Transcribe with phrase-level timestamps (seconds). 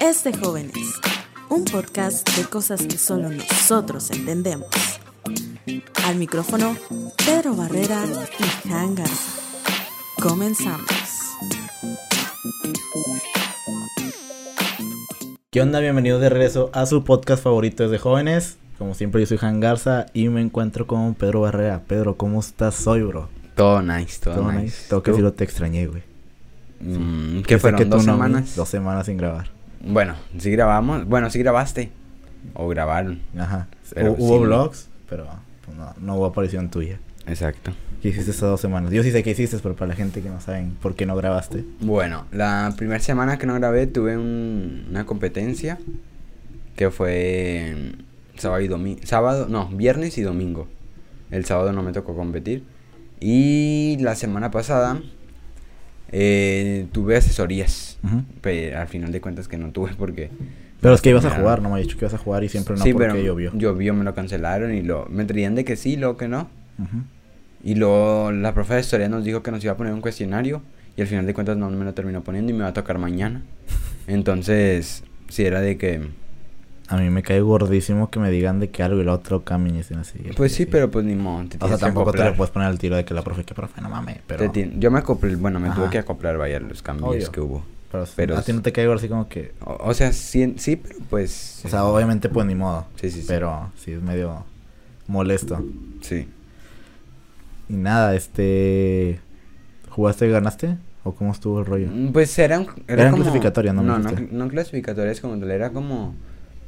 [0.00, 0.74] Es de jóvenes,
[1.48, 4.68] un podcast de cosas que solo nosotros entendemos.
[6.06, 6.76] Al micrófono,
[7.26, 8.04] Pedro Barrera
[8.38, 9.40] y Jan Garza.
[10.22, 10.86] Comenzamos.
[15.50, 15.80] ¿Qué onda?
[15.80, 18.61] Bienvenidos de regreso a su podcast favorito de jóvenes.
[18.82, 21.82] Como siempre, yo soy Jan Garza y me encuentro con Pedro Barrera.
[21.86, 23.28] Pedro, ¿cómo estás hoy, bro?
[23.54, 24.62] Todo nice, todo, Todo nice.
[24.64, 24.88] nice.
[24.88, 26.02] Tengo que decirlo, te extrañé, güey.
[26.80, 27.78] Mm, ¿Qué fueron?
[27.78, 28.56] que ¿Dos no, semanas?
[28.56, 29.46] Dos semanas sin grabar.
[29.86, 31.06] Bueno, sí grabamos.
[31.06, 31.92] Bueno, sí grabaste.
[32.54, 33.20] O grabaron.
[33.38, 33.68] Ajá.
[33.94, 34.44] Pero hubo sí.
[34.46, 35.28] vlogs, pero
[35.64, 36.98] pues, no, no hubo aparición tuya.
[37.28, 37.70] Exacto.
[38.02, 38.90] ¿Qué hiciste esas dos semanas?
[38.90, 41.14] Yo sí sé qué hiciste, pero para la gente que no saben por qué no
[41.14, 41.64] grabaste.
[41.78, 45.78] Bueno, la primera semana que no grabé tuve un- una competencia
[46.74, 47.92] que fue
[48.36, 49.00] sábado y domingo.
[49.04, 50.68] Sábado, no, viernes y domingo.
[51.30, 52.64] El sábado no me tocó competir.
[53.20, 55.00] Y la semana pasada
[56.10, 57.98] eh, tuve asesorías.
[58.40, 60.30] Pero al final de cuentas que no tuve porque...
[60.80, 62.48] Pero es que ibas a jugar, no me has dicho que ibas a jugar y
[62.48, 63.52] siempre no sí, porque pero llovió.
[63.54, 66.48] llovió, me lo cancelaron y lo me traían de que sí, luego que no.
[67.62, 70.60] Y luego la profe de historia nos dijo que nos iba a poner un cuestionario
[70.96, 72.98] y al final de cuentas no me lo terminó poniendo y me va a tocar
[72.98, 73.42] mañana.
[74.08, 76.08] Entonces, si era de que
[76.92, 79.76] A mí me cae gordísimo que me digan de que algo y lo otro cambien
[79.76, 80.18] y estén así.
[80.36, 80.70] pues sí, así.
[80.70, 83.04] pero pues ni modo, te O sea, tampoco te le puedes poner al tiro de
[83.06, 84.52] que la profe, que profe, no mames, pero...
[84.52, 87.32] yo me acoplé, bueno, me tuve que acoplar vaya los cambios Obvio.
[87.32, 87.64] que hubo.
[87.90, 89.52] Pero, Pero a ti es- no te cae gordo así como que...
[89.64, 92.86] O, o sea, sí, sí, pero pues O sea, obviamente pues ni modo.
[93.00, 93.26] Sí, sí, sí.
[93.28, 94.44] Pero sí es medio
[95.08, 95.64] molesto.
[96.02, 96.28] sí.
[97.68, 99.20] Y nada, este...
[99.90, 100.76] ¿Jugaste y ganaste?
[101.04, 101.88] ¿O cómo estuvo el rollo?
[101.90, 105.50] Mm, Pues era, un- Eran como- clasificatorias, ¿no me No, no, no clasificatorias como tal,
[105.50, 106.14] era como,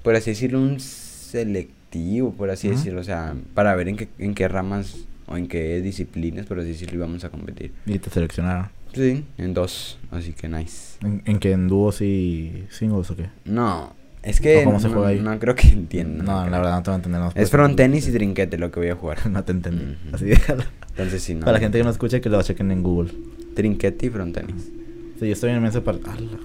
[0.05, 4.35] por así decirlo, un selectivo, por así decirlo, o sea, para ver en qué, en
[4.35, 7.73] qué ramas o en qué disciplinas, por así decirlo, íbamos a competir.
[7.87, 8.69] Y te seleccionaron.
[8.93, 10.99] Sí, en dos, así que nice.
[11.03, 13.27] ¿En, en que en dúos y singles o qué?
[13.45, 15.21] No, es que ¿O cómo se no, juega ahí?
[15.21, 16.25] no creo que entiendan.
[16.27, 17.21] No, la verdad no te voy a entender.
[17.21, 19.27] no Es puedes- frontenis y trinquete lo que voy a jugar.
[19.31, 19.85] no te entendí.
[20.07, 20.15] Ujú.
[20.17, 20.63] Así déjalo.
[20.91, 21.41] Entonces sí, no.
[21.41, 23.11] Para la gente que no escucha, que lo chequen en Google.
[23.57, 24.71] Trinquete y frontenis.
[25.19, 26.39] Sí, yo estoy en el mes de par- ¡Hala!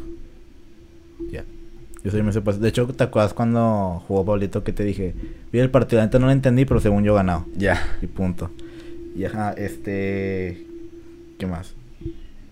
[1.31, 1.44] Ya.
[2.04, 5.14] Yo el mes de hecho, ¿te acuerdas cuando jugó Pablito que te dije?
[5.52, 7.46] Vi el partido, antes no lo entendí, pero según yo ganado.
[7.58, 7.98] Ya.
[8.02, 8.52] Y punto.
[9.16, 10.66] Y ajá, este.
[11.38, 11.74] ¿Qué más?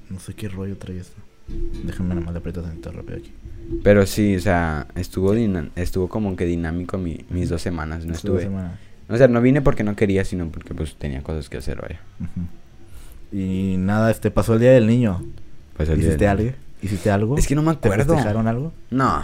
[0.10, 1.16] No sé qué rollo trae esto.
[1.86, 3.32] Déjenme nomás le aprieto tantito rápido aquí.
[3.84, 5.34] Pero sí, o sea, estuvo
[5.76, 8.42] estuvo como que dinámico mi- mis dos semanas, no estuve.
[8.44, 8.78] semana.
[9.10, 12.00] O sea, no vine porque no quería, sino porque pues tenía cosas que hacer, vaya.
[13.32, 15.24] Y nada, este pasó el día del niño.
[15.76, 16.52] Pues el día ¿Hiciste del- algo?
[16.88, 17.38] ¿Hiciste algo?
[17.38, 18.14] Es que no me ¿Te acuerdo.
[18.16, 18.74] festejaron algo?
[18.90, 19.24] No.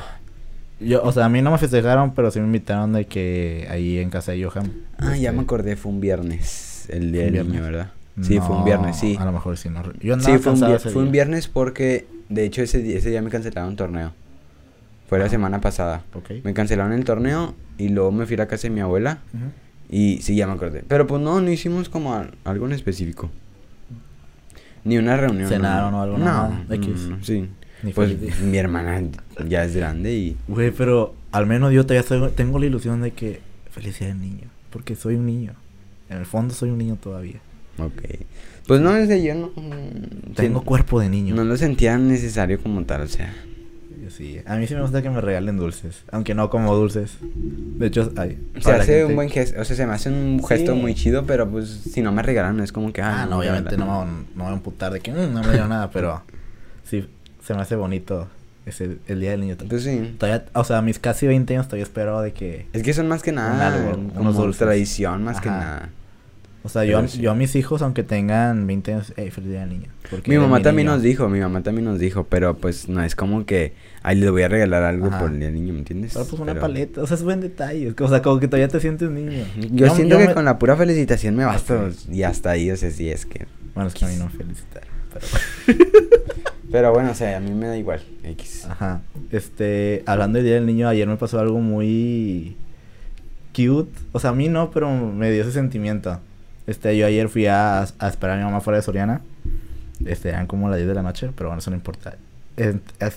[0.79, 4.00] Yo, o sea, a mí no me festejaron, pero sí me invitaron de que ahí
[4.00, 4.72] en casa de Johan.
[4.97, 7.62] Ah, ya este, me acordé, fue un viernes, el día ¿Fue un del niño?
[7.63, 7.91] ¿verdad?
[8.22, 9.16] Sí, fue un viernes, sí.
[9.19, 9.69] A lo mejor sí.
[9.69, 12.62] No, yo andaba Sí, fue un, cansado vier- ese fue un viernes porque, de hecho,
[12.62, 14.12] ese día, ese día me cancelaron un torneo.
[15.07, 15.30] Fue la Ah.
[15.30, 16.03] semana pasada.
[16.13, 16.31] Ok.
[16.44, 19.19] Me cancelaron el torneo y luego me fui a la casa de mi abuela
[19.90, 20.84] y sí, ya me acordé.
[20.88, 23.30] Pero pues no, no hicimos como al- algo en específico.
[24.84, 25.50] Ni una reunión.
[25.50, 26.00] ¿Cenaron no.
[26.00, 26.18] o algo?
[26.18, 27.10] No, Nada, X.
[27.22, 27.50] sí.
[27.84, 29.02] Ni Pues mi hermana
[29.48, 30.38] ya es grande y...
[30.48, 33.42] Güey, pero al menos yo todavía tengo la ilusión de que
[33.72, 34.48] felicidad de niño.
[34.70, 35.54] Porque soy un niño.
[36.10, 37.40] En el fondo soy un niño todavía.
[37.78, 38.04] Ok.
[38.68, 39.52] Pues no, es de yo no...
[40.36, 41.36] Tengo cuerpo de niño.
[41.36, 43.34] No lo sentía necesario como tal, o sea...
[44.16, 46.03] Sí, a mí sí me gusta que me regalen dulces.
[46.12, 47.18] Aunque no como dulces.
[47.22, 50.44] De hecho, ay, Se hace gente- un buen gesto, o sea, se me hace un
[50.47, 50.79] gesto Sí.
[50.79, 53.01] muy chido, pero pues si no me regalan es como que...
[53.01, 55.12] Ah, ah, no, me obviamente no me, voy- no me voy a emputar de que
[55.12, 56.22] "Mm, no me dieron nada, pero
[56.84, 57.07] sí,
[57.44, 58.28] se me hace bonito
[58.68, 59.56] ese, el día del niño.
[59.68, 60.16] Pues sí.
[60.19, 62.68] Todavía, o sea, mis casi 20 años todavía espero de que...
[62.72, 64.59] Es que son más que nada algo, como unos dulces.
[64.59, 65.59] tradición, más que Ajá.
[65.59, 65.90] nada.
[66.66, 67.19] O sea, yo, sí.
[67.19, 69.90] yo a mis hijos, aunque tengan 20 años, hey, feliz día del niño.
[70.28, 70.96] Mi mamá también niño".
[70.96, 74.29] nos dijo, mi mamá también nos dijo, pero pues no es como que, ay, le
[74.29, 75.19] voy a regalar algo Ajá.
[75.19, 76.13] por el día del niño, ¿me entiendes?
[76.13, 77.94] Pero pues una Pero- paleta, o sea, es buen detalle.
[78.00, 79.44] O sea, como que todavía te sientes niño.
[79.72, 82.77] Yo, siento yo que me- con la pura felicitación me basta y hasta ahí, o
[82.77, 83.45] sea, sí es que...
[83.75, 85.27] Bueno, es que a mí no me felicitaron, pero...
[86.71, 88.66] Pero bueno, o sea, a mí me da igual, X.
[88.68, 89.01] Ajá.
[89.31, 92.56] Este, hablando del Día del Niño, ayer me pasó algo muy
[93.56, 93.92] cute.
[94.12, 96.19] O sea, a mí no, pero me dio ese sentimiento.
[96.68, 99.21] Este, yo ayer fui a, a esperar a mi mamá fuera de Soriana.
[100.06, 102.15] Este, eran como las 10 de la noche, pero bueno, eso no importa.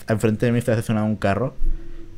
[0.08, 1.54] Enfrente de mí estaba estacionado un carro.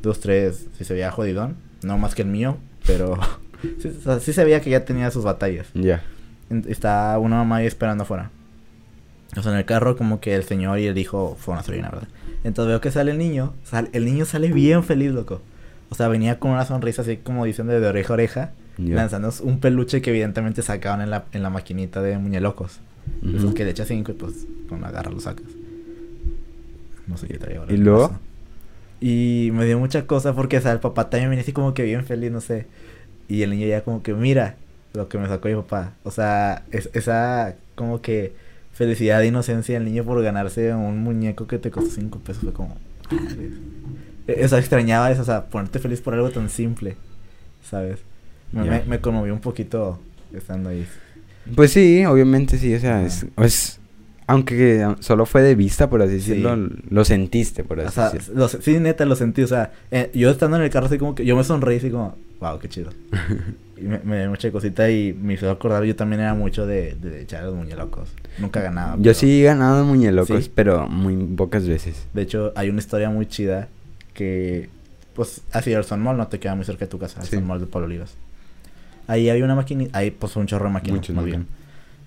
[0.01, 1.55] Dos, tres, si se veía jodidón.
[1.83, 3.17] No más que el mío, pero
[3.81, 5.67] sí, o sea, sí se veía que ya tenía sus batallas.
[5.73, 6.01] Ya.
[6.49, 8.31] En- Está una mamá ahí esperando afuera.
[9.37, 11.89] O sea, en el carro como que el señor y el hijo fueron a Soriana,
[11.89, 12.07] ¿verdad?
[12.43, 13.53] Entonces veo que sale el niño.
[13.63, 15.41] sale- el niño sale bien feliz, loco.
[15.89, 18.51] O sea, venía con una sonrisa así como diciendo de oreja a oreja.
[18.77, 18.95] Ya.
[18.95, 22.79] lanzando un peluche que evidentemente sacaban en la, en la maquinita de muñelocos.
[23.35, 25.45] Esos que le echas cinco y pues con la garra lo sacas.
[27.07, 27.73] No sé qué traía ahora.
[27.73, 28.19] ¿Y luego?
[29.01, 31.83] Y me dio mucha cosa porque, o sea, el papá también venía así como que
[31.83, 32.67] bien feliz, no sé.
[33.27, 34.55] Y el niño ya como que, mira
[34.93, 35.93] lo que me sacó mi papá.
[36.03, 38.33] O sea, es, esa como que
[38.73, 42.43] felicidad de inocencia del niño por ganarse un muñeco que te costó cinco pesos.
[42.43, 42.77] Fue como,
[43.11, 43.49] madre.
[44.27, 46.95] E- O sea, extrañaba eso, o sea, ponerte feliz por algo tan simple,
[47.63, 47.99] ¿sabes?
[48.51, 48.71] Me, Ya.
[48.71, 49.99] me, me conmovió un poquito
[50.33, 50.85] estando ahí.
[51.55, 53.79] Pues sí, obviamente sí, o sea, es, es-
[54.27, 56.29] aunque solo fue de vista, por así Sí.
[56.31, 58.39] decirlo, lo sentiste, por O así sea, decirlo.
[58.41, 59.41] lo sí, neta, lo sentí.
[59.41, 61.89] O sea, eh, yo estando en el carro, así como que yo me sonreí, así
[61.89, 62.91] como, wow, qué chido.
[63.77, 65.83] y me, me dio mucha cosita y me hizo acordar.
[65.83, 68.09] Yo también era mucho de, de echar a los muñelocos.
[68.37, 68.97] Nunca ganaba.
[68.97, 70.51] Yo pero- sí he ganado muñelocos, ¿Sí?
[70.53, 72.05] pero muy pocas veces.
[72.13, 73.67] De hecho, hay una historia muy chida
[74.13, 74.69] que,
[75.15, 77.35] pues, así el Son Mall no te queda muy cerca de tu casa, el Sí.
[77.37, 78.13] Son Mall de Pablo Olivas.
[79.09, 81.47] Ahí había una maquinita, ahí pues un chorro de máquinas, más bien.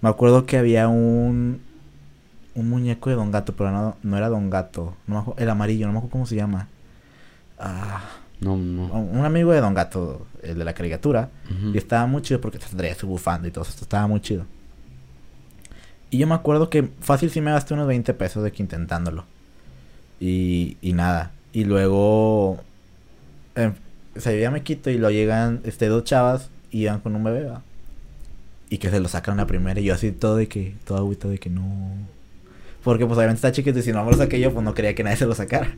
[0.00, 1.60] Me acuerdo que había un
[2.54, 5.48] un muñeco de Don Gato, pero no, no era Don Gato, no me acuerdo- el
[5.50, 6.68] amarillo, no me acuerdo cómo se llama.
[7.58, 8.04] Ah,
[8.40, 8.86] No, no.
[8.94, 11.30] un amigo de Don Gato, el de la caricatura,
[11.72, 14.44] y estaba muy chido porque traía su bufanda y todo eso, estaba muy chido.
[16.10, 19.24] Y yo me acuerdo que fácil sí me gasté unos 20 pesos de que intentándolo.
[20.20, 21.30] Y, y nada.
[21.54, 22.58] Y luego
[23.56, 23.72] eh,
[24.16, 27.44] se veía me quito y lo llegan este dos chavas y iban con un bebé,
[27.44, 27.62] ¿va?
[28.70, 31.28] Y que se lo sacan la primera y yo así todo de que, todo agüita
[31.28, 31.62] de que no.
[32.82, 34.94] Porque pues obviamente está chiquito y si no me lo saqué yo, pues no quería
[34.94, 35.76] que nadie se lo sacara.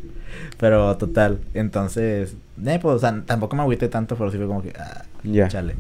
[0.59, 4.63] Pero total, entonces, eh, pues o sea, tampoco me agüité tanto, pero sí fue como
[4.63, 5.49] que, ah, Ya.
[5.49, 5.75] Chale.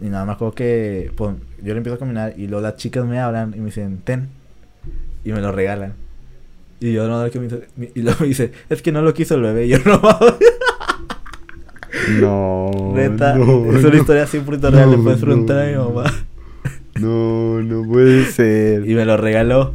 [0.00, 3.04] Y nada más acuerdo que pues, yo le empiezo a caminar y luego las chicas
[3.06, 4.28] me hablan y me dicen, ten.
[5.24, 5.94] Y me lo regalan.
[6.80, 7.48] Y yo no, que me
[7.94, 9.66] y luego me dice, es que no lo quiso el bebé.
[9.66, 10.00] Y yo no,
[12.20, 12.92] No.
[12.94, 13.96] neta, no, es una no.
[13.96, 14.90] historia 100% real.
[14.90, 16.04] Le puedes preguntar a mi mamá.
[17.00, 18.88] No, no puede ser.
[18.88, 19.74] Y me lo regaló.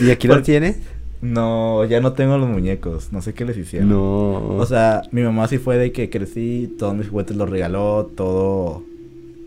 [0.00, 0.76] ¿Y aquí lo tiene?
[1.22, 3.12] No, ya no tengo los muñecos.
[3.12, 3.90] No sé qué les hicieron.
[3.90, 4.56] No.
[4.56, 8.82] O sea, mi mamá sí fue de que crecí, todos mis juguetes los regaló, todo,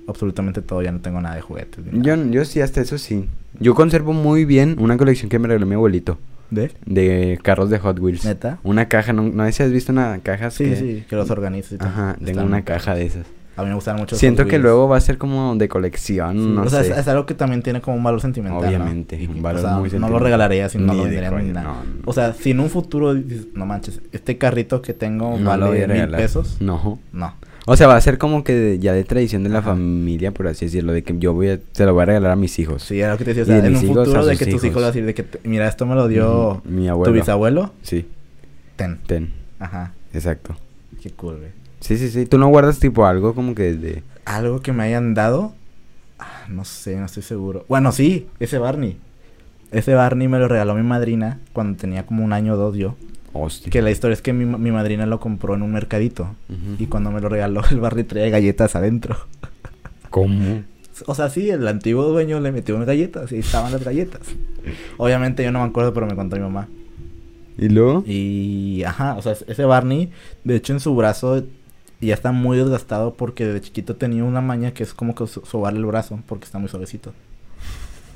[0.07, 1.83] absolutamente todo, ya no tengo nada de juguetes.
[1.85, 2.29] ni yo, nada.
[2.29, 3.25] yo sí, hasta eso sí.
[3.59, 6.17] Yo conservo muy bien una colección que me regaló mi abuelito.
[6.53, 6.71] ¿De?
[6.85, 8.25] De carros de Hot Wheels.
[8.25, 8.59] ¿Neta?
[8.63, 10.51] Una caja, no, no sé si has visto una caja.
[10.51, 11.41] Sí, que- sí, que los todo.
[11.79, 13.25] Ajá, tengo Están una caja de esas.
[13.55, 14.15] A mí me gustan mucho.
[14.15, 16.91] Siento que luego va a ser como de colección, Sí, no o sea, sé.
[16.91, 18.61] es, es algo que también tiene como un valor sentimental.
[18.61, 18.67] ¿no?
[18.67, 20.23] Obviamente, Y- un o valor sea, muy No lo sentimental.
[20.23, 21.63] regalaría si no lo de vendería ni nada.
[21.67, 22.01] no, no.
[22.05, 25.65] O sea, si en un futuro dices, no manches, este carrito que tengo No vale
[25.69, 26.19] mil regalar.
[26.19, 26.57] pesos.
[26.61, 26.97] No.
[27.11, 27.35] No.
[27.65, 29.69] O sea, va a ser como que de- ya de tradición de la Ajá.
[29.71, 32.35] familia, por así decirlo, de que yo voy a, se lo voy a regalar a
[32.35, 32.83] mis hijos.
[32.83, 33.43] Sí, era lo que te decía.
[33.43, 34.75] O Y sea, de en un futuro de que tus hijos hijos.
[34.75, 37.13] van a decir de que, mira, esto me lo dio mi tu abuelo.
[37.13, 37.73] bisabuelo.
[37.81, 38.05] Sí,
[38.75, 38.99] Ten.
[39.07, 39.93] ten, Ajá.
[40.13, 40.55] exacto.
[41.01, 41.51] Qué cool, güey.
[41.79, 42.25] Sí, sí, sí.
[42.25, 44.03] ¿Tú no guardas tipo algo como que de...
[44.25, 45.53] Algo que me hayan dado.
[46.19, 47.65] ah, no sé, no estoy seguro.
[47.69, 48.97] Bueno, sí, ese Barney.
[49.71, 52.95] Ese Barney me lo regaló mi madrina cuando tenía como un año o dos yo.
[53.33, 53.71] Hostia.
[53.71, 56.35] Que la historia es que mi, mi madrina lo compró en un mercadito.
[56.79, 59.17] Y cuando me lo regaló, el Barney traía galletas adentro.
[60.09, 60.63] ¿Cómo?
[61.07, 64.21] O sea, sí, el antiguo dueño le metió unas galletas y estaban las galletas.
[64.97, 66.67] Obviamente yo no me acuerdo, pero me contó mi mamá.
[67.57, 68.03] ¿Y luego?
[68.05, 70.11] Y, ajá, o sea, ese Barney,
[70.43, 71.43] de hecho en su brazo
[71.99, 75.43] ya está muy desgastado porque de chiquito tenía una maña que es como que so-
[75.47, 77.11] sobarle el brazo porque está muy suavecito.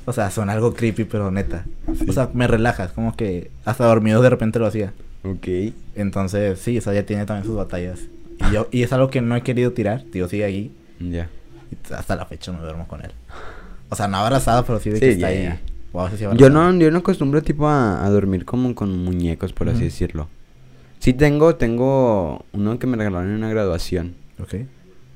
[0.04, 1.66] O sea, suena algo creepy, pero neta.
[1.98, 2.06] Sí.
[2.08, 4.92] O sea, me relajas, como que hasta dormido de repente lo hacía.
[5.32, 5.74] Ok.
[5.94, 8.00] Entonces, sí, o sea, ya tiene también sus batallas.
[8.48, 10.72] Y, yo, y es algo que no he querido tirar, tío, sigue ahí.
[11.00, 11.28] Ya.
[11.70, 13.10] Y hasta la fecha no duermo con él.
[13.90, 15.58] O sea, no abrazado, pero sí de Sí, que está ahí.
[16.16, 19.84] sí Yo no, yo no acostumbro tipo a, a dormir como con muñecos, por así
[19.84, 20.28] decirlo.
[20.98, 24.14] Sí tengo, tengo uno que me regalaron en una graduación.
[24.40, 24.54] Ok.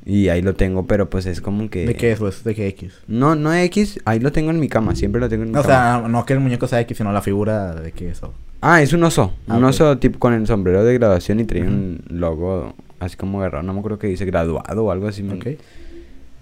[0.05, 1.87] Y ahí lo tengo, pero pues es como que...
[1.87, 2.43] ¿De qué es, pues?
[2.43, 2.93] ¿De qué X?
[3.07, 5.63] No, no X, ahí lo tengo en mi cama, siempre lo tengo en mi O
[5.63, 6.01] cama.
[6.01, 8.23] sea, no que el muñeco sea X, sino la figura de qué es.
[8.23, 9.33] o- Ah, es un oso.
[9.49, 13.39] Ah, un oso tipo con el sombrero de graduación y trae un logo así como
[13.41, 13.63] agarrado.
[13.65, 15.23] No me acuerdo que dice graduado o algo así.
[15.23, 15.47] me- Ok.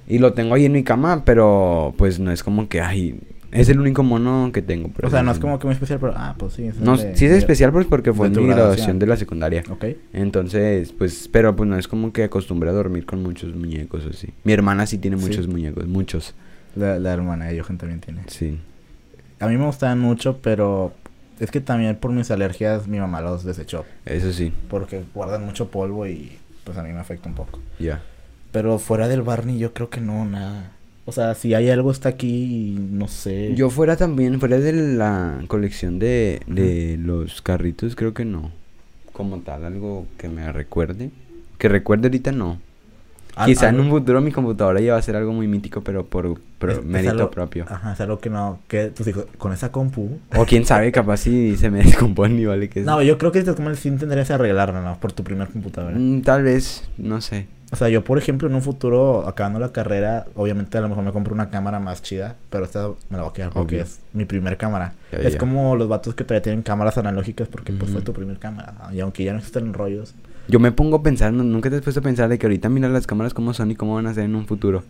[0.09, 3.21] Y lo tengo ahí en mi cama, pero pues no es como que, ay,
[3.53, 4.89] es el único mono que tengo.
[4.89, 6.71] por O sea, no es como que muy especial, pero ah, pues sí.
[6.81, 8.99] No, de- sí es de- especial pues porque fue en mi graduación.
[8.99, 9.63] de la secundaria.
[9.71, 9.85] Ok.
[10.13, 14.29] Entonces, pues, pero pues no es como que acostumbré a dormir con muchos muñecos así.
[14.45, 15.25] Mi hermana sí tiene Sí.
[15.25, 16.35] muchos muñecos, muchos.
[16.77, 18.23] La, la hermana de Johan también tiene.
[18.29, 18.59] Sí.
[19.41, 20.93] A mí me gustaban mucho, pero
[21.41, 23.85] es que también por mis alergias mi mamá los desechó.
[24.05, 26.33] Eso sí, Porque guardan mucho polvo y
[26.65, 27.59] pues a mí me afecta un poco.
[27.79, 28.03] ya.
[28.53, 30.73] Pero fuera del Barney yo creo que no, nada.
[31.11, 33.53] O sea, si hay algo está aquí no sé.
[33.57, 38.53] Yo fuera también, fuera de la colección de, de los carritos, creo que no.
[39.13, 41.11] Como tal, algo que me recuerde.
[41.59, 42.59] Que recuerde ahorita no.
[43.35, 46.07] Al- Quizá en un futuro mi computadora ya va a ser algo muy mítico, pero
[46.07, 47.65] por pro- es- es mérito algo- propio.
[47.69, 50.19] Ajá, es algo que no, que tus hijos, con esa compu.
[50.37, 53.43] O quién sabe, capaz si se me descompone y vale que No, yo creo que
[53.43, 54.97] te como sí tendrías que arreglarla, ¿no?
[55.01, 55.97] Por tu primer computadora.
[55.99, 57.47] Mm, tal vez, no sé.
[57.73, 61.05] O sea, yo, por ejemplo, en un futuro, acabando la carrera, obviamente a lo mejor
[61.05, 63.85] me compro una cámara más chida, pero esta me la voy a quedar porque Obvio.
[63.85, 64.95] es mi primer cámara.
[65.13, 65.39] Ya, es ya.
[65.39, 68.75] como los vatos que todavía tienen cámaras analógicas porque pues fue tu primer cámara.
[68.93, 70.15] Y aunque ya no existen rollos.
[70.49, 72.69] Yo me pongo a pensar, ¿no- nunca te has puesto a pensar de que ahorita
[72.69, 74.83] mira las cámaras cómo son y cómo van a ser en un futuro.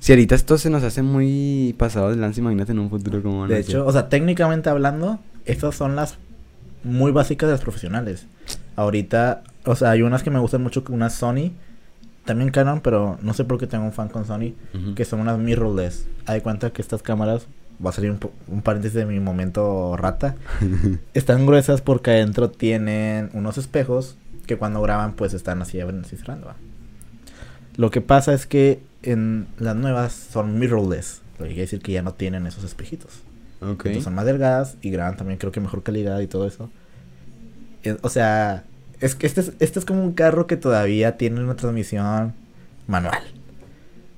[0.00, 3.40] Si ahorita esto se nos hace muy pasado de lanza, imagínate en un futuro cómo
[3.40, 3.80] van De a hecho, ser.
[3.82, 6.18] o sea, técnicamente hablando, estas son las
[6.82, 8.26] muy básicas de las profesionales.
[8.76, 11.52] Ahorita, o sea, hay unas que me gustan mucho, unas Sony,
[12.28, 14.52] también Canon, pero no sé por qué tengo un fan con Sony,
[14.94, 16.06] que son unas mirrorless.
[16.26, 17.46] Hay cuenta que estas cámaras,
[17.82, 20.36] va a salir un, paréntesis de mi momento rata,
[21.14, 26.16] están gruesas porque adentro tienen unos espejos que cuando graban pues están así abriendo y
[26.18, 26.52] cerrando.
[27.76, 31.92] Lo que pasa es que en las nuevas son mirrorless, lo que quiere decir que
[31.92, 33.22] ya no tienen esos espejitos.
[33.62, 33.86] Ok.
[33.86, 36.68] Entonces son más delgadas y graban también creo que mejor calidad y todo eso.
[37.84, 38.64] Eh, O sea,
[39.00, 42.34] es que este es, este es como un carro que todavía tiene una transmisión
[42.86, 43.18] manual.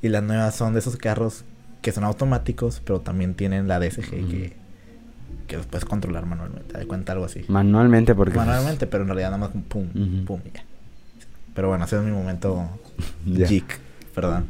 [0.02, 1.44] Y las nuevas son de esos carros
[1.82, 4.56] que son automáticos, pero también tienen la DSG que,
[5.46, 6.74] que los puedes controlar manualmente.
[6.78, 7.44] ¿Te cuenta algo así?
[7.48, 8.34] Manualmente, porque...
[8.34, 9.88] pues, Manualmente, pero en realidad nada más un pum,
[10.24, 10.64] pum ya.
[11.54, 12.68] Pero bueno, ese es mi momento
[13.26, 13.46] Ya.
[13.46, 13.78] geek,
[14.14, 14.46] perdón.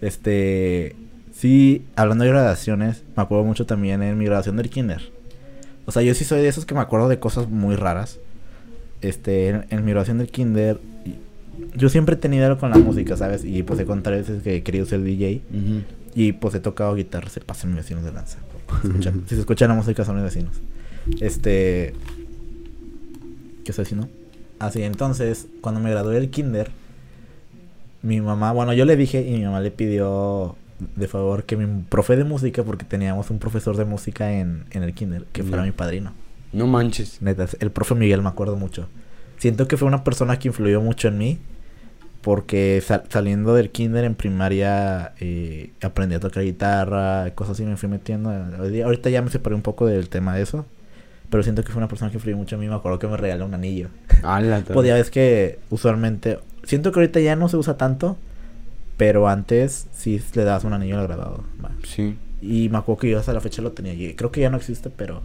[0.00, 0.94] Este,
[1.32, 5.12] sí, hablando de graduaciones, me acuerdo mucho también en mi graduación del kinder.
[5.86, 8.18] O sea, yo sí soy de esos que me acuerdo de cosas muy raras.
[9.04, 10.80] Este, en, en mi graduación del kinder,
[11.76, 13.44] yo siempre he tenido algo con la música, ¿sabes?
[13.44, 15.42] Y pues he contado veces que he querido ser DJ.
[16.14, 18.38] Y pues he tocado guitarra, se pasan mis vecinos de lanza.
[18.82, 20.52] Si se escucha- si se escucha la música son mis vecinos.
[21.20, 21.94] Este...
[23.64, 24.08] ¿Qué estoy haciendo?
[24.58, 26.70] Así, entonces, cuando me gradué del kinder,
[28.02, 30.56] mi mamá, bueno, yo le dije y mi mamá le pidió
[30.96, 34.82] de favor que mi profe de música, porque teníamos un profesor de música en, en
[34.82, 36.12] el kinder, que fuera mi padrino.
[36.54, 37.20] No manches.
[37.20, 38.88] Neta, el profe Miguel me acuerdo mucho.
[39.38, 41.38] Siento que fue una persona que influyó mucho en mí.
[42.22, 47.76] Porque sal- saliendo del kinder en primaria eh, aprendí a tocar guitarra, cosas así me
[47.76, 48.30] fui metiendo.
[48.30, 50.64] Ahorita ya me separé un poco del tema de eso.
[51.28, 52.68] Pero siento que fue una persona que influyó mucho en mí.
[52.68, 53.88] Me acuerdo que me regaló un anillo.
[54.22, 54.72] Ala, todo.
[54.74, 56.38] Podía ver que usualmente...
[56.62, 58.16] Siento que ahorita ya no se usa tanto.
[58.96, 61.44] Pero antes sí le dabas un anillo al graduado.
[61.82, 62.16] Sí.
[62.40, 63.92] Y me acuerdo que yo hasta la fecha lo tenía.
[64.16, 65.20] Creo que ya no existe, pero...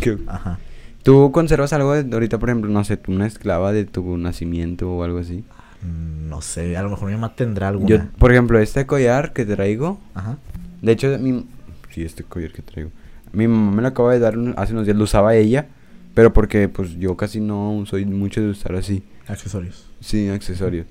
[0.00, 0.18] ¿Qué?
[0.26, 0.58] Ajá.
[1.02, 5.04] ¿Tú conservas algo de ahorita, por ejemplo, no sé, una esclava de tu nacimiento o
[5.04, 5.44] algo así?
[5.82, 7.88] Mm, No sé, a lo mejor mi mamá tendrá alguna.
[7.88, 10.38] Yo, por ejemplo, este collar que traigo, Ajá.
[10.82, 11.46] de hecho, mi...
[11.90, 12.90] Sí, este collar que traigo.
[13.32, 15.66] Mi mamá me lo acaba de dar un- hace unos días, lo usaba ella,
[16.14, 19.02] pero porque pues yo casi no soy mucho de usar así.
[19.28, 19.86] Accesorios.
[20.00, 20.86] Sí, accesorios.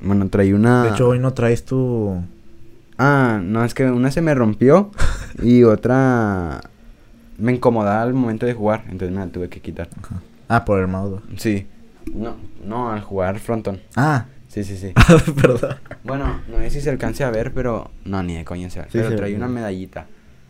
[0.00, 0.84] Bueno, traí una...
[0.84, 2.22] De hecho, hoy no traes tu.
[2.96, 4.90] Ah, no, es que una se me rompió
[5.42, 6.60] y otra
[7.38, 9.88] me incomodaba al momento de jugar, entonces me la tuve que quitar.
[10.02, 10.20] Ajá.
[10.48, 11.20] Ah, por el mouse.
[11.36, 11.66] Sí.
[12.12, 13.80] No, no, al jugar frontón.
[13.96, 14.92] Ah, Sí, sí, sí.
[15.42, 15.76] perdón.
[16.04, 17.90] Bueno, no sé si se alcance a ver, pero...
[18.06, 18.86] No, ni de coña se ve.
[18.86, 20.06] Sí, pero se trae una medallita.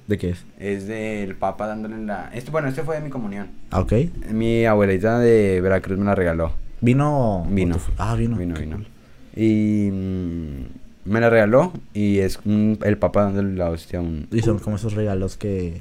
[0.06, 0.44] ¿De qué es?
[0.56, 2.30] Es del Papa dándole la...
[2.32, 3.48] Este, bueno, este fue de mi comunión.
[3.72, 3.92] Ah, ok.
[4.30, 6.52] Mi abuelita de Veracruz me la regaló.
[6.80, 7.44] ¿Vino?
[7.50, 7.76] Vino.
[7.98, 8.36] Ah, vino.
[8.36, 8.76] Vino, vino.
[8.76, 8.86] cool.
[9.34, 9.90] Y...
[9.92, 14.28] mm, me la regaló y es un- el Papa dándole la hostia a un...
[14.30, 15.80] Y son como esos regalos que.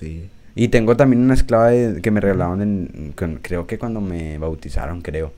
[0.00, 0.28] Sí.
[0.54, 4.38] Y tengo también una esclava de- que me regalaron en, con- creo que cuando me
[4.38, 5.32] bautizaron, creo.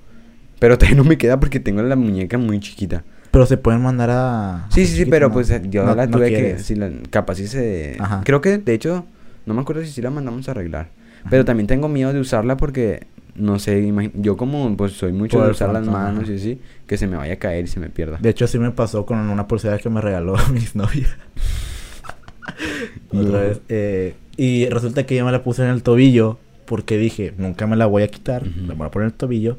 [0.58, 3.04] Pero todavía no me queda porque tengo la muñeca muy chiquita.
[3.30, 4.66] Pero se pueden mandar a.
[4.70, 5.34] Sí, sí, sí, pero ¿no?
[5.34, 7.96] pues eh, yo No- la no tuve que, sí, la, capaz sí se...
[7.98, 8.22] Ajá.
[8.24, 9.04] Creo que, de hecho,
[9.46, 10.88] no me acuerdo si sí la mandamos a arreglar.
[11.30, 15.50] Pero también tengo miedo de usarla porque, no sé, yo como pues soy mucho de
[15.52, 16.32] usar las manos ajá.
[16.32, 18.18] y así, que se me vaya a caer y se me pierda.
[18.20, 21.08] De hecho, así me pasó con una pulsera que me regaló mi novia.
[23.12, 23.20] No.
[23.20, 23.60] Otra vez.
[23.68, 27.76] eh, y resulta que yo me la puse en el tobillo porque dije, nunca me
[27.76, 28.66] la voy a quitar, Ujú.
[28.68, 29.58] la voy a poner en el tobillo.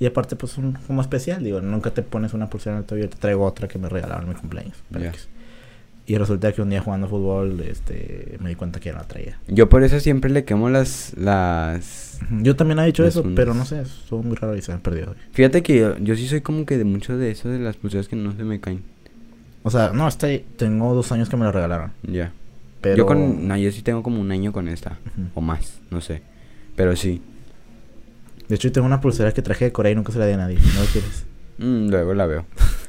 [0.00, 3.08] Y aparte, pues, un, como especial, digo, nunca te pones una pulsera en el tobillo,
[3.08, 4.76] te traigo otra que me regalaron en mi cumpleaños.
[6.06, 9.06] Y resulta que un día jugando fútbol, este, me di cuenta que ya no la
[9.08, 9.38] traía.
[9.48, 11.14] Yo por eso siempre le quemo las...
[11.16, 12.18] las...
[12.42, 15.14] Yo también he dicho eso, pero no sé, estuvo muy raro y se me perdió.
[15.32, 18.08] Fíjate que yo, yo sí soy como que de mucho de eso de las pulseras
[18.08, 18.82] que no se me caen.
[19.62, 21.92] O sea, no, este, tengo dos años que me la regalaron.
[22.02, 22.32] Ya.
[22.84, 22.96] Pero...
[22.96, 23.48] Yo con...
[23.48, 24.98] No, yo sí tengo como un año con esta.
[25.34, 26.22] O más, no sé.
[26.76, 27.20] Pero sí.
[28.48, 30.36] De hecho, tengo una pulsera que traje de Corea y nunca se la di a
[30.36, 30.58] nadie.
[30.74, 31.24] ¿No lo quieres?
[31.58, 32.46] Mm, luego la veo.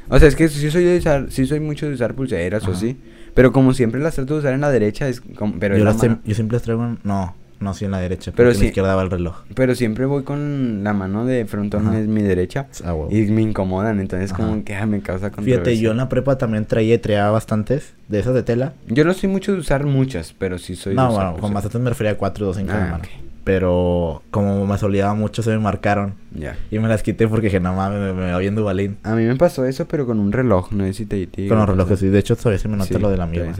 [0.10, 2.72] O sea, es que sí soy de usar, sí soy mucho de usar pulseras o
[2.72, 2.98] así.
[3.34, 5.92] Pero como siempre las trato de usar en la derecha, es como, pero yo, la
[5.92, 7.00] las mano- yo siempre las traigo en...
[7.04, 8.32] No, No, sí en la derecha.
[8.36, 9.38] Pero sí- la izquierda va el reloj.
[9.56, 12.68] Pero siempre voy con la mano de frontón en mi derecha.
[12.84, 12.94] Ah.
[13.10, 14.44] Y me incomodan, entonces Ajá.
[14.44, 15.64] como que ah, me causa controversia.
[15.64, 18.74] Fíjate, yo en la prepa también traía y traía bastantes de esas de tela.
[18.88, 21.54] Yo no soy mucho de usar muchas, pero sí soy de no, usar bueno, con
[21.54, 23.04] bastantes me refería a 4 o 5 Ah, de mano.
[23.44, 26.16] Pero como me soleaba mucho, se me marcaron.
[26.34, 26.56] Ya.
[26.72, 28.98] Y me las quité porque dije, no mames, me, me va viendo balín.
[29.04, 31.28] A mí me pasó eso, pero con un reloj, no sé si te...
[31.28, 32.08] te Con los relojes, sí.
[32.08, 33.54] De hecho, todavía se me nota Sí, lo de la mía.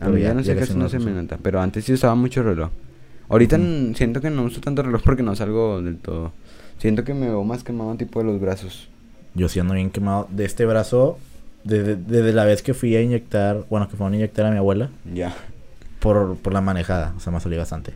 [0.00, 1.84] A mí ya, ya- no ya sé, casi casi no se me nota, pero antes
[1.84, 2.70] sí usaba mucho reloj.
[3.28, 3.58] Ahorita
[3.94, 6.32] siento que no uso tanto reloj porque no salgo del todo.
[6.78, 8.88] Siento que me veo más quemado tipo de los brazos.
[9.34, 10.28] Yo sí ando bien quemado.
[10.30, 11.18] De este brazo,
[11.64, 14.58] desde, desde la vez que fui a inyectar, bueno, que fue a inyectar a mi
[14.58, 15.34] abuela, Ya.
[16.00, 17.14] por, por la manejada.
[17.16, 17.92] O sea, me solía bastante.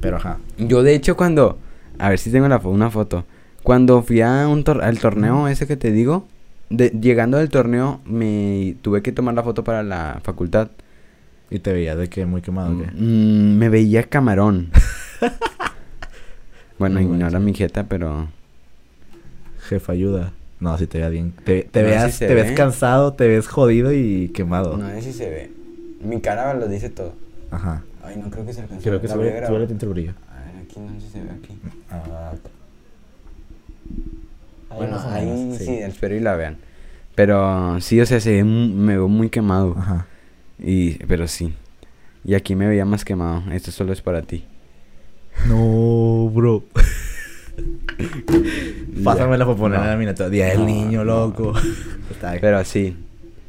[0.00, 0.38] Pero ajá.
[0.58, 1.58] Yo de hecho cuando...
[1.98, 3.24] A ver si tengo la una foto.
[3.62, 6.26] Cuando fui a un tor- al torneo ese que te digo,
[6.70, 10.68] de, llegando del torneo me tuve que tomar la foto para la facultad.
[11.50, 12.86] Y te veía de que muy quemado, ¿o ¿qué?
[12.92, 14.70] Mm, me veía camarón.
[16.78, 18.28] bueno, No ignora mi jeta, pero...
[19.68, 20.32] Jefa, ayuda.
[20.60, 21.32] No, si te veía bien.
[21.44, 22.54] Te, te No, veas, te ves ve.
[22.54, 24.76] cansado, te ves jodido y quemado.
[24.76, 25.50] No sé si se ve.
[26.02, 27.14] Mi cara lo dice todo.
[27.50, 27.82] Ajá.
[28.02, 28.82] Ay, no creo que se alcance.
[28.88, 30.12] Creo que La se ve, el brillo.
[30.30, 31.58] A ver, aquí no sé si se ve aquí.
[31.90, 32.32] Ah,
[34.74, 35.64] Bueno, ahí menos, sí.
[35.66, 35.72] sí.
[35.78, 36.56] espero y la vean.
[37.14, 39.74] Pero sí, o sea, se ve me veo muy quemado.
[39.76, 40.06] Ajá.
[40.58, 41.54] Y, pero sí.
[42.24, 43.50] Y aquí me veía más quemado.
[43.52, 44.44] Esto solo es para ti.
[45.46, 46.64] No, bro.
[49.04, 49.84] Pásamela para poner No.
[49.84, 50.28] en la miniatura.
[50.28, 51.26] Día del No, niño, no.
[51.26, 51.52] loco.
[52.40, 52.96] Pero sí,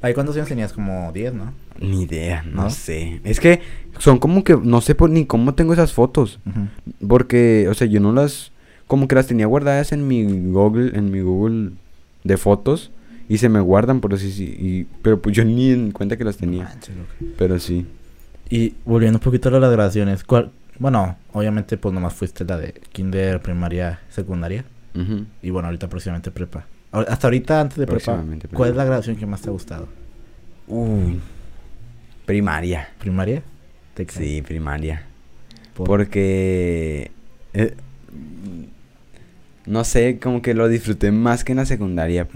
[0.02, 0.72] Ay, ¿cuántos años tenías?
[0.72, 1.52] Como 10, ¿no?
[1.82, 2.70] ni idea, no, ¿No?
[2.70, 3.22] sé.
[3.24, 3.62] Es que
[4.00, 6.40] son como que no sé por, ni cómo tengo esas fotos.
[7.06, 8.52] Porque, o sea, yo no las.
[8.88, 11.72] Como que las tenía guardadas en mi Google, en mi Google
[12.24, 12.92] de fotos.
[13.30, 14.44] Y se me guardan, por así sí.
[14.60, 16.76] Y, pero pues yo ni en cuenta que las tenía.
[17.38, 17.86] Pero sí.
[18.50, 20.52] Y volviendo un poquito a las graduaciones, ¿cuál?
[20.80, 24.66] Bueno, obviamente pues nomás fuiste la de kinder, primaria, secundaria.
[25.42, 26.66] Y bueno, ahorita próximamente prepa.
[26.92, 28.22] Hasta ahorita, antes de prepa,
[28.54, 29.88] ¿cuál es la graduación que más te ha gustado?
[30.68, 31.20] Uy.
[32.26, 32.90] Primaria.
[33.00, 33.44] ¿Primaria?
[34.08, 35.04] Sí, primaria.
[35.76, 37.12] Por- Porque.
[37.54, 37.76] eh,
[39.70, 42.28] no sé, como que lo disfruté más que en la secundaria.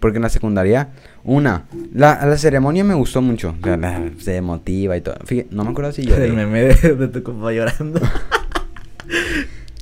[0.00, 0.88] Porque en la secundaria,
[1.24, 1.64] una,
[1.94, 3.54] la, la ceremonia me gustó mucho.
[3.64, 5.14] la- se emotiva y todo.
[5.24, 6.26] Fíjate, no me acuerdo si lloré.
[6.26, 8.00] El meme de, de tu compa llorando.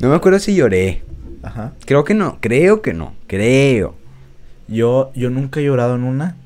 [0.00, 1.02] No me acuerdo si lloré.
[1.42, 1.72] Ajá.
[1.84, 3.94] Creo que no, creo que no, creo.
[4.68, 6.36] Yo, yo nunca he llorado en una.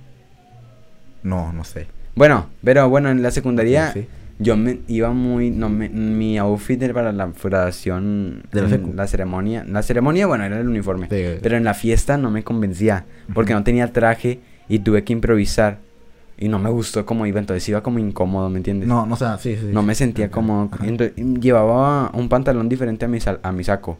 [1.22, 1.86] No, no sé.
[2.16, 4.08] Bueno, pero bueno, en la secundaria Sí, sí.
[4.38, 8.62] Yo me iba muy, no me, mi outfit era para la graduación, De
[8.94, 11.38] la ceremonia, la ceremonia, bueno, era el uniforme, Sí.
[11.42, 15.78] pero en la fiesta no me convencía, porque no tenía traje y tuve que improvisar
[16.36, 18.88] y no me gustó cómo iba, entonces iba como incómodo, ¿me entiendes?
[18.88, 19.68] No, no, o sea, sí, sí.
[19.72, 19.86] No sí.
[19.86, 20.84] me sentía ajá.
[20.84, 23.98] ento- llevaba un pantalón diferente a mi, sal- a mi saco.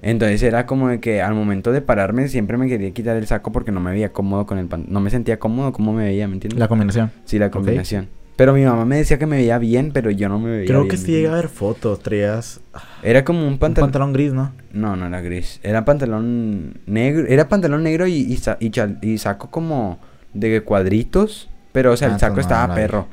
[0.00, 3.52] Entonces era como de que al momento de pararme siempre me quería quitar el saco
[3.52, 4.92] porque no me veía cómodo con el pantalón.
[4.92, 6.58] No me sentía cómodo como me veía, ¿me entiendes?
[6.58, 7.12] La combinación.
[7.24, 8.08] Sí, la combinación.
[8.36, 10.80] Pero mi mamá me decía que me veía bien, pero yo no me veía Creo
[10.80, 12.00] bien, que ¿me sí llega a haber fotos.
[12.00, 12.60] Traías
[13.02, 13.88] Era como un un pantalón...
[13.90, 14.52] pantalón gris, ¿no?
[14.72, 15.60] No, no era gris.
[15.62, 17.26] Era pantalón negro.
[17.28, 19.98] Era pantalón negro y, y, sa- y chal- y saco como
[20.32, 21.50] de cuadritos.
[21.72, 23.06] Pero, o sea, Ah, el saco entonces no, estaba no perro.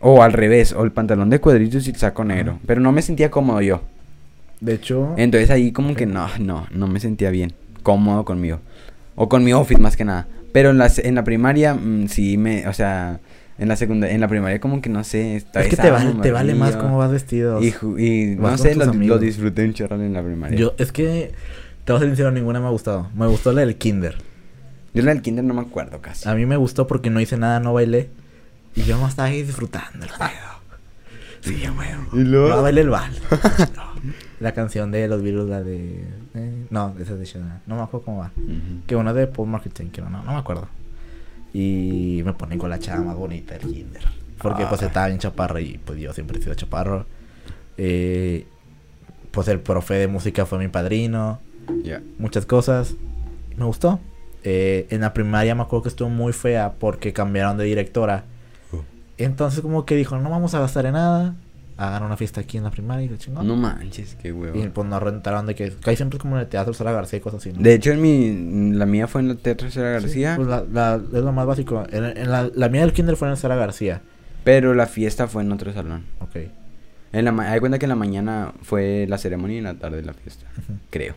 [0.00, 2.60] O al revés, o el pantalón de cuadritos y el saco negro.
[2.66, 3.82] Pero no me sentía cómodo yo.
[4.60, 7.52] De hecho, Entonces ahí como que no, no, no me sentía bien.
[7.82, 8.60] Cómodo conmigo.
[9.16, 10.26] O con mi outfit más que nada.
[10.52, 13.20] Pero en la, se- en la primaria, mm, sí me, o sea,
[13.58, 15.36] en la secundaria, en la primaria como que no sé.
[15.36, 17.60] estaba es que te vale, te vale más cómo vas vestido.
[17.62, 20.56] Y, y Vas no sé, lo, lo disfruté un chorro en la primaria.
[20.58, 21.32] Yo, es que,
[21.84, 23.08] te voy a ser sincero, ninguna me ha gustado.
[23.14, 24.16] Me gustó la del kinder.
[24.94, 26.28] Yo la del kinder no me acuerdo casi.
[26.28, 28.10] A mí me gustó porque no hice nada, no bailé.
[28.74, 30.10] Y yo no estaba ahí disfrutando el.
[31.40, 32.02] Sí, a huevo.
[32.12, 32.48] ¿Y luego?
[32.48, 33.12] No bailé el bal.
[33.76, 34.14] No.
[34.38, 36.04] La canción de los virus, la de...
[36.34, 37.60] eh, no, esa es de Shana.
[37.66, 38.30] No me acuerdo cómo va.
[38.36, 38.86] Ujú.
[38.86, 40.68] Que una de Paul Marketing, que no, no, no me acuerdo.
[41.52, 44.02] Y me pone con la chava más bonita del kinder.
[44.40, 44.86] Porque pues Ah.
[44.86, 47.06] estaba bien chaparro y pues yo siempre he sido chaparro.
[47.76, 48.46] Eh,
[49.30, 51.40] pues el profe de música fue mi padrino.
[51.82, 52.02] Ya.
[52.18, 52.94] Muchas cosas.
[53.56, 53.98] Me gustó.
[54.44, 58.24] Eh, en la primaria me acuerdo que estuvo muy fea porque cambiaron de directora.
[58.72, 58.76] Uh.
[59.16, 61.34] Entonces como que dijo, no vamos a gastar en nada.
[61.78, 63.46] Hagan una fiesta aquí en la primaria y lo chingón.
[63.46, 64.58] No manches, qué huevo.
[64.62, 65.70] y pues nos rentaron de que...
[65.80, 67.52] Casi siempre es como en el Teatro Sala García y cosas así.
[67.52, 67.60] ¿no?
[67.62, 70.34] De hecho, en mi, la mía fue en la Teatro Sara Sí, García.
[70.36, 71.84] pues la, la- es lo más básico.
[71.92, 74.02] En, en la, la mía del kinder fue en Sara García.
[74.44, 76.04] Pero la fiesta fue en otro salón.
[76.20, 76.36] Ok.
[77.12, 80.02] En la hay cuenta que en la mañana fue la ceremonia y en la tarde
[80.02, 80.46] la fiesta.
[80.90, 81.14] Creo.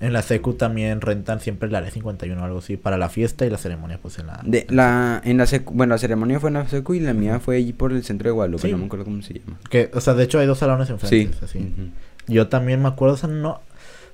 [0.00, 3.46] En la secu también rentan siempre el área 51 o algo así para la fiesta
[3.46, 4.40] y la ceremonia pues en la...
[4.44, 7.38] De, la, en la secu, bueno, la ceremonia fue en la secu y la mía
[7.40, 8.72] fue allí por el centro de Guadalupe, Sí.
[8.72, 9.58] no me acuerdo cómo se llama.
[9.70, 10.92] Que, o sea, de hecho hay dos salones Sí.
[10.92, 11.38] enfrente.
[11.44, 11.58] así.
[11.58, 11.88] ujú.
[12.26, 13.60] Yo también me acuerdo, o sea, no...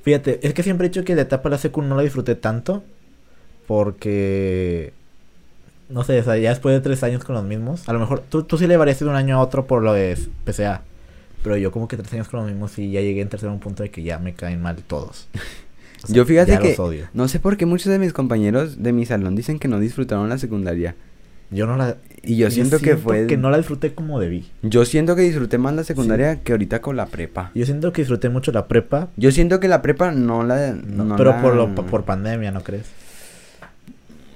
[0.02, 2.34] Fíjate, es que siempre he dicho que la etapa de la secu no la disfruté
[2.34, 2.84] tanto
[3.66, 4.92] porque...
[5.88, 8.20] No sé, o sea, ya después de tres años con los mismos, a lo mejor
[8.20, 10.82] tú, tú sí le variaste de un año a otro por lo de PCA.
[11.42, 13.54] Pero yo como que tres años con los mismos y ya llegué en tercero a
[13.54, 15.28] un punto de que ya me caen mal todos.
[16.02, 16.76] O sea, Yo fíjate que
[17.12, 20.28] no sé por qué muchos de mis compañeros de mi salón dicen que no disfrutaron
[20.28, 20.94] la secundaria.
[21.50, 21.96] Yo no la...
[22.22, 24.48] Y yo siento que fue- que no la disfruté como debí.
[24.62, 27.50] Yo siento que disfruté más la secundaria que ahorita con la prepa.
[27.54, 30.72] Yo siento que disfruté mucho la prepa, Yo siento que la prepa no la...
[30.74, 32.86] no- no pero la- por, lo, por pandemia, ¿no crees?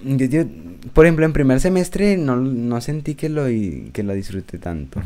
[0.04, 0.44] Yo- yo-
[0.92, 5.00] por ejemplo, en primer semestre no, no sentí que lo que la disfruté tanto.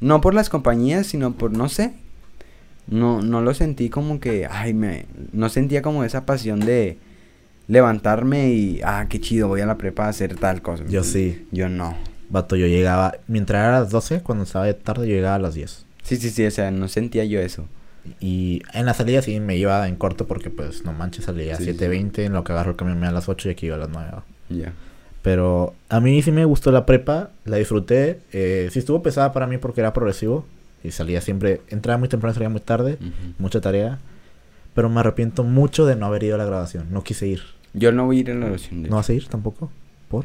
[0.00, 1.92] No por las compañías, sino por, no sé.
[2.86, 5.06] No, no lo sentí como que, ay, me...
[5.32, 6.98] No sentía como esa pasión de
[7.68, 10.84] levantarme y, ah, qué chido, voy a la prepa a hacer tal cosa.
[10.88, 11.46] Yo sí.
[11.52, 11.96] Yo no.
[12.28, 15.38] Vato, yo llegaba, mientras era a las 12, cuando estaba de tarde, yo llegaba a
[15.38, 15.86] las 10.
[16.02, 17.66] Sí, sí, sí, o sea, no sentía yo eso.
[18.20, 21.56] Y en la salida sí me iba en corto porque, pues, no manches, salía a
[21.58, 21.72] Sí, sí.
[21.72, 23.78] 7.20, en lo que agarro el camión me a las 8 y aquí iba a
[23.78, 24.10] las 9.
[24.12, 24.24] ¿va?
[24.48, 24.72] Ya.
[25.22, 28.20] Pero a mí sí me gustó la prepa, la disfruté.
[28.32, 30.44] Eh, sí estuvo pesada para mí porque era progresivo.
[30.84, 32.98] Y salía siempre, entraba muy temprano, salía muy tarde,
[33.38, 33.98] mucha tarea.
[34.74, 36.86] Pero me arrepiento mucho de no haber ido a la graduación.
[36.90, 37.42] No quise ir.
[37.74, 39.70] Yo no voy a ir a la de ¿No vas a ir tampoco?
[40.08, 40.24] ¿Por?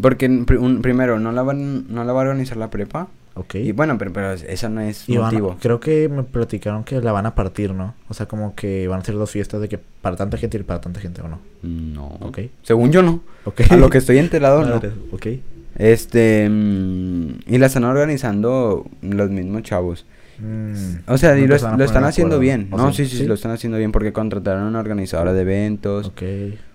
[0.00, 3.08] Porque un- primero, no la, van, no la va a organizar la prepa.
[3.34, 3.54] Ok.
[3.56, 5.56] Y bueno, pero, pero eso no es Y van motivo.
[5.60, 7.94] creo que me platicaron que la van a partir, ¿no?
[8.08, 10.62] O sea, como que van a ser dos fiestas de que para tanta gente y
[10.62, 11.38] para tanta gente, ¿o no?
[11.62, 12.06] No.
[12.20, 12.40] Ok.
[12.62, 13.22] Según yo no.
[13.44, 13.62] Ok.
[13.70, 14.76] A lo que estoy enterado, no.
[15.12, 15.26] Ok.
[15.76, 16.48] Este.
[16.48, 20.06] mm, y la están organizando los mismos chavos.
[20.38, 20.72] Mm,
[21.06, 22.68] O sea, y lo, a están haciendo bien.
[22.70, 25.42] ¿O No, sí, sí, sí, lo están haciendo bien porque contrataron a una organizadora de
[25.42, 26.08] eventos.
[26.08, 26.22] Ok.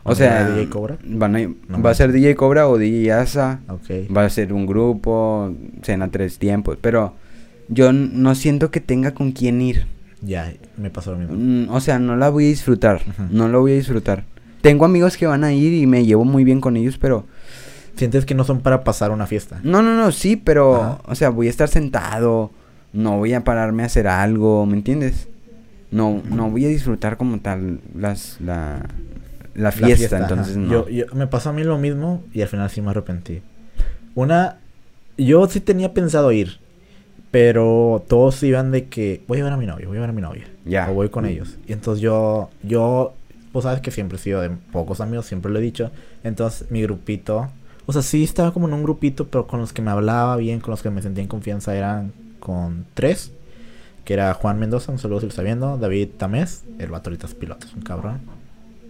[0.03, 0.97] O sea, DJ Cobra?
[1.03, 2.11] Van a, No va a ser.
[2.11, 3.59] DJ Cobra o DJ Asa.
[3.67, 4.15] Ok.
[4.15, 6.77] Va a ser un grupo, cena tres tiempos.
[6.79, 7.13] Pero
[7.67, 9.85] yo no siento que tenga con quién ir.
[10.21, 11.35] Ya, me pasó lo mismo.
[11.37, 13.01] Mm, o sea, no la voy a disfrutar.
[13.31, 14.23] No lo voy a disfrutar.
[14.61, 17.25] Tengo amigos que van a ir y me llevo muy bien con ellos, pero...
[17.97, 19.59] Sientes que no son para pasar una fiesta.
[19.63, 20.75] No, no, no, sí, pero...
[20.75, 20.97] Ajá.
[21.07, 22.51] O sea, voy a estar sentado.
[22.93, 25.27] No voy a pararme a hacer algo, ¿me entiendes?
[25.91, 28.85] No, no voy a disfrutar como tal las, la,
[29.55, 30.71] la La fiesta, entonces no.
[30.71, 33.41] Yo, yo- me pasó a mí lo mismo y al final sí me arrepentí.
[34.15, 34.57] Una,
[35.17, 36.59] yo sí tenía pensado ir,
[37.31, 40.13] pero todos iban de que voy a ver a mi novio, voy a ver a
[40.13, 40.45] mi novia.
[40.65, 40.89] Ya.
[40.89, 41.57] O voy con ellos.
[41.67, 43.13] Y entonces yo, yo,
[43.51, 45.91] pues sabes que siempre he sido de pocos amigos, siempre lo he dicho.
[46.23, 47.49] Entonces mi grupito,
[47.87, 50.59] o sea, sí estaba como en un grupito, pero con los que me hablaba bien,
[50.59, 53.31] con los que me sentía en confianza eran con tres.
[54.05, 55.77] Que era Juan Mendoza, un saludo si lo está viendo.
[55.77, 58.19] David Tamés, el vato ahorita es piloto, es un cabrón.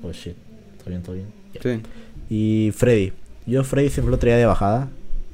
[0.04, 0.36] Oh shit,
[0.80, 1.28] todo bien, todo bien.
[1.62, 1.82] Sí.
[2.30, 3.14] Y Freddy.
[3.48, 4.90] Yo Freddy siempre lo traía de bajada.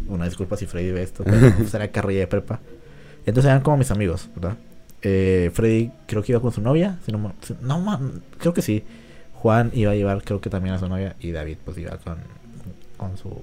[0.08, 2.60] Una disculpa si Freddy ve esto, pero pues era carrilla de prepa.
[3.26, 4.56] Entonces eran como mis amigos, ¿verdad?
[5.02, 7.00] Eh, Freddy creo que iba con su novia.
[7.06, 8.00] Si no, si- no, ma-
[8.38, 8.84] creo que sí.
[9.34, 11.16] Juan iba a llevar creo que también a su novia.
[11.20, 12.18] Y David pues iba con,
[12.96, 13.42] con su...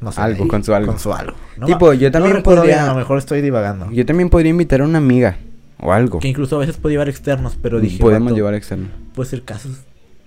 [0.00, 0.20] No sé.
[0.20, 0.92] Algo, con su algo.
[0.92, 1.34] Con su algo.
[1.58, 3.90] No Tipo, yo también podría- a lo mejor estoy divagando.
[3.90, 5.36] Yo también podría invitar a una amiga
[5.78, 6.18] o algo.
[6.20, 7.98] Que incluso a veces puede llevar externos, pero dije...
[7.98, 8.88] Podemos vato, llevar externo.
[9.14, 9.72] Puede ser casos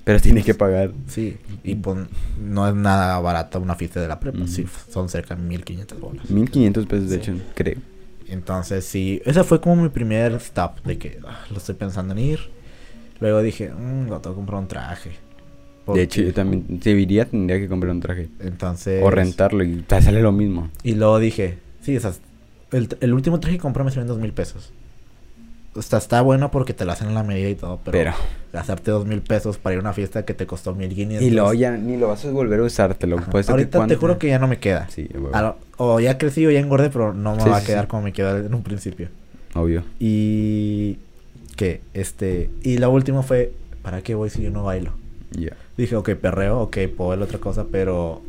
[0.03, 0.91] Pero tiene que pagar.
[1.07, 1.97] Sí, y pues,
[2.39, 4.45] no es nada barata una fiesta de la prepa.
[4.47, 6.29] Sí, son cerca de 1500 bolas.
[6.29, 7.21] 1500 pesos, de Sí.
[7.31, 7.77] hecho, creo.
[8.27, 12.19] Entonces, sí, ese fue como mi primer stop de que ah, lo estoy pensando en
[12.19, 12.39] ir.
[13.19, 15.11] Luego dije, mmm, lo tengo que comprar un traje.
[15.87, 18.29] De hecho, yo también, si iría, tendría que comprar un traje.
[18.39, 19.03] Entonces.
[19.03, 20.69] O rentarlo y te sale lo mismo.
[20.83, 22.21] Y luego dije, sí, esas,
[22.71, 24.71] el, el último traje que compré me salió en dos mil pesos.
[25.75, 28.13] O sea, está bueno porque te lo hacen en la medida y todo, pero, Pero.
[28.53, 31.27] gastarte dos mil pesos para ir a una fiesta que te costó mil quinientos.
[31.27, 33.31] Y luego ya ni lo vas a volver a usar, te lo Ajá.
[33.31, 34.87] puedes Ahorita te juro que ya no me queda.
[34.89, 35.39] Sí, a.
[35.39, 37.65] A lo- o ya crecí o ya engordé, pero no me Sí, va sí, a
[37.65, 37.89] quedar sí.
[37.89, 39.09] como me quedó en un principio.
[39.55, 39.83] Obvio.
[39.99, 40.99] Y
[41.55, 44.91] que este y la última fue ¿para qué voy si yo no bailo?
[45.77, 48.21] Dije, ok, perreo, ok, puedo ver otra cosa, pero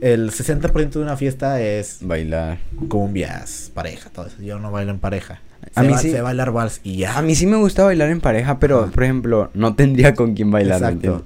[0.00, 2.58] el 60% de una fiesta es Bailar.
[2.88, 4.40] cumbias, pareja, todo eso.
[4.42, 5.40] Yo no bailo en pareja.
[5.74, 6.10] A mí ba- sí.
[6.10, 7.16] sé bailar vals y ya.
[7.18, 10.50] A mí sí me gusta bailar en pareja, pero, por ejemplo, no tendría con quién
[10.50, 11.24] bailar, ¿me Exacto.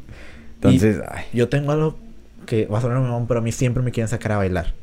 [0.57, 1.97] Entonces, ay, Yo tengo algo
[2.45, 4.75] que va a sonar mamón, pero a mí siempre me quieren sacar a bailar.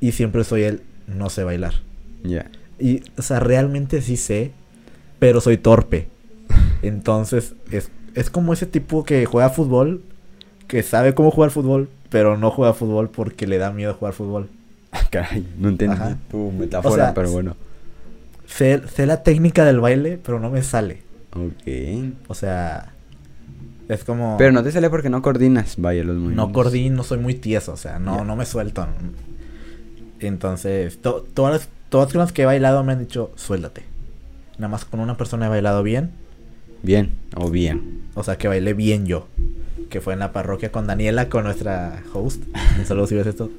[0.00, 1.74] Y siempre soy el no sé bailar.
[2.22, 2.46] ya.
[2.78, 4.50] Y, o sea, realmente sí sé,
[5.20, 6.08] pero soy torpe.
[6.82, 10.02] Entonces, es, es como ese tipo que juega fútbol,
[10.68, 14.48] que sabe cómo jugar fútbol, pero no juega fútbol porque le da miedo jugar fútbol.
[15.10, 16.16] Caray, no entendí Ajá.
[16.30, 17.56] tu metáfora, O sea, pero bueno.
[18.46, 21.02] Sé, sé la técnica del baile, pero no me sale.
[21.34, 22.14] Ok.
[22.28, 22.92] O sea,
[23.88, 24.36] Es como...
[24.38, 26.46] Pero no te sale porque no coordinas, vaya, los movimientos.
[26.48, 28.86] No coordino, soy muy tieso, o sea, no, no me suelto.
[30.20, 33.82] Entonces, to- todas, todas las que he bailado me han dicho, suéltate.
[34.58, 36.12] Nada más con una persona he bailado bien,
[36.84, 38.02] Bien, o bien.
[38.14, 39.26] o sea, que bailé bien yo.
[39.90, 42.42] Que fue en la parroquia con Daniela, con nuestra host.
[42.78, 43.50] Un saludo si ves esto.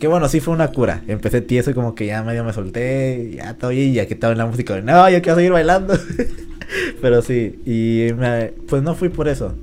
[0.00, 1.02] Que bueno, sí fue una cura.
[1.08, 4.32] Empecé tieso y como que ya medio me solté, ya todo bien, ya que estaba
[4.32, 4.80] en la música.
[4.80, 5.94] No, yo quiero seguir bailando.
[7.00, 9.54] Pero sí, y me- pues no fui por eso.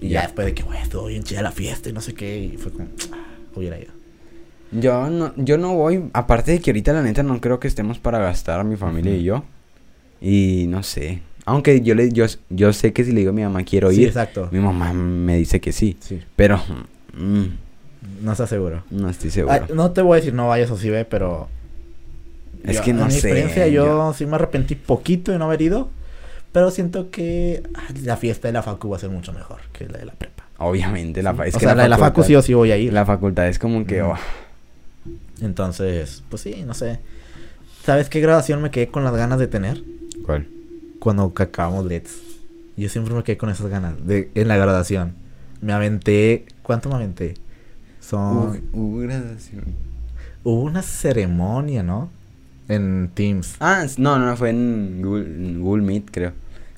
[0.00, 0.26] Y ya Ya.
[0.26, 2.72] después de que, güey, estuvo bien chida la fiesta y no sé qué, y fue
[2.72, 3.92] como, ah, hubiera ido.
[4.72, 7.98] Yo no, yo no voy, aparte de que ahorita la neta no creo que estemos
[7.98, 9.44] para gastar mi familia y yo.
[10.20, 11.20] Y no sé.
[11.48, 14.02] Aunque yo le yo, yo sé que si le digo a mi mamá quiero Sí,
[14.02, 14.48] ir, exacto.
[14.52, 15.96] mi mamá me dice que sí.
[16.00, 16.60] Sí, Pero
[17.14, 17.44] mm,
[18.22, 18.82] no estás seguro.
[18.90, 19.54] no estoy seguro.
[19.54, 21.48] Ah, no te voy a decir no vayas o sí ve, pero.
[22.64, 25.38] Es yo- que no en mi sé, experiencia, yo, yo- sí me arrepentí poquito de
[25.38, 25.88] no haber ido.
[26.52, 29.86] Pero siento que ah, la fiesta de la Facu va a ser mucho mejor que
[29.88, 30.44] la de la prepa.
[30.58, 32.72] Obviamente, la, fa- es o que sea, la, de la Facu sí o sí voy
[32.72, 32.92] a ir.
[32.92, 34.02] La facultad es como que...
[34.02, 34.16] Oh,
[35.40, 36.98] Entonces, pues sí, no sé.
[37.84, 39.82] ¿Sabes qué grabación me quedé con las ganas de tener?
[40.26, 40.48] ¿Cuál?
[40.98, 42.16] Cuando ca- acabamos LEDs.
[42.76, 45.14] Yo siempre me quedé con esas ganas de, en la graduación.
[45.60, 46.46] Me aventé.
[46.62, 47.34] ¿Cuánto me aventé?
[48.00, 48.36] Son.
[48.36, 49.64] Hubo- hubo graduación.
[50.44, 52.10] Hubo una ceremonia, ¿no?
[52.68, 53.56] En Teams.
[53.60, 56.32] Ah, no, no, fue en Google, en Google Meet, creo.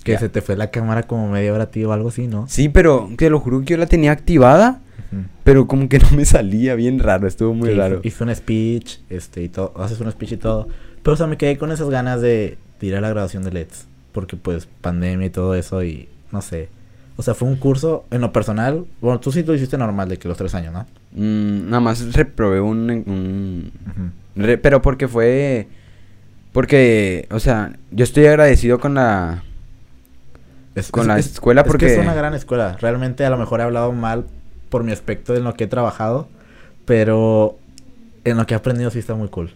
[0.05, 0.19] Que Ya.
[0.21, 2.47] se te fue la cámara como media hora ti o algo así, ¿no?
[2.49, 4.81] Sí, pero te lo juro que yo la tenía activada,
[5.13, 5.23] Ujú.
[5.45, 8.01] pero como que no me salía bien raro, estuvo muy Sí, raro.
[8.03, 10.69] Hice un speech, este, y todo, haces un speech y todo.
[11.03, 13.51] Pero, o sea, me quedé con esas ganas de, de ir a la graduación de
[13.53, 13.87] LEDs.
[14.13, 16.69] Porque, pues, pandemia y todo eso y, no sé.
[17.17, 20.17] O sea, fue un curso, en lo personal, bueno, tú sí lo hiciste normal, de
[20.19, 20.87] que los tres años, ¿no?
[21.13, 22.91] Mm, nada más reprobé un...
[22.91, 23.73] un-
[24.37, 25.69] re- pero porque fue...
[26.53, 29.43] Porque, o sea, yo estoy agradecido con la...
[30.75, 32.77] Es- Con es- la es- escuela es porque- que es una gran escuela.
[32.81, 34.25] Realmente, a lo mejor he hablado mal
[34.69, 36.29] por mi aspecto en lo que he trabajado.
[36.87, 37.59] Pero
[38.25, 39.51] en lo que he aprendido sí está muy cool.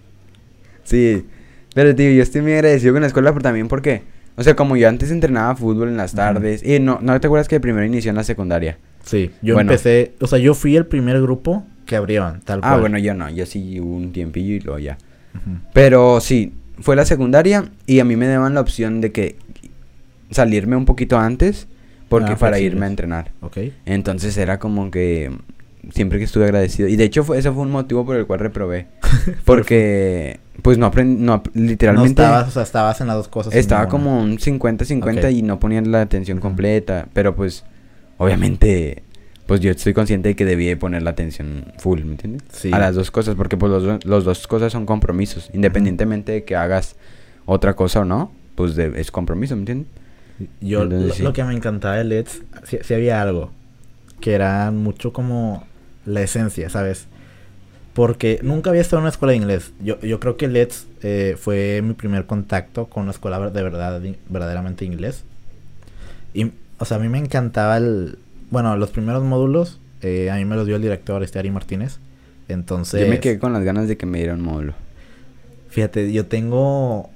[0.84, 1.26] Sí,
[1.74, 4.02] pero tío, yo estoy muy agradecido con la escuela pero también porque...
[4.36, 6.62] O sea, como yo antes entrenaba fútbol en las tardes...
[6.64, 8.78] Y no, ¿no te acuerdas que primero inició en la secundaria?
[9.04, 9.70] Sí, yo Bueno.
[9.70, 12.80] empecé, o sea, yo fui el primer grupo que abrieron, tal Ah, cual.
[12.80, 14.98] bueno, yo no, yo sí hubo un tiempillo y luego ya.
[15.72, 19.36] Pero sí, fue la secundaria y a mí me daban la opción de que
[20.30, 21.66] salirme un poquito antes
[22.08, 22.72] porque Ah, para flexibles.
[22.74, 23.30] irme a entrenar.
[23.40, 23.58] Ok.
[23.86, 25.30] Entonces era como que
[25.92, 26.88] siempre que estuve agradecido.
[26.88, 28.86] Y de hecho fue, ese fue un motivo por el cual reprobé.
[29.44, 33.54] Porque pues no aprendí, no, literalmente No estabas, o sea, estabas en las dos cosas.
[33.54, 35.30] estaba como un 50-50 Ok.
[35.32, 37.08] y no ponía la atención completa.
[37.12, 37.64] Pero pues
[38.18, 39.02] obviamente
[39.46, 42.42] pues yo estoy consciente de que debía de poner la atención full, ¿me entiendes?
[42.50, 42.70] Sí.
[42.72, 45.50] A las dos cosas, porque pues los, los dos cosas son compromisos.
[45.52, 46.96] Independientemente de que hagas
[47.44, 49.88] otra cosa o no, pues de- es compromiso, ¿me entiendes?
[50.62, 51.22] Yo, Entonces, lo, sí.
[51.22, 53.50] lo que me encantaba de LEDs, sí, sí había algo.
[54.20, 55.64] Que era mucho como
[56.06, 57.06] la esencia, ¿sabes?
[57.94, 59.72] Porque nunca había estado en una escuela de inglés.
[59.80, 64.02] Yo, yo creo que LEDs eh, fue mi primer contacto con una escuela de verdad,
[64.28, 65.24] verdaderamente inglés.
[66.32, 68.18] Y, o sea, a mí me encantaba el...
[68.50, 71.98] Bueno, los primeros módulos, eh, a mí me los dio el director, este Ari Martínez.
[72.48, 73.00] Entonces...
[73.00, 74.74] Yo me quedé con las ganas de que me dieran módulo.
[75.68, 77.10] Fíjate, yo tengo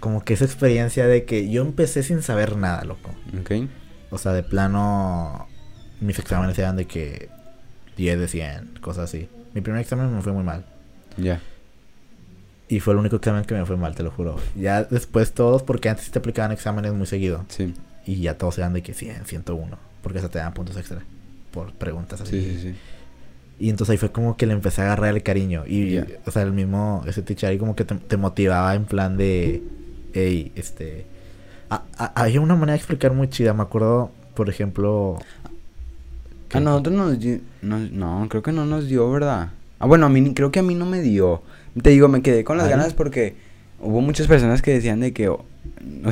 [0.00, 3.10] como que esa experiencia de que yo empecé sin saber nada, loco.
[3.40, 3.68] ¿Ok?
[4.10, 5.48] O sea, de plano,
[6.00, 7.30] mis exámenes eran de que
[7.96, 9.28] 10 de 100, cosas así.
[9.54, 10.64] Mi primer examen me fue muy mal.
[11.16, 11.40] Ya.
[12.68, 14.36] Y fue el único examen que me fue mal, te lo juro.
[14.56, 17.44] Ya después todos, porque antes sí te aplicaban exámenes muy seguido.
[17.48, 17.74] Sí.
[18.06, 19.78] Y ya todos eran de que 100, 101.
[20.02, 21.00] Porque hasta te dan puntos extra
[21.52, 22.40] por preguntas así.
[22.40, 22.74] Sí, sí, sí.
[23.60, 25.64] Y entonces ahí fue como que le empecé a agarrar el cariño.
[25.66, 29.16] Y, o sea, el mismo, ese teacher ahí como que te, te motivaba en plan
[29.16, 29.62] de,
[30.12, 31.06] hey, este...
[31.70, 33.54] a- a- había una manera de explicar muy chida.
[33.54, 35.18] Me acuerdo, por ejemplo...
[36.54, 37.38] A nosotros nos dio...
[37.62, 39.50] No, no, creo que no nos dio, ¿verdad?
[39.78, 41.42] Ah, bueno, a mí creo que a mí no me dio.
[41.82, 42.72] Te digo, me quedé con las Ay.
[42.72, 43.34] ganas porque
[43.80, 45.28] hubo muchas personas que decían de que...
[45.28, 45.44] O,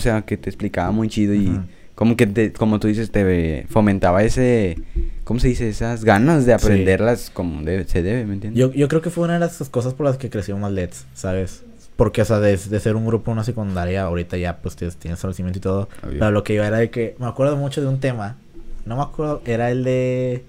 [0.01, 1.61] sea, que te explicaba muy chido y...
[1.95, 4.79] Como que, te, como tú dices, te fomentaba ese...
[5.25, 5.69] ¿Cómo se dice?
[5.69, 6.65] Esas ganas de Sí.
[6.65, 8.59] aprenderlas como debe- se debe, ¿me entiendes?
[8.59, 11.07] Yo, yo creo que fue una de las cosas por las que creció más LEDs,
[11.15, 11.63] ¿sabes?
[11.97, 15.21] Porque, o sea, de, de ser un grupo, una secundaria, ahorita ya pues tienes, tienes
[15.21, 15.89] conocimiento y todo.
[16.03, 16.19] Obvio.
[16.19, 18.37] Pero lo que iba era de que me acuerdo mucho de un tema.
[18.85, 20.45] No me acuerdo, era el de.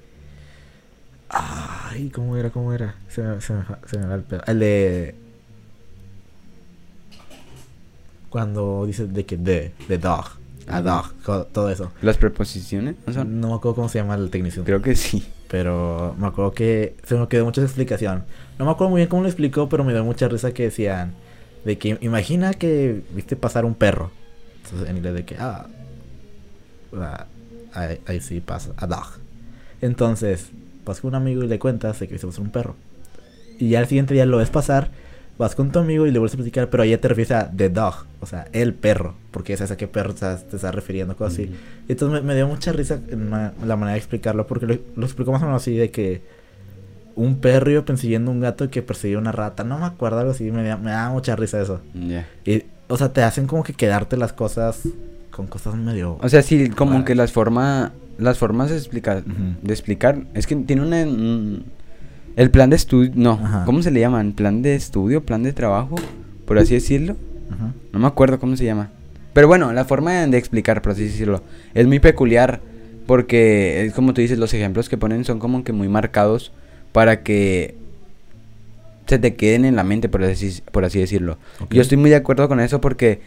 [1.29, 2.49] Ay, ¿cómo era?
[2.49, 2.95] ¿Cómo era?
[3.09, 4.41] Se me, se me, se me va el pedo.
[4.47, 5.15] El de.
[8.29, 10.25] Cuando dices de que de, de dog,
[10.67, 11.13] a dog,
[11.51, 11.91] todo eso.
[12.01, 12.95] ¿Las preposiciones?
[13.07, 14.63] ¿No me acuerdo cómo se llama el tecnicismo.
[14.63, 15.23] Creo que sí.
[15.49, 18.23] Pero me acuerdo que se me quedó mucha explicación.
[18.57, 21.13] No me acuerdo muy bien cómo lo explicó, pero me dio mucha risa que decían
[21.65, 24.11] de que imagina que viste pasar un perro.
[24.63, 25.67] Entonces en inglés de que ah,
[27.73, 29.07] ahí, ahí sí pasa, a dog.
[29.81, 30.49] Entonces,
[30.85, 32.75] vas con un amigo y le cuentas de que viste pasar un perro.
[33.59, 34.89] Y ya al siguiente día lo ves pasar,
[35.37, 37.69] vas con tu amigo y le vuelves a platicar, pero ya te refieres a the
[37.69, 41.33] dog, o sea, el perro, porque sabes a qué perro estás- te estás refiriendo, cosas
[41.33, 41.43] así.
[41.87, 45.41] Entonces me, me dio mucha risa la manera de explicarlo, porque lo, lo explicó más
[45.41, 46.21] o menos así de que
[47.15, 50.49] un perro iba persiguiendo un gato que perseguía una rata, no me acuerdo algo así,
[50.51, 51.79] me, me da mucha risa eso.
[52.45, 54.81] Y, o sea, te hacen como que quedarte las cosas
[55.35, 56.17] con cosas medio...
[56.21, 57.05] O sea, sí, como Raras.
[57.05, 61.65] que las forma, las formas de explicar, de explicar, es que tiene una, un-
[62.35, 63.65] el plan de estudio, no, Ajá.
[63.65, 64.33] ¿cómo se le llaman?
[64.33, 65.95] Plan de estudio, plan de trabajo,
[66.45, 67.15] por así decirlo.
[67.51, 67.73] Ajá.
[67.91, 68.89] No me acuerdo cómo se llama.
[69.33, 71.41] Pero bueno, la forma de explicar, por así decirlo,
[71.73, 72.61] es muy peculiar.
[73.07, 76.53] Porque es como tú dices, los ejemplos que ponen son como que muy marcados
[76.93, 77.75] para que
[79.07, 81.37] se te queden en la mente, por así, por así decirlo.
[81.69, 83.19] Yo estoy muy de acuerdo con eso porque,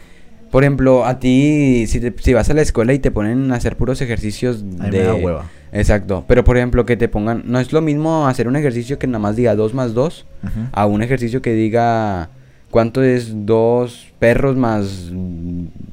[0.51, 3.55] por ejemplo, a ti, si, te- si vas a la escuela y te ponen a
[3.55, 4.89] hacer puros ejercicios de...
[4.91, 5.45] me da hueva.
[5.73, 6.23] Exacto.
[6.27, 7.43] Pero, por ejemplo, que te pongan...
[7.45, 10.51] No es lo mismo hacer un ejercicio que nada más diga 2 más 2 Ujú.
[10.71, 12.29] a un ejercicio que diga
[12.71, 15.09] cuánto es dos perros más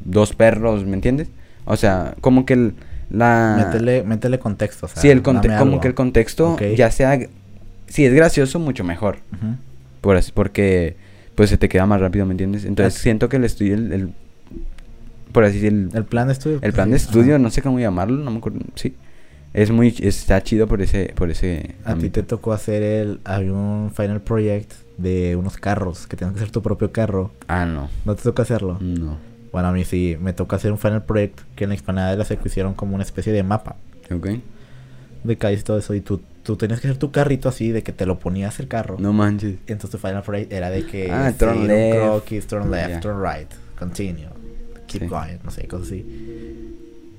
[0.04, 1.28] dos perros, ¿me entiendes?
[1.64, 2.74] O sea, como que el,
[3.10, 3.56] la...
[3.72, 5.80] Métele, métele contexto, o sea, sí, el conte- como algo.
[5.80, 7.18] que el contexto ya sea...
[7.86, 9.18] Si es gracioso, mucho mejor.
[10.00, 10.96] Por así- porque
[11.34, 12.64] pues se te queda más rápido, ¿me entiendes?
[12.64, 13.02] Entonces Ah.
[13.02, 14.10] siento que el estudio, el, el-
[15.34, 16.58] por así decirlo, el, El plan de estudio.
[16.62, 17.04] el plan de Ajá.
[17.04, 18.94] estudio, no sé cómo llamarlo, no me acuerdo, sí.
[19.52, 23.20] Es muy, está chido por ese, por ese A ti te tocó hacer el...
[23.24, 27.30] Había un final project de unos carros, que tenías que hacer tu propio carro.
[27.46, 28.78] Ah, no, ¿No te tocó hacerlo?
[28.80, 29.16] no,
[29.52, 32.16] Bueno, a mí sí, me tocó hacer un final project que en la explanada de
[32.16, 33.76] la secu hicieron como una especie de mapa
[34.12, 34.28] ok.
[35.22, 35.94] de calles y todo eso.
[35.94, 38.66] Y tú, tú tenías que hacer tu carrito así, de que te lo ponías el
[38.66, 38.96] carro.
[38.98, 39.54] No manches.
[39.68, 41.12] Entonces tu final project era de que...
[41.12, 41.96] Ah, turn left.
[41.96, 43.00] Croquis, turn left, Ya.
[43.00, 44.26] turn right, continue,
[44.98, 45.14] keep Sí.
[45.14, 46.04] going, no sé, cosas así.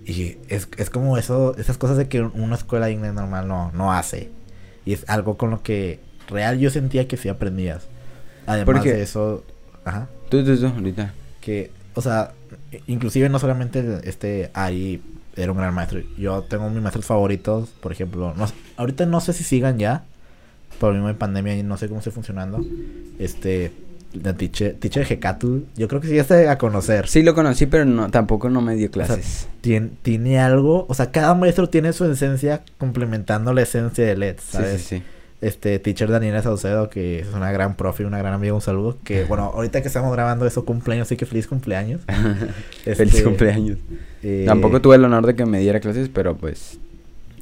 [0.06, 3.92] Y es, es como eso, esas cosas de que una escuela inglés normal no, no
[3.92, 4.30] hace.
[4.86, 7.88] Y es algo con lo que real yo sentía que sí aprendías.
[8.46, 9.44] Además Porque- de eso,
[9.84, 11.14] ajá, Tú, tú, tú, ahorita.
[11.42, 12.34] que, o sea,
[12.88, 15.02] inclusive no solamente este ahí
[15.36, 16.02] era un gran maestro.
[16.18, 18.46] Yo tengo mis maestros favoritos, por ejemplo, no,
[18.78, 20.06] ahorita no sé si sigan ya,
[20.80, 22.64] por el mismo de pandemia y no sé cómo esté funcionando.
[23.18, 23.72] Este,
[24.24, 27.08] la teacher, teacher Hecatl, yo creo que sí ya a conocer.
[27.08, 29.48] Sí lo conocí, pero no, tampoco no me dio O sea, clases.
[29.62, 34.36] tiene, tiene algo, o sea, cada maestro tiene su esencia complementando la esencia de LED,
[34.40, 34.82] ¿sabes?
[34.82, 35.04] sí, sí.
[35.42, 38.98] Este, teacher Daniela Saucedo, que es una gran profe y una gran amiga, un saludo.
[39.04, 42.02] Que bueno, ahorita que estamos grabando eso, cumpleaños, así que feliz cumpleaños.
[42.84, 43.78] Feliz Este, cumpleaños.
[44.24, 46.80] eh, Tampoco tuve el honor de que me diera clases, pero pues.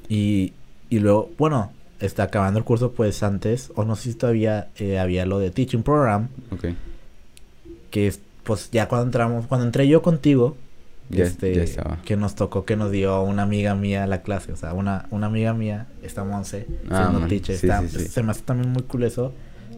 [0.10, 0.54] Y,
[0.90, 1.72] y luego, bueno,
[2.06, 5.52] está acabando el curso, pues antes, o no sé si todavía eh, había lo de
[5.52, 6.66] Teaching Program, Ok.
[7.92, 10.58] que es, pues ya cuando entramos, cuando entré yo contigo,
[11.10, 11.98] Ya, este, ya estaba.
[12.06, 15.28] que nos tocó que nos dio una amiga mía la clase, o sea, una, una
[15.28, 18.08] amiga mía, esta Monse, Ah, siendo teacher, sí, está- sí, sí.
[18.08, 19.32] se me hace también muy cool eso,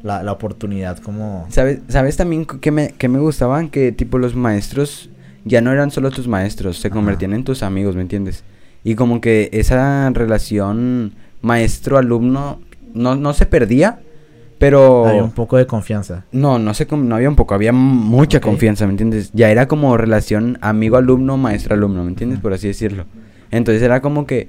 [0.03, 1.45] la, la oportunidad como...
[1.49, 3.69] ¿Sabes, ¿Sabes también que me, que me gustaban?
[3.69, 5.09] Que tipo los maestros
[5.45, 6.95] ya no eran solo tus maestros, se Ajá.
[6.95, 8.43] convertían en tus amigos, ¿me entiendes?
[8.83, 11.13] Y como que esa relación
[11.45, 12.59] maestro-alumno
[12.93, 13.99] no, no se perdía,
[14.57, 15.05] pero...
[15.05, 16.25] Había un poco de confianza.
[16.31, 19.31] No, no sé cómo, no había un poco, había mucha confianza, ¿me entiendes?
[19.33, 22.39] Ya era como relación amigo-alumno, maestro-alumno, ¿me entiendes?
[22.39, 23.05] Por así decirlo.
[23.51, 24.47] Entonces era como que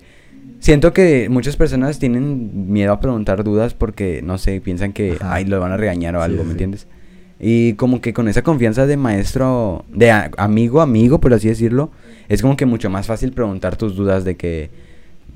[0.61, 5.35] siento que muchas personas tienen miedo a preguntar dudas porque, no sé, piensan que, Ajá.
[5.35, 6.52] ay, lo van a regañar o algo, sí, ¿me sí.
[6.52, 6.87] entiendes?
[7.38, 11.90] Y como que con esa confianza de maestro, de a- amigo, amigo, por así decirlo,
[12.28, 14.70] es como que mucho más fácil preguntar tus dudas de que,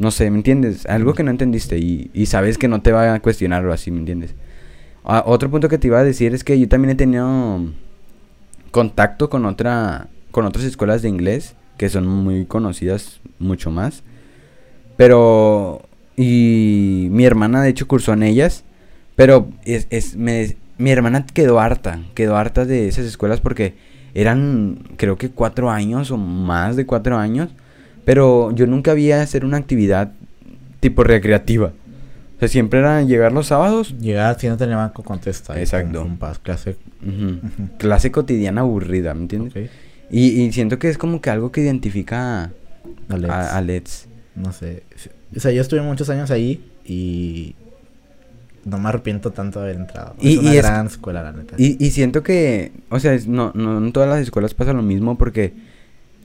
[0.00, 0.86] no sé, ¿me entiendes?
[0.86, 3.98] Algo que no entendiste y, sabes que no te va a cuestionar o así, ¿me
[3.98, 4.34] entiendes?
[5.04, 7.60] Ah, otro punto que te iba a decir es que yo también he tenido
[8.70, 14.02] contacto con otra con otras escuelas de inglés que son muy conocidas mucho más.
[14.96, 15.82] Pero
[16.16, 18.64] y mi hermana de hecho cursó en ellas,
[19.16, 23.74] pero es, es me- mi hermana quedó harta, quedó harta de esas escuelas porque
[24.14, 27.50] eran creo que cuatro años o más de cuatro años,
[28.04, 30.12] pero yo nunca vi hacer una actividad
[30.80, 31.72] tipo recreativa.
[32.36, 35.60] O sea, siempre era llegar los sábados, Llegar si no tenía banco contesta.
[35.60, 36.02] Exacto.
[36.02, 36.76] con paz, clase.
[37.06, 37.38] Ujú.
[37.78, 39.54] clase cotidiana aburrida, ¿me entiendes?
[39.54, 39.70] Ok.
[40.10, 42.50] Y, y siento que es como que algo que identifica a,
[43.28, 44.06] a- a Let's.
[44.34, 44.82] No sé.
[45.36, 47.54] O sea, yo estuve muchos años ahí y
[48.64, 50.14] no me arrepiento tanto de haber entrado.
[50.20, 51.56] Y- es una y es- gran escuela, la neta.
[51.58, 55.16] Y, y siento que, o sea, no, no en todas las escuelas pasa lo mismo
[55.18, 55.52] porque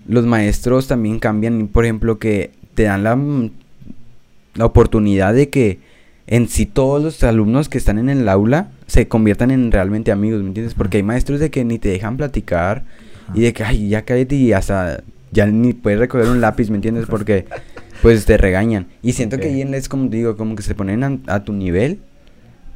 [0.07, 3.17] los maestros también cambian, por ejemplo, que te dan la,
[4.55, 5.79] la oportunidad de que
[6.27, 10.41] en sí todos los alumnos que están en el aula se conviertan en realmente amigos,
[10.41, 10.73] ¿me entiendes?
[10.73, 12.83] Porque hay maestros de que ni te dejan platicar
[13.33, 16.75] y de que, ay, ya cállate y hasta ya ni puedes recoger un lápiz, ¿me
[16.75, 17.05] entiendes?
[17.07, 17.45] Porque,
[18.01, 18.87] pues te regañan.
[19.01, 21.53] Y siento que ahí en es como digo, como que se ponen a, a tu
[21.53, 21.99] nivel.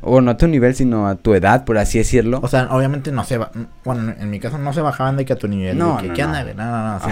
[0.01, 2.39] O no a tu nivel, sino a tu edad, por así decirlo.
[2.41, 3.51] O sea, obviamente no se va...
[3.83, 5.77] Bueno, en mi caso no se bajaban de que a tu nivel.
[5.77, 6.31] No, de que, no, ¿qué no.
[6.55, 7.05] No, no, no.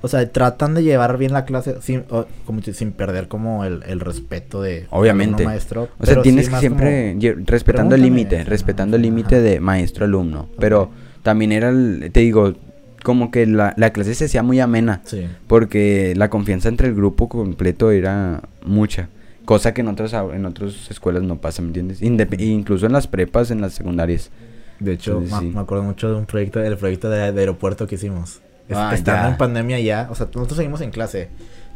[0.00, 0.26] O sea.
[0.26, 3.82] O tratan de llevar bien la clase sin, o- como si- sin perder como el,
[3.88, 5.42] el respeto de Obviamente.
[5.42, 5.88] alumno maestro.
[5.98, 10.48] O sea, tienes sí que siempre como- respetando el límite, respetando el límite de maestro-alumno.
[10.60, 10.90] Pero
[11.24, 12.54] también era, el- te digo,
[13.02, 15.00] como que la, la clase se hacía muy amena.
[15.04, 15.26] Sí.
[15.48, 19.08] Porque la confianza entre el grupo completo era mucha.
[19.48, 22.02] Cosa que en otras, en otras escuelas no pasa, ¿me entiendes?
[22.02, 24.30] Indep- incluso en las prepas, en las secundarias.
[24.78, 25.46] De hecho, Sí, ma- sí.
[25.54, 28.40] me acuerdo mucho de un proyecto, el proyecto de, de aeropuerto que hicimos.
[28.70, 29.30] Ah, estando ya.
[29.30, 31.30] en pandemia ya, o sea, nosotros seguimos en clase.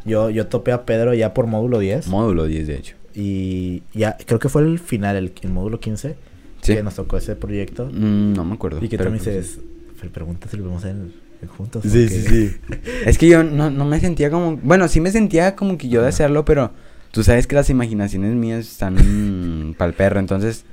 [0.05, 2.09] Yo, yo topé a Pedro ya por módulo 10.
[2.09, 2.97] Módulo 10, de hecho.
[3.15, 6.15] y ya, creo que fue el final, el, el módulo 15,
[6.61, 6.75] Sí.
[6.75, 7.87] que nos tocó ese proyecto.
[7.87, 8.85] Mm, no me acuerdo.
[8.85, 9.59] y que tú me dices,
[9.97, 11.13] "Fel, pregunta si lo a hacer en-
[11.57, 11.83] juntos.
[11.89, 12.57] Sí, sí, sí.
[13.07, 14.59] es que yo no, no me sentía como...
[14.59, 16.71] Bueno, sí me sentía como que yo de hacerlo, pero...
[17.13, 20.65] Tú sabes que las imaginaciones mías están pa'l perro, entonces...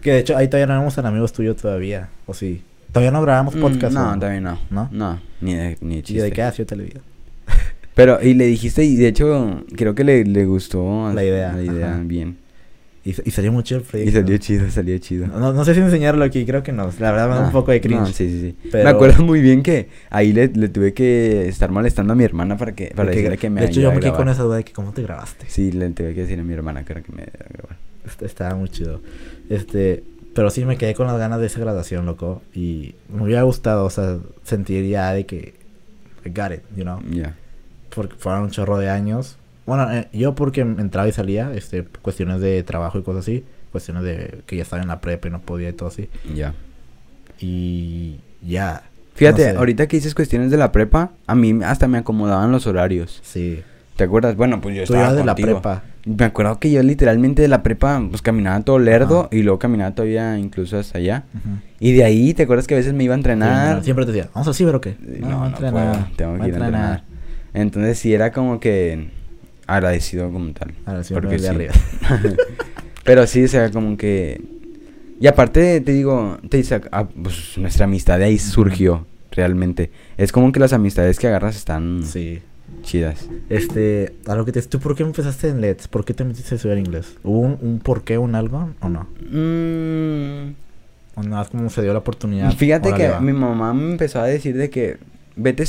[0.00, 2.62] Que de hecho ahí todavía no éramos tan amigos tuyos todavía, o sí.
[2.90, 3.94] Todavía no grabamos mm, podcast.
[3.94, 4.58] no, ¿o todavía no.
[4.70, 4.88] ¿No?
[4.90, 6.32] No, ni de, ni de Y de chiste.
[6.32, 7.02] qué hacía televideo.
[7.94, 11.62] Pero, y le dijiste, y de hecho, creo que le, le gustó La idea, La
[11.62, 12.00] idea, ajá.
[12.04, 12.38] bien.
[13.04, 14.20] Y, y salió mucho el Y proyecto.
[14.20, 15.26] salió chido, salió chido.
[15.26, 16.84] No, no sé si enseñarlo aquí, creo que no.
[17.00, 18.00] La verdad me da Ah, un poco de cringe.
[18.00, 18.68] no, sí, sí, sí.
[18.70, 22.22] Pero- Me acuerdo muy bien que ahí le, le tuve que estar molestando a mi
[22.22, 24.56] hermana para que para decirle que me de hecho, yo me quedé con esa duda
[24.58, 25.46] de que cómo te grabaste.
[25.48, 27.76] Sí, le tuve que decir a mi hermana que era que me grabar.
[28.06, 29.00] Est- Estaba muy chido.
[29.50, 32.42] Este, pero sí me quedé con las ganas de esa graduación, loco.
[32.54, 35.54] Y me hubiera gustado, o sea, sentir ya de que
[36.24, 37.00] I got it, you know.
[37.10, 37.34] Ya.
[37.94, 39.38] Porque fueron un chorro de años.
[39.66, 43.44] Bueno, eh, yo porque entraba y salía, este, cuestiones de trabajo y cosas así.
[43.70, 46.08] Cuestiones de que ya estaba en la prepa y no podía y todo así.
[46.34, 46.54] Ya.
[47.40, 48.82] Y ya.
[49.14, 49.58] Fíjate, no sé.
[49.58, 53.20] ahorita que dices cuestiones de la prepa, a mí hasta me acomodaban los horarios.
[53.22, 53.62] Sí.
[53.96, 54.36] ¿Te acuerdas?
[54.36, 55.82] Bueno, pues yo Tú estaba de la prepa.
[56.04, 59.94] Me acuerdo que yo literalmente de la prepa pues caminaba todo lerdo y luego caminaba
[59.94, 61.24] todavía incluso hasta allá.
[61.78, 63.84] Y de ahí, ¿te acuerdas que a veces me iba a entrenar?
[63.84, 64.96] Siempre te decía, ¿vamos al ciber o qué?
[65.20, 67.04] No, no, entra puedo, tengo no que ir a entrenar.
[67.54, 69.10] Entonces sí era como que
[69.76, 70.72] agradecido como tal.
[71.04, 71.46] Sí, Porque de sí.
[71.46, 71.72] arriba.
[73.04, 74.40] Pero sí, o sea, como que...
[75.20, 79.90] Y aparte, te digo, te dice, ah, pues nuestra amistad de ahí surgió, realmente.
[80.16, 82.40] Es como que las amistades que agarras están Sí.
[82.82, 83.28] chidas.
[83.48, 84.62] Este, algo que te...
[84.62, 85.86] ¿Tú por qué empezaste en LEDs?
[85.88, 87.14] ¿Por qué te metiste a estudiar inglés?
[87.22, 89.06] ¿Hubo un, un por qué, un algo o no?
[89.30, 90.54] Mm,
[91.14, 92.52] ¿O nada como se dio la oportunidad?
[92.54, 94.96] Fíjate que mi mamá me empezó a decir de que
[95.36, 95.64] vete,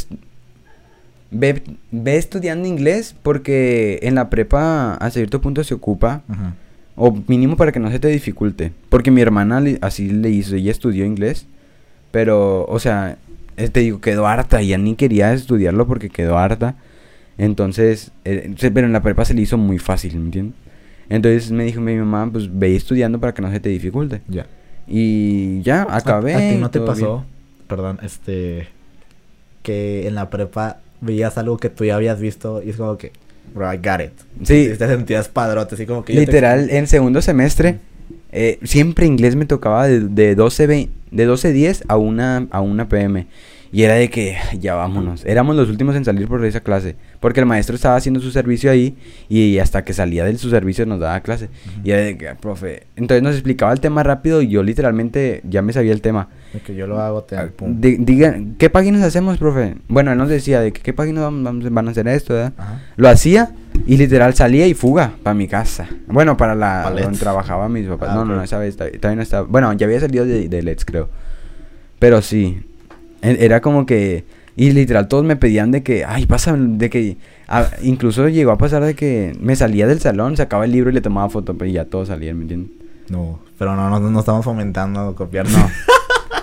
[1.33, 1.61] ve,
[1.91, 6.21] ve estudiando inglés porque en la prepa a cierto punto se ocupa,
[6.95, 8.71] o mínimo para que no se te dificulte.
[8.89, 11.47] Porque mi hermana le- así le hizo, ella estudió inglés,
[12.11, 13.17] pero, o sea,
[13.57, 16.75] eh, te digo, quedó harta, ya ni quería estudiarlo porque quedó harta.
[17.37, 20.55] Entonces, eh, pero en la prepa se le hizo muy fácil, ¿me entiendes?
[21.09, 24.21] Entonces me dijo mi mamá, pues ve estudiando para que no se te dificulte.
[24.27, 24.45] Ya.
[24.87, 26.33] Y ya, acabé.
[26.35, 27.17] ¿A, a ti no te pasó?
[27.17, 27.27] bien.
[27.67, 28.67] Perdón, este...
[29.63, 33.11] Que en la prepa veías algo que tú ya habías visto y es como que...
[33.53, 34.11] Bro, I got it.
[34.43, 34.69] Sí.
[34.73, 36.13] Y te sentías padrote, así como que...
[36.13, 37.79] yo te- Literal, en segundo semestre,
[38.31, 42.87] eh, siempre inglés me tocaba de, de 12, ve- de 12.10 a una, a una
[42.89, 43.27] pm.
[43.73, 45.25] Y era de que, ya vámonos.
[45.25, 46.95] Éramos los últimos en salir por esa clase.
[47.19, 48.95] Porque el maestro estaba haciendo su servicio ahí
[49.29, 51.49] y hasta que salía de su servicio nos daba clase.
[51.83, 52.83] Y era de que, "Ah, profe.
[52.95, 56.29] Entonces nos explicaba el tema rápido y yo literalmente ya me sabía el tema.
[56.53, 57.35] De que yo lo hago, te...
[57.35, 57.81] Ah, pum.
[57.81, 59.75] di- diga, ¿qué páginas hacemos, profe?
[59.87, 62.53] Bueno, él nos decía de que qué páginas vamos- van a hacer esto, ¿verdad?
[62.57, 62.79] Ajá.
[62.95, 63.53] Lo hacía
[63.87, 65.87] y literal salía y fuga para mi casa.
[66.05, 68.09] Bueno, para la donde trabajaba mis papás.
[68.11, 69.47] Ah, no, no, no, esa vez todavía no estaba.
[69.47, 71.09] Bueno, ya había salido de, de Let's, creo.
[71.97, 72.61] Pero sí.
[73.23, 74.23] Era como que.
[74.55, 76.05] Y literal todos me pedían de que.
[76.05, 76.55] Ay, pasa.
[76.55, 77.17] De que.
[77.81, 81.01] incluso llegó a pasar de que me salía del salón, sacaba el libro y le
[81.01, 82.71] tomaba foto, pero ya todos salían, ¿me entiendes?
[83.09, 85.47] No, pero no, no, no estamos fomentando copiar.
[85.49, 85.69] No.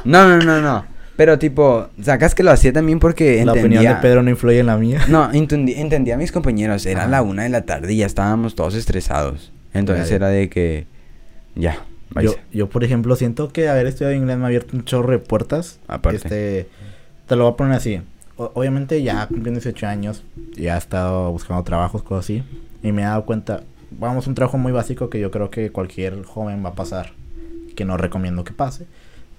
[0.05, 0.85] No, no, no, no.
[1.17, 3.81] Pero tipo, sacas que lo hacía también porque La entendía.
[3.81, 5.01] opinión de Pedro no influye en la mía.
[5.09, 6.87] No, entendi- entendía a mis compañeros.
[6.87, 7.11] Era Ajá.
[7.11, 9.53] la una de la tarde y ya estábamos todos estresados.
[9.75, 10.87] Entonces era de que.
[11.55, 11.79] Ya,
[12.23, 15.19] Yo, yo, por ejemplo, siento que haber estudiado inglés me ha abierto un chorro de
[15.19, 15.79] puertas.
[15.87, 16.17] Aparte.
[16.17, 16.69] Este,
[17.27, 18.01] te lo voy a poner así.
[18.37, 20.25] O- obviamente ya cumpliendo 18 años,
[20.57, 22.43] ya he estado buscando trabajos, cosas así.
[22.83, 26.23] Y me he dado cuenta, vamos, un trabajo muy básico que yo creo que cualquier
[26.25, 27.13] joven va a pasar.
[27.77, 28.87] Que no recomiendo que pase.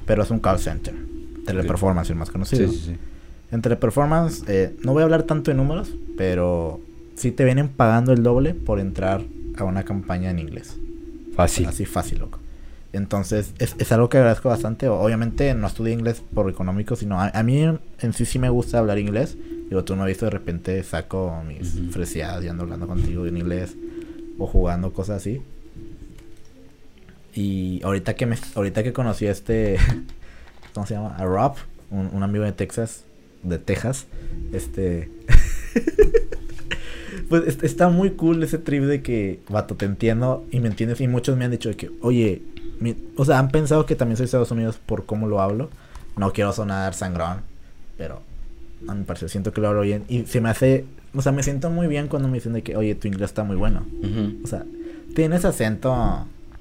[0.06, 0.96] Pero es un call center.
[1.46, 2.70] Teleperformance, el más conocido.
[2.72, 2.98] Sí, sí, sí.
[3.52, 6.80] En Teleperformance, eh, no voy a hablar tanto de números, pero
[7.16, 9.24] sí te vienen pagando el doble por entrar
[9.58, 10.78] a una campaña en inglés.
[11.36, 11.66] Fácil.
[11.68, 12.40] Así fácil, loco.
[12.94, 14.88] Entonces, es, es algo que agradezco bastante.
[14.89, 18.80] Obviamente no estudié inglés por económico, sino a, a mí en sí sí me gusta
[18.80, 19.38] hablar inglés.
[19.70, 21.92] Digo, tú no has visto de repente saco mis Ujú.
[21.92, 23.76] freseadas y ando hablando contigo en inglés
[24.38, 25.42] o jugando cosas así.
[27.34, 29.78] Y ahorita que me ahorita que conocí a este
[30.74, 31.16] ¿cómo se llama?
[31.16, 31.54] A Rob,
[31.89, 33.06] un, un amigo de Texas,
[33.44, 34.08] de Texas,
[34.52, 35.10] este
[37.30, 41.00] pues es- está muy cool ese trip de que, vato, te entiendo y me entiendes.
[41.02, 42.42] Y muchos me han dicho de que, oye,
[42.82, 45.70] mi- o sea, han pensado que también soy de Estados Unidos por cómo lo hablo.
[46.18, 47.42] No quiero sonar sangrón,
[47.98, 48.22] pero
[48.88, 50.04] a mi parecer siento que lo hablo bien.
[50.10, 52.76] Y se me hace, o sea, me siento muy bien cuando me dicen de que,
[52.76, 53.86] oye, tu inglés está muy bueno.
[54.44, 54.66] O sea,
[55.16, 55.94] tienes acento.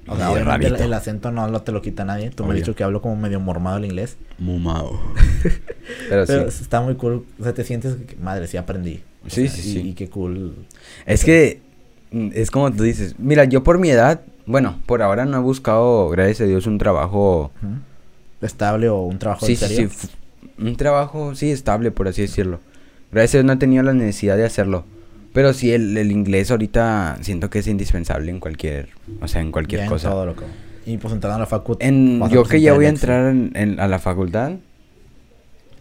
[0.07, 2.31] O sea, obviamente el, acento no lo te lo quita nadie.
[2.31, 4.17] Tú me has dicho que hablo como medio mormado el inglés.
[4.39, 4.99] Mumao.
[6.09, 6.63] Pero Pero sí.
[6.63, 7.25] está muy cool.
[7.39, 9.01] O sea, te sientes que, madre, sí aprendí.
[9.25, 9.79] O Sí, sea, sí, y- sí.
[9.89, 10.55] Y qué cool.
[11.05, 11.61] Es que
[12.11, 13.15] mm, es como tú dices.
[13.19, 16.77] Mira, yo por mi edad, bueno, por ahora no he buscado, gracias a Dios, un
[16.77, 17.51] trabajo.
[18.41, 20.07] Estable o un trabajo Sí, sí, sí.
[20.57, 22.59] Un trabajo, sí, estable, por así decirlo.
[23.11, 24.83] Gracias a Dios no he tenido la necesidad de hacerlo.
[25.33, 28.89] Pero sí, el, el inglés ahorita siento que es indispensable en cualquier,
[29.21, 30.09] o sea, en cualquier Ya en cosa.
[30.09, 30.43] todo lo que-
[30.85, 31.77] Y pues entrando a la facu.
[31.79, 34.53] En, vas a yo que ya voy a entrar en- en- a la facultad,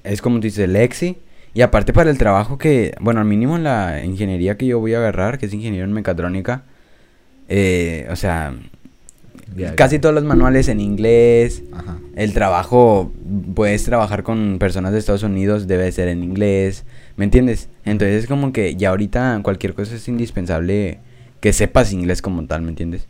[0.05, 1.17] es como tú dices, Lexi.
[1.53, 4.95] Y aparte para el trabajo que, bueno, al mínimo en la ingeniería que yo voy
[4.95, 6.63] a agarrar, que es ingeniero en mecatrónica,
[7.51, 8.55] eh, o sea,
[9.75, 11.65] casi todos los manuales en inglés.
[11.73, 11.99] Ajá.
[12.15, 13.13] El trabajo,
[13.55, 16.85] puedes trabajar con personas de Estados Unidos, debe ser en inglés,
[17.17, 17.69] ¿me entiendes?
[17.85, 20.99] Entonces es como que ya ahorita cualquier cosa es indispensable
[21.41, 23.07] que sepas inglés como tal, ¿me entiendes?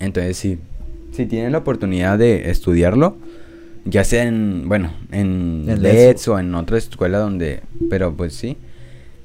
[0.00, 0.58] Entonces sí,
[1.12, 3.16] si tienen la oportunidad de estudiarlo,
[3.84, 8.56] ya sea en, bueno, en En LEDs o en otra escuela donde, pero pues sí,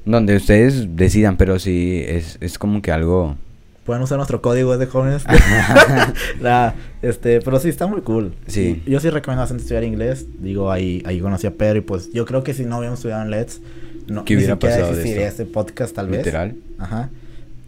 [0.06, 3.38] donde ustedes decidan, pero sí, es, es como que algo...
[3.86, 5.24] Pueden usar nuestro código de jóvenes.
[6.42, 6.72] Nah,
[7.02, 8.34] este, pero sí está muy cool.
[8.48, 8.82] Sí.
[8.86, 10.26] Yo sí recomiendo bastante estudiar inglés.
[10.40, 13.22] Digo, ahí, ahí conocí a Pedro y pues yo creo que si no hubiéramos estudiado
[13.22, 13.62] en LEDs,
[14.08, 16.26] no, ¿Qué hubiera pasado de existiría este podcast tal vez.
[16.26, 16.56] Literal.
[16.80, 17.10] Ajá.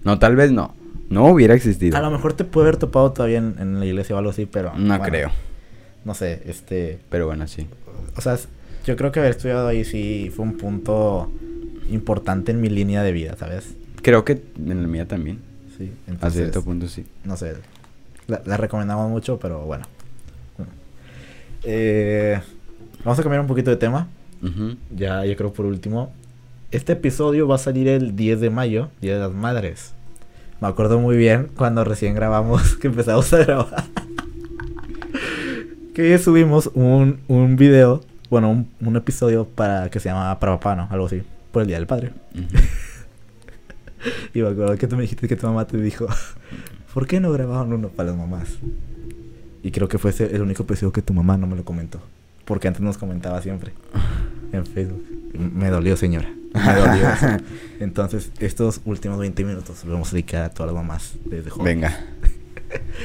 [0.03, 0.75] No, tal vez no.
[1.09, 1.95] No hubiera existido.
[1.97, 4.45] A lo mejor te puede haber topado todavía en, en la iglesia o algo así,
[4.45, 4.73] pero.
[4.75, 5.31] No bueno, creo.
[6.03, 6.99] No sé, este.
[7.09, 7.67] Pero bueno, sí.
[8.15, 8.37] O sea,
[8.85, 11.31] yo creo que haber estudiado ahí sí fue un punto
[11.89, 13.75] importante en mi línea de vida, ¿sabes?
[14.01, 15.46] Creo que en la mía también.
[15.77, 15.93] Sí.
[16.07, 17.05] A Entonces, cierto punto sí.
[17.23, 17.55] no sé.
[18.27, 19.85] La, la recomendamos mucho, pero bueno.
[21.63, 22.39] Eh,
[23.03, 24.07] vamos a cambiar un poquito de tema.
[24.95, 26.11] Ya, yo creo por último.
[26.71, 29.93] Este episodio va a salir el 10 de mayo, Día de las Madres.
[30.61, 33.83] Me acuerdo muy bien cuando recién grabamos, que empezamos a grabar.
[35.93, 40.75] que subimos un, un video, bueno, un, un episodio para que se llama Para Papá,
[40.75, 40.87] ¿no?
[40.91, 42.11] Algo así, por el Día del Padre.
[42.35, 42.45] Ujú.
[44.33, 46.07] Y me acuerdo que tú me dijiste que tu mamá te dijo,
[46.93, 48.57] ¿por qué no grabaron uno para las mamás?
[49.63, 51.99] Y creo que fue ese el único episodio que tu mamá no me lo comentó.
[52.45, 53.73] Porque antes nos comentaba siempre
[54.53, 55.03] en Facebook.
[55.33, 56.29] Me dolió, señora.
[56.53, 57.09] Me dolió.
[57.09, 57.27] eso.
[57.79, 61.65] Entonces, estos últimos 20 minutos los vamos a dedicar a todas las mamás desde joven.
[61.81, 61.99] Venga.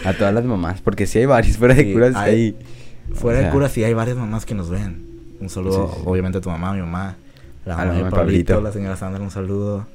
[0.05, 2.14] A todas las mamás, porque sí hay varias fuera de Sí, curas.
[2.16, 2.57] hay- Hay...
[3.14, 5.05] Fuera o de sea, cura, sí hay varias mamás que nos ven.
[5.40, 7.16] Un saludo, Sí, obviamente, a tu mamá, a mi mamá.
[7.66, 8.61] La A mamá la de mamá de Pablito, Pablito.
[8.68, 9.86] la señora Sandra, un saludo.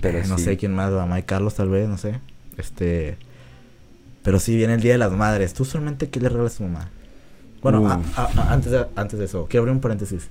[0.00, 2.20] Pero Eh, no sé quién más, mamá de Carlos, tal vez, no sé.
[2.56, 3.16] Este.
[4.22, 5.54] Pero sí viene el Día de las Madres.
[5.54, 6.90] ¿Tú solamente qué le regalas a tu mamá?
[7.62, 10.28] Bueno, a- a- a- antes, de, antes de eso, quiero abrir un paréntesis.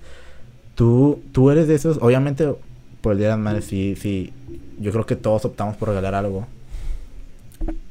[0.76, 2.53] Tú, tú eres de esos, obviamente,
[3.01, 4.32] por el Día de las Madres, sí, sí.
[4.80, 6.47] Yo creo que todos optamos por regalar algo.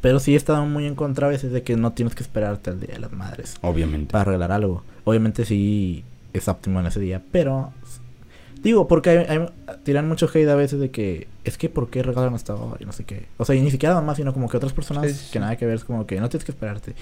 [0.01, 2.71] Pero sí he estado muy en contra a veces de que no tienes que esperarte
[2.71, 4.13] al Día de las Madres Obviamente.
[4.13, 4.85] para regalar algo.
[5.05, 7.73] Obviamente sí es óptimo en ese día, pero
[8.63, 9.49] digo, porque hay, hay-
[9.83, 12.93] tiran mucho hate a veces de que es que por qué regalan hasta hoy, no
[12.93, 13.27] sé qué.
[13.39, 15.67] O sea, y ni siquiera más, sino como que otras personas Sí, que nada que
[15.67, 16.95] ver es como que no tienes que esperarte.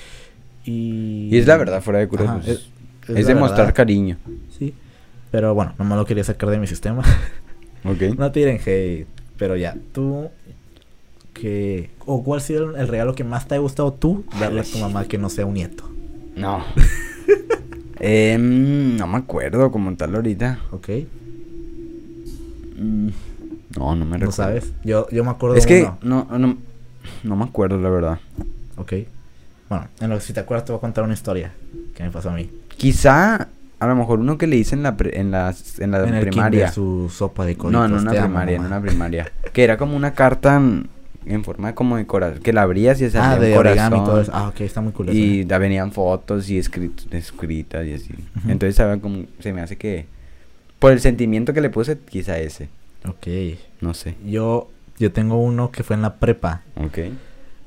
[0.64, 2.28] Y Y es la verdad, fuera de curas.
[2.28, 2.68] Ajá, pues, es-
[3.08, 4.16] es es la demostrar cariño.
[4.58, 4.72] Sí.
[5.30, 7.02] Pero bueno, no me lo quería sacar de mi sistema.
[7.86, 8.16] Ok.
[8.16, 10.28] no tiren hate, pero ya, tú
[11.34, 14.64] que o cuál ha sido el regalo que más te ha gustado tú darle a
[14.64, 15.84] tu mamá que no sea un nieto.
[16.34, 16.64] No.
[18.00, 20.60] Em, no me acuerdo como tal ahorita.
[20.70, 20.88] ¿Ok?
[22.76, 23.08] Mm,
[23.76, 24.26] No, no me recuerdo.
[24.26, 24.72] ¿No sabes?
[24.84, 26.26] Yo, yo me acuerdo Es de que uno.
[26.30, 26.56] no, no,
[27.22, 28.18] no me acuerdo, la verdad.
[28.76, 28.92] Ok.
[29.68, 31.52] Bueno, en lo que si te acuerdas te voy a contar una historia
[31.94, 32.50] que me pasó a mí.
[32.76, 33.48] Quizá,
[33.80, 36.14] a lo mejor uno que le hice en la, pre- en la, en la en
[36.14, 36.58] el primaria.
[36.66, 37.72] kinder, su sopa de coditos.
[37.72, 39.32] No, en una primaria, en una primaria.
[39.52, 40.56] que era como una carta
[41.26, 42.42] en, forma de como de corazón.
[42.42, 44.22] Que la abrías y salía Ah, de origami y todo corazón.
[44.22, 44.44] eso.
[44.44, 45.10] Ah, ok, está muy cool.
[45.10, 48.14] Y venían fotos y escrit- escritas y así.
[48.46, 49.00] Entonces, ¿sabe?
[49.00, 50.06] Como, se me hace que...
[50.78, 52.68] Por el sentimiento que le puse, quizá ese.
[53.08, 53.26] Ok.
[53.80, 54.16] No sé.
[54.24, 56.62] Yo, yo tengo uno que fue en la prepa.
[56.76, 56.98] Ok.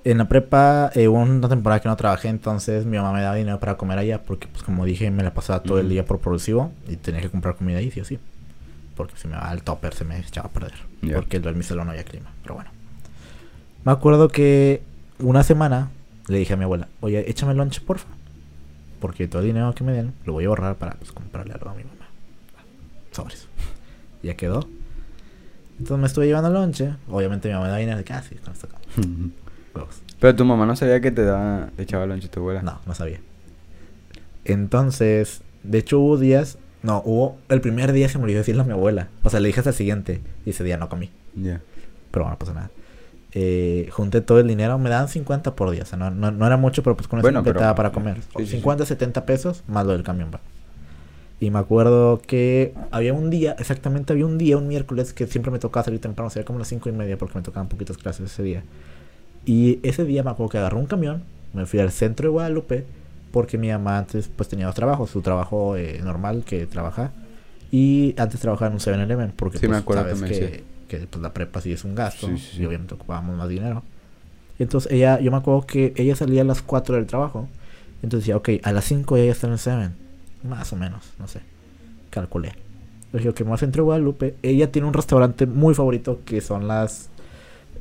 [0.04, 3.36] En la prepa eh, hubo una temporada que no trabajé, entonces mi mamá me daba
[3.36, 6.20] dinero para comer allá, porque pues como dije, me la pasaba todo el día por
[6.20, 8.18] producivo y tenía que comprar comida ahí, sí o sí.
[8.96, 10.74] porque si me va al topper se me echaba a perder.
[11.14, 12.32] Porque en mi salón no había clima.
[12.42, 12.72] Pero bueno.
[13.84, 14.82] Me acuerdo que
[15.20, 15.90] una semana
[16.28, 18.08] le dije a mi abuela, oye, échame el lonche, porfa.
[19.02, 21.70] Porque todo el dinero que me den lo voy a ahorrar para pues, comprarle algo
[21.70, 22.08] a mi mamá.
[23.12, 23.48] Sobres.
[24.24, 24.68] Ya quedó.
[25.80, 26.96] Entonces me estuve llevando lonche.
[27.10, 28.78] Obviamente mi mamá da dinero de casi con esto acá.
[30.20, 32.64] Pero tu mamá no sabía que te daba, echaba lonche tu abuela.
[32.64, 33.20] No, no sabía.
[34.46, 38.66] Entonces, de hecho hubo días, no, hubo, el primer día se me olvidó decirle a
[38.66, 39.10] mi abuela.
[39.24, 41.12] O sea, le dije hasta el siguiente y ese día no comí.
[41.36, 41.62] Ya.
[42.12, 42.72] Pero bueno, no pasa nada.
[43.34, 45.84] Eh, junté todo el dinero, me daban 50 por día.
[45.84, 48.22] O sea, no, no, no era mucho, pero pues con eso Bueno, completaba para comer.
[48.38, 50.40] sí, sí, 50, 70 pesos más lo del camión, va.
[51.40, 55.52] Y me acuerdo que había un día, exactamente había un día, un miércoles, que siempre
[55.52, 58.32] me tocaba salir temprano, sería como las 5 y media, porque me tocaban poquitas clases
[58.32, 58.64] ese día.
[59.46, 61.24] Y ese día me acuerdo que agarré un camión,
[61.54, 62.86] me fui al centro de Guadalupe,
[63.32, 67.12] porque mi mamá antes pues tenía dos trabajos, su trabajo eh, normal que trabaja,
[67.72, 70.40] y antes trabajaba en un 7-Eleven, porque Sí, me pues, acuerdo que sabes me que,
[70.46, 70.64] decía.
[70.88, 72.62] que, pues, la prepa sí es un gasto, Sí, sí, sí.
[72.64, 73.84] y obviamente ocupábamos más dinero.
[74.58, 77.48] Entonces ella, yo me acuerdo que ella salía a las 4 del trabajo,
[78.02, 79.90] entonces decía, ok, a las 5 ella está en el 7,
[80.44, 81.42] más o menos, no sé,
[82.10, 82.54] calculé.
[83.14, 86.20] Le dije, ok, me voy al centro de Guadalupe, ella tiene un restaurante muy favorito
[86.26, 87.10] que son las...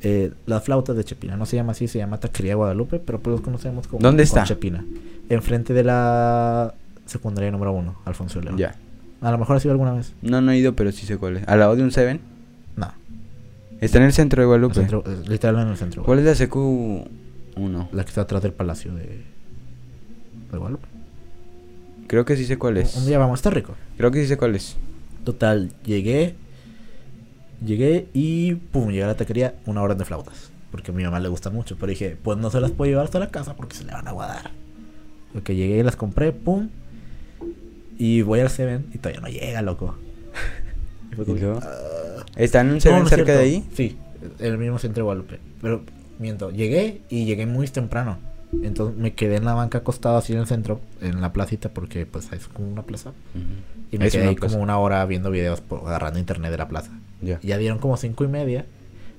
[0.01, 3.31] eh, las flautas de Chepina, no se llama así, se llama Taquería Guadalupe, pero pues
[3.33, 4.43] los conocemos como ¿Dónde con está?
[4.43, 4.85] Chepina.
[5.29, 6.73] Enfrente de la
[7.05, 8.57] secundaria número uno, Alfonso León.
[8.57, 8.75] Ya.
[9.21, 10.13] A lo mejor ha sido alguna vez.
[10.21, 11.47] No, no he ido, pero sí sé cuál es.
[11.47, 12.21] Al lado de un Seven.
[12.75, 12.91] No.
[13.81, 14.75] Está en el centro de Guadalupe.
[14.75, 16.03] centro- eh, literalmente en el centro.
[16.03, 17.89] ¿Cuál es la CQ1?
[17.91, 19.23] La que está atrás del palacio de,
[20.51, 20.87] de Guadalupe.
[22.07, 22.95] Creo que sí sé cuál es.
[22.95, 23.75] Un día vamos, está rico.
[23.97, 24.77] Creo que sí sé cuál es.
[25.23, 26.35] Total, llegué.
[27.65, 30.51] Llegué y pum, llegué a la taquería una hora de flautas.
[30.71, 31.75] Porque a mi mamá le gustan mucho.
[31.79, 34.07] Pero dije, pues no se las puedo llevar hasta la casa porque se le van
[34.07, 34.51] a aguadar.
[35.33, 36.69] Porque llegué y las compré, pum.
[37.97, 39.97] Y voy al Seven y todavía no llega, loco.
[41.11, 41.59] Y fue como ¿Y luego?
[41.61, 42.25] que, "Ah".
[42.35, 43.65] ¿Está en un Seven no cerca de ahí?
[43.75, 43.97] Sí,
[44.39, 45.39] en el mismo centro de Guadalupe.
[45.61, 45.83] Pero
[46.19, 48.19] miento, llegué y llegué muy temprano.
[48.63, 52.05] Entonces me quedé en la banca acostado así en el centro, en la placita, porque
[52.05, 53.09] pues es como una plaza.
[53.09, 53.43] Ujú.
[53.91, 54.53] Y me Es quedé ahí plaza.
[54.53, 56.91] como una hora viendo videos, por- agarrando internet de la plaza.
[57.21, 57.39] Ya.
[57.41, 58.65] Y ya dieron como cinco y media.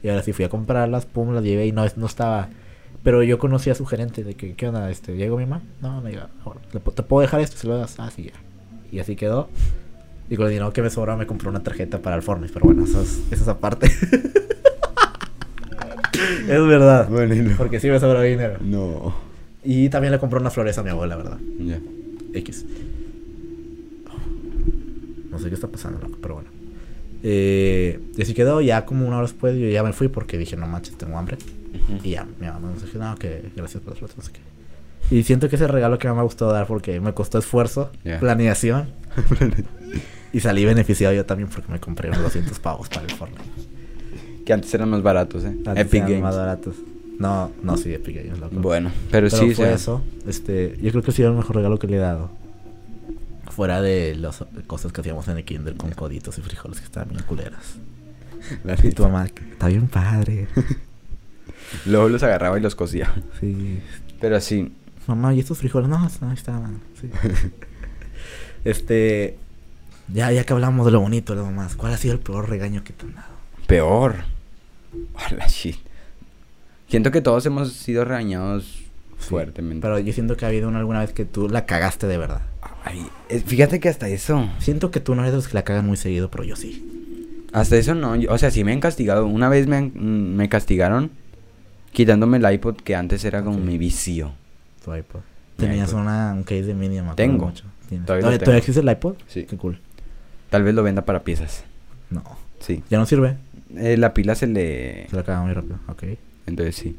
[0.02, 2.48] Y ahora sí fui a comprarlas, pum, las llevé y no, no estaba.
[3.02, 4.90] Pero yo conocía a su gerente de que, ¿qué onda?
[4.90, 5.62] Este, ¿Llegó mi mamá?
[5.82, 6.28] No, no llega.
[6.44, 7.56] Ahora, ¿le po- ¿Te puedo dejar esto?
[7.56, 7.98] Se lo das.
[7.98, 8.32] Ah, sí, ya.
[8.90, 9.48] Y así quedó.
[10.30, 12.52] Y con el dinero que me sobró me compré una tarjeta para el Fortnite.
[12.52, 13.90] Pero bueno, eso es, eso es aparte.
[16.48, 17.08] es verdad.
[17.08, 18.58] Bueno, y luego- Porque sí me sobró dinero.
[18.60, 19.14] No.
[19.64, 21.38] Y también le compré una flores a mi abuela, ¿verdad?
[21.60, 21.78] Ya.
[22.34, 22.64] X.
[25.30, 26.50] No sé qué está pasando, loco, pero bueno.
[27.22, 30.56] Eh, y así quedó, ya como una hora después yo ya me fui porque dije,
[30.56, 31.36] no manches, tengo hambre.
[32.02, 34.40] Y ya, mi mamá me dijo, no, que gracias por las flores, no sé qué.
[35.16, 38.18] Y siento que ese regalo que me ha gustado dar porque me costó esfuerzo, Ya.
[38.20, 38.88] planeación.
[40.32, 43.42] y salí beneficiado yo también porque me compré unos 200 pavos para el Fortnite.
[44.48, 45.48] Que antes eran más baratos, ¿eh?
[45.66, 46.22] Antes Epic eran Games.
[46.22, 46.76] más baratos.
[47.18, 48.56] No, no, sí, Epic Games, loco.
[48.56, 50.02] Bueno, pero, Pero sí, fue sea, eso.
[50.26, 52.30] Este, yo creo que sí era el mejor regalo que le he dado.
[53.50, 57.10] Fuera de las cosas que hacíamos en el kinder con coditos y frijoles que estaban
[57.10, 57.76] bien culeras.
[58.64, 60.48] la Y tu mamá, está bien padre.
[61.84, 63.12] Luego los agarraba y los cosía.
[63.40, 63.80] Sí.
[64.18, 64.72] Pero sí.
[65.06, 65.90] Mamá, ¿y estos frijoles?
[65.90, 66.80] No, no, estaban.
[66.98, 67.10] Sí.
[68.64, 69.36] este,
[70.10, 72.48] ya, ya que hablamos de lo bonito de lo demás, ¿cuál ha sido el peor
[72.48, 73.36] regaño que te han dado?
[73.66, 74.37] Peor.
[75.32, 75.76] Hola, shit.
[76.88, 78.64] Siento que todos hemos sido regañados
[79.18, 79.82] Sí, fuertemente.
[79.82, 82.42] Pero yo siento que ha habido una alguna vez que tú la cagaste de verdad.
[82.84, 83.04] Ay,
[83.44, 84.48] fíjate que hasta eso.
[84.60, 87.44] Siento que tú no eres de los que la cagan muy seguido, pero yo sí.
[87.52, 88.14] Hasta eso no.
[88.16, 89.26] yo- o sea, sí me han castigado.
[89.26, 91.10] Una vez me, han- mm, me castigaron
[91.92, 94.32] quitándome el iPod que antes era como mi vicio.
[94.84, 95.20] Tu iPod.
[95.58, 96.00] Mi Tenías iPod.
[96.02, 97.46] una, un case de mini, me acuerdo Tengo.
[97.46, 97.64] mucho.
[97.88, 98.06] Tienes.
[98.06, 98.58] Todavía ¿Todavía, lo todavía tengo.
[98.58, 99.14] existe el iPod?
[99.26, 99.44] Sí.
[99.44, 99.80] Qué cool.
[100.50, 101.64] Tal vez lo venda para piezas.
[102.10, 102.22] No.
[102.60, 102.82] Sí.
[102.88, 103.36] Ya no sirve.
[103.76, 105.06] Eh, la pila se le...
[105.08, 105.78] Se la acaba muy rápido.
[105.88, 106.04] Ok.
[106.46, 106.96] Entonces sí.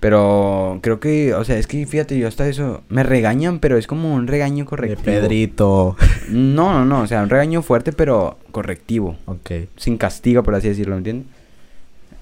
[0.00, 3.86] Pero creo que, o sea, es que fíjate, yo hasta eso me regañan, pero es
[3.86, 5.04] como un regaño De correctivo.
[5.04, 5.96] Pedrito.
[6.28, 9.16] No, no, no, o sea, un regaño fuerte, pero correctivo.
[9.26, 9.50] ok.
[9.76, 11.26] Sin castigo, por así decirlo, ¿me entiendes?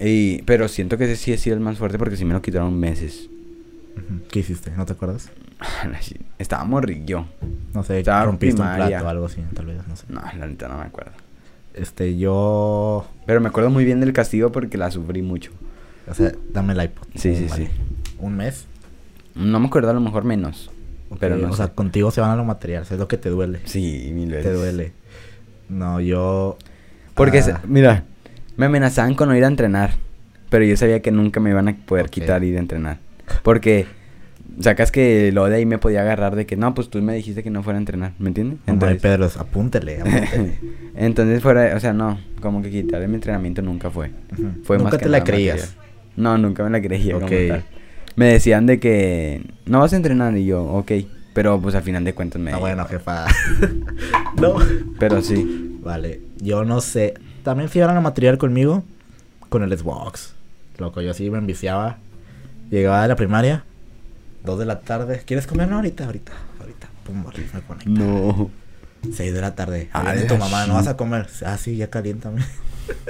[0.00, 2.42] Y, pero siento que ese sí ha sido el más fuerte porque sí me lo
[2.42, 3.28] quitaron meses.
[4.30, 4.72] ¿Qué hiciste?
[4.76, 5.30] ¿No te acuerdas?
[6.38, 7.26] Estaba morrillo.
[7.72, 10.04] No sé, Estaba rompiste un plato o algo así, tal vez, no sé.
[10.08, 11.12] No, la neta no me acuerdo.
[11.74, 13.06] Este, yo...
[13.26, 15.50] Pero me acuerdo muy bien del castigo porque la sufrí mucho.
[16.08, 17.06] O sea, dame el iPod.
[17.14, 17.66] Sí, sí, Vale.
[17.66, 17.70] sí.
[18.18, 18.66] ¿Un mes?
[19.34, 20.70] No me acuerdo a lo mejor menos.
[21.18, 21.58] Pero no O sé.
[21.58, 23.60] sea, contigo se van a los materiales, es lo que te duele.
[23.64, 24.44] Sí, mil veces.
[24.44, 24.92] Te duele.
[25.68, 26.56] No, yo...
[27.14, 28.04] Porque, Ah, se- mira,
[28.56, 29.92] me amenazaban con no ir a entrenar.
[30.50, 32.98] Pero yo sabía que nunca me iban a poder quitar ir a entrenar.
[33.42, 33.86] Porque
[34.60, 37.42] Sacas que lo de ahí me podía agarrar de que no, pues tú me dijiste
[37.42, 38.58] que no fuera a entrenar, ¿me entiendes?
[38.68, 40.58] Hombre, Pedro, apúntele, apúntele.
[40.94, 44.10] Entonces fuera, o sea, no, como que quitarle mi entrenamiento nunca fue.
[44.32, 44.48] Ujú.
[44.64, 45.56] Fue Nunca más te la creías.
[45.56, 45.84] material.
[46.16, 47.32] No, nunca me la creía como Ok.
[47.48, 47.64] tal.
[48.16, 50.92] Me decían de que no vas a entrenar y yo, ok.
[51.32, 52.52] Pero pues al final de cuentas me...
[52.52, 53.26] Ah, bueno, jefa.
[54.40, 54.54] no.
[55.00, 55.78] Pero sí.
[55.82, 57.14] Vale, yo no sé.
[57.42, 58.84] También iban a material conmigo,
[59.48, 60.32] con el Xbox.
[60.78, 61.98] Loco, yo sí me enviciaba.
[62.70, 63.64] Llegaba de la primaria,
[64.44, 65.22] dos de la tarde.
[65.26, 65.68] ¿Quieres comer?
[65.68, 66.88] No, ahorita, ahorita, ahorita.
[67.04, 67.90] Pum, me conecto.
[67.90, 68.50] No.
[69.12, 69.88] 6 de la tarde.
[69.92, 70.66] Ah, de tu mamá.
[70.66, 71.26] ¿no vas a comer?
[71.44, 72.42] Ah, sí, ya caliéntame.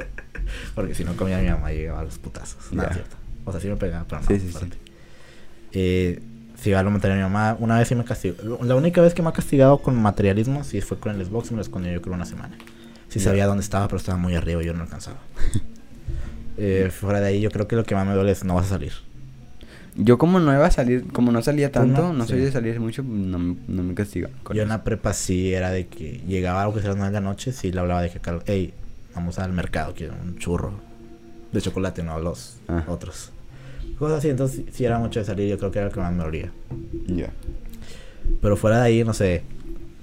[0.74, 2.64] Porque si no comía mi mamá llegaba a los putazos.
[2.64, 3.16] Es cierto.
[3.44, 4.26] O sea, sí me pegaba, pero no.
[4.26, 4.66] Sí, sí, sí.
[5.72, 6.20] Eh,
[6.74, 8.58] a lo material mi mamá, una vez sí me castigó.
[8.64, 11.56] La única vez que me ha castigado con materialismo, sí fue con el Xbox, me
[11.56, 12.56] lo escondió yo creo una semana.
[13.08, 13.26] Sí Ya.
[13.26, 15.18] sabía dónde estaba, pero estaba muy arriba y yo no alcanzaba.
[16.56, 18.66] Eh, fuera de ahí, yo creo que lo que más me duele es no vas
[18.66, 18.92] a salir.
[19.96, 22.50] Yo como no iba a salir, como no salía Tú tanto, no, no, soy de
[22.50, 24.30] salir mucho, no, me- no me castigan.
[24.46, 24.66] Yo en eso.
[24.68, 27.52] la prepa sí era de que llegaba algo que sea las 9 de la noche,
[27.52, 28.74] sí le hablaba de que, hey,
[29.14, 30.72] vamos al mercado, quiero un churro
[31.52, 32.82] de chocolate, no los Ah.
[32.88, 33.30] otros.
[33.98, 36.12] Cosas así, entonces sí- era mucho de salir, yo creo que era lo que más
[36.12, 36.50] me dolía.
[37.06, 37.30] Ya.
[38.42, 39.42] Pero fuera de ahí, no sé.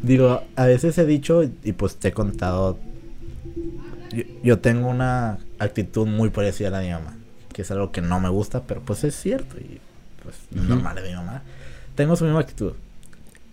[0.02, 2.80] Digo, a veces he dicho y pues te he contado.
[4.14, 7.18] Yo, yo tengo una actitud muy parecida a la de mi mamá.
[7.54, 9.58] Que es algo que no me gusta, pero pues es cierto.
[9.58, 9.80] Y
[10.24, 10.70] pues es Ujú.
[10.76, 11.41] normal de mi mamá.
[11.95, 12.74] Tengo su misma actitud.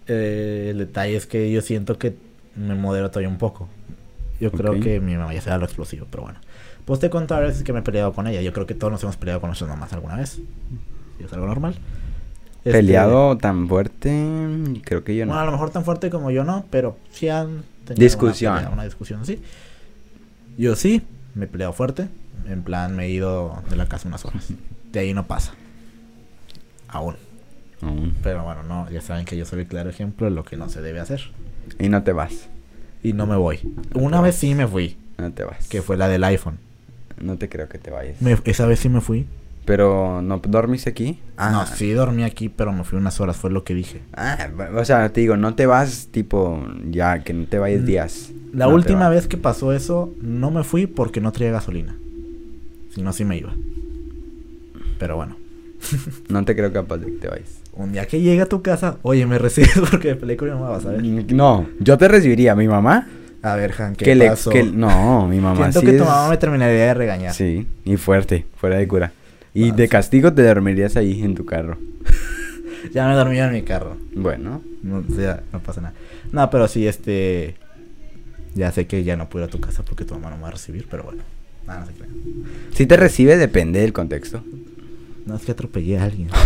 [0.07, 2.15] Eh, el detalle es que yo siento que
[2.57, 3.69] me modero todavía un poco.
[4.41, 6.39] Yo creo que mi mamá ya será lo explosivo, pero bueno.
[6.85, 8.41] Pues te he contado a veces que me he peleado con ella.
[8.41, 10.39] Yo creo que todos nos hemos peleado con nuestras mamás alguna vez.
[11.21, 11.75] Y es algo normal.
[12.65, 14.11] Este, Peleado tan fuerte,
[14.85, 15.31] creo que yo no.
[15.33, 18.53] bueno, a lo mejor tan fuerte como yo no, pero sí han tenido Discusión.
[18.53, 19.41] Una, pelea, una discusión así.
[20.57, 21.03] Yo sí,
[21.35, 22.09] me he peleado fuerte.
[22.49, 24.49] En plan, me he ido de la casa unas horas.
[24.93, 25.53] De ahí no pasa.
[26.89, 27.17] Aún.
[27.83, 28.15] Aún.
[28.23, 30.69] Pero bueno, no, ya saben que yo soy el claro ejemplo de lo que no
[30.69, 31.21] se debe hacer.
[31.79, 32.49] Y no te vas.
[33.03, 33.61] Y no me voy.
[33.95, 35.69] Una vez sí me fui, No te vas.
[35.69, 36.59] que fue la del iPhone.
[37.21, 38.21] No te creo que te vayas.
[38.23, 39.27] Me- esa vez sí me fui.
[39.67, 41.21] Pero, ¿no dormiste aquí?
[41.37, 44.01] No, sí dormí aquí, pero me fui unas horas, fue lo que dije.
[44.15, 47.85] Ah, o sea, te digo, no te vas tipo, ya, que no te vayas Mm,
[47.85, 48.31] días.
[48.55, 51.95] La No última vez que pasó eso, no me fui porque no traía gasolina.
[52.95, 53.53] Si no, sí me iba.
[54.99, 55.37] Pero bueno.
[56.29, 57.49] No te creo capaz de que te vayas.
[57.73, 60.55] Un día que llegue a tu casa, oye, me recibes porque me peleé con mi
[60.55, 61.03] mamá, vas a ver.
[61.33, 62.55] No, yo te recibiría.
[62.57, 63.09] ¿Mi mamá?
[63.43, 64.51] A ver, Han, ¿qué que le, pasó?
[64.51, 67.33] que- no, mi mamá Siento sí que es- tu mamá me terminaría de regañar.
[67.35, 69.13] Sí, y fuerte, fuera de cura.
[69.55, 69.89] Y Ah, de sí.
[69.89, 71.79] castigo te dormirías ahí en tu carro.
[72.93, 73.97] Ya me dormía en mi carro.
[74.15, 75.95] Bueno, No, o sea, no pasa nada.
[76.33, 77.57] No, pero sí, este...
[78.55, 80.43] Ya sé que ya no puedo ir a tu casa porque tu mamá no me
[80.43, 81.23] va a recibir, pero bueno.
[81.69, 82.13] Nada, no se crean.
[82.73, 84.43] si te recibe depende del contexto.
[85.27, 86.31] No, es que atropellé a alguien.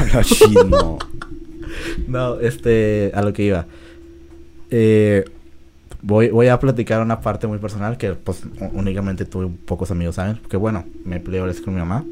[2.07, 3.67] No, este, a lo que iba.
[4.71, 5.25] Eh,
[6.03, 8.43] voy, voy a platicar una parte muy personal que pues
[8.73, 10.37] únicamente tuve pocos amigos, ¿saben?
[10.37, 12.05] Porque bueno, me peleé sí con mi mamá.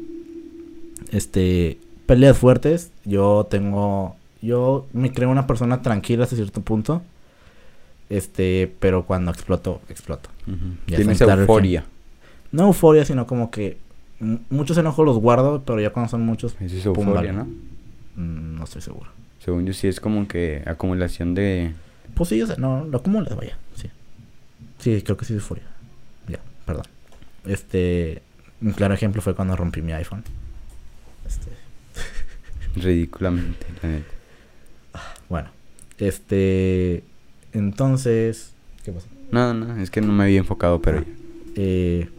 [1.11, 2.91] Este, peleas fuertes.
[3.05, 7.01] Yo tengo, yo me creo una persona tranquila hasta cierto punto.
[8.09, 10.29] Este, pero cuando exploto, exploto.
[10.85, 11.85] Tienes está claro euforia.
[12.51, 13.77] No euforia, sino como que
[14.49, 17.31] muchos enojos los guardo, pero ya cuando son muchos, Eso es euforia.
[17.31, 17.45] ¿no?
[18.15, 19.09] mm, no estoy seguro.
[19.39, 21.73] Según yo sí es como que acumulación de...
[22.13, 23.57] Pues sí, o sea, no, lo acumulas, vaya.
[23.75, 23.89] Sí.
[24.79, 25.63] Sí, creo que sí es euforia.
[26.27, 26.85] Ya, perdón.
[27.45, 28.21] Este,
[28.61, 30.23] un claro ejemplo fue cuando rompí mi iPhone.
[31.25, 31.49] Este,
[32.79, 34.11] Ridículamente, la neta.
[35.29, 35.49] bueno,
[35.97, 37.03] este,
[37.53, 39.07] entonces, ¿qué pasó?
[39.31, 41.03] No, no, es que no me había enfocado, pero Ah.
[41.55, 42.09] Eh,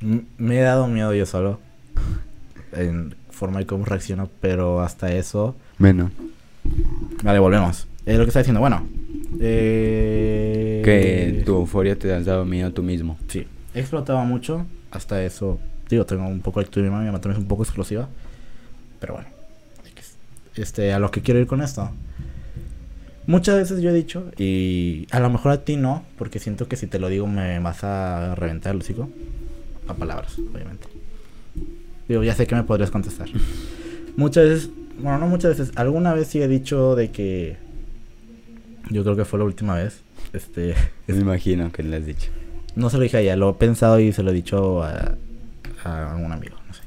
[0.00, 1.60] me he dado miedo yo solo
[2.72, 6.10] en forma de cómo reacciono, pero hasta eso Bueno,
[7.22, 7.86] Vale, volvemos.
[8.06, 8.60] Es lo que está diciendo.
[8.60, 8.86] Bueno.
[9.40, 10.82] Eh...
[10.84, 13.18] que tu euforia te has dado miedo tú mismo.
[13.28, 13.46] Sí.
[13.74, 14.66] He explotado mucho.
[14.90, 15.58] Hasta eso.
[15.88, 17.02] Digo, tengo un poco de actitud de mi mamá.
[17.02, 18.08] Mi mamá también es un poco explosiva.
[18.98, 19.28] Pero bueno.
[20.56, 21.90] Este, a lo que quiero ir con esto.
[23.26, 26.76] Muchas veces yo he dicho, y a lo mejor a ti no, porque siento que
[26.76, 29.08] si te lo digo me vas a reventar el hocico.
[29.90, 30.86] A palabras, obviamente.
[32.08, 33.28] Digo, ya sé que me podrías contestar.
[34.16, 34.70] Muchas veces,
[35.00, 37.56] bueno, no muchas veces, alguna vez sí he dicho de que.
[38.88, 40.02] Yo creo que fue la última vez.
[40.32, 40.74] Este.
[41.08, 42.30] Me imagino que le has dicho.
[42.76, 45.16] No se lo dije a ella, lo he pensado y se lo he dicho a,
[45.82, 46.82] a algún amigo, no sé.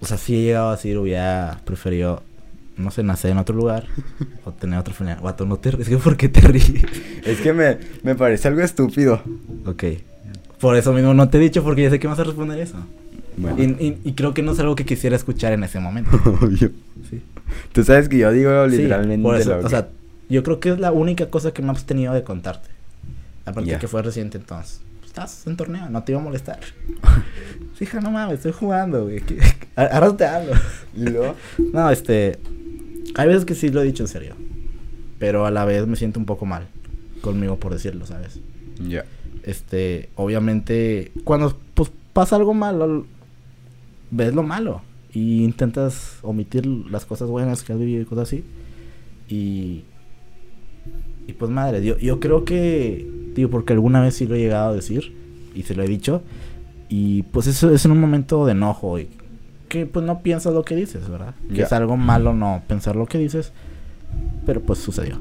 [0.00, 2.22] O sea, si he llegado a decir, hubiera preferido,
[2.78, 3.86] no sé, nacer en otro lugar
[4.44, 5.20] o tener otro final.
[5.20, 6.82] Guato, no te ríes, que ¿por qué te ríes?
[7.24, 9.22] Es que me, me parece algo estúpido.
[9.66, 9.84] ok.
[10.62, 12.76] Por eso mismo no te he dicho porque ya sé que vas a responder eso.
[13.36, 13.62] Bueno.
[13.62, 16.10] Y, y- y creo que no es algo que quisiera escuchar en ese momento.
[16.40, 16.70] Obvio.
[17.10, 17.20] Sí.
[17.72, 19.88] Tú sabes que yo digo Sí, literalmente por eso, lo o sea,
[20.30, 22.68] yo creo que es la única cosa que me he abstenido de contarte.
[23.44, 23.78] Aparte Ya.
[23.78, 24.80] que fue reciente entonces.
[25.00, 26.60] Pues, Estás en torneo, no te iba a molestar.
[27.76, 29.20] Sí, hija, no mames, estoy jugando, güey.
[29.20, 29.38] ¿qué-
[29.76, 30.52] a- Ahora te hablo.
[30.94, 31.34] ¿Y luego?
[31.72, 32.38] No, este.
[33.16, 34.36] Hay veces que sí lo he dicho en serio.
[35.18, 36.66] Pero a la vez me siento un poco mal
[37.20, 38.38] conmigo por decirlo, ¿sabes?
[38.88, 39.04] Ya.
[39.42, 43.06] Este, obviamente, cuando pues, pasa algo malo,
[44.10, 44.82] ves lo malo.
[45.12, 48.44] Y intentas omitir las cosas buenas que has vivido y cosas así.
[49.28, 49.84] Y.
[51.26, 53.08] Y pues madre, yo, yo creo que.
[53.34, 55.14] Digo, porque alguna vez sí lo he llegado a decir.
[55.54, 56.22] Y se lo he dicho.
[56.88, 58.98] Y pues eso es en un momento de enojo.
[58.98, 59.08] Y
[59.68, 61.34] que pues no piensas lo que dices, ¿verdad?
[61.52, 63.52] Que es algo malo no pensar lo que dices.
[64.44, 65.18] Pero pues sucedió.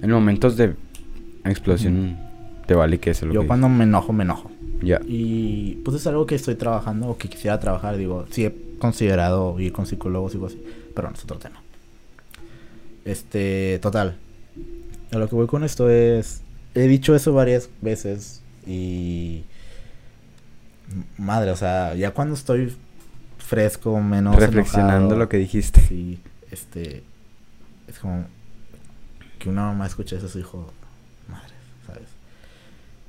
[0.00, 0.74] En momentos de
[1.44, 2.16] explosión,
[2.66, 4.50] te vale que eso lo Yo que cuando me enojo, me enojo.
[4.82, 5.00] Ya.
[5.06, 7.96] Y pues es algo que estoy trabajando o que quisiera trabajar.
[7.96, 11.62] Digo, sí he considerado ir con psicólogos y cosas así, pero no es otro tema.
[13.04, 14.16] Este, total.
[15.12, 16.42] A lo que voy con esto es.
[16.74, 19.44] He dicho eso varias veces y.
[21.16, 22.74] Madre, o sea, ya cuando estoy
[23.38, 24.36] fresco, menos.
[24.36, 25.80] Reflexionando enojado, lo que dijiste.
[25.82, 27.02] Sí, este.
[27.86, 28.24] Es como.
[29.38, 30.72] Que una mamá escuche eso a su hijo.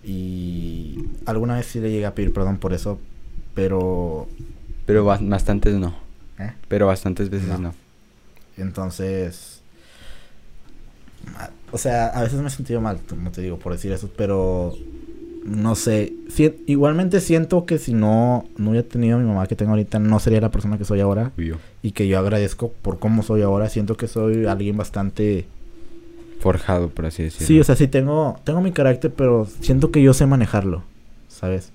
[0.06, 1.04] Y.
[1.26, 3.00] Alguna vez sí le llegué a pedir perdón por eso.
[3.54, 4.28] Pero.
[4.86, 5.96] Pero ba- bastantes no.
[6.40, 6.52] ¿eh?
[6.68, 7.58] Pero bastantes veces No.
[7.58, 7.74] no.
[8.58, 9.62] Entonces.
[11.72, 14.74] O sea, a veces me he sentido mal, como te digo, por decir eso, pero.
[15.46, 16.12] No sé.
[16.30, 20.00] si- igualmente siento que si no, no hubiera tenido a mi mamá que tengo ahorita,
[20.00, 21.32] no sería la persona que soy ahora.
[21.84, 23.70] Y que yo agradezco por cómo soy ahora.
[23.70, 25.46] Siento que soy alguien bastante.
[26.46, 27.48] Forjado, por así decirlo.
[27.48, 30.84] Sí, o sea, sí tengo, tengo mi carácter, pero siento que yo sé manejarlo,
[31.28, 31.72] ¿sabes?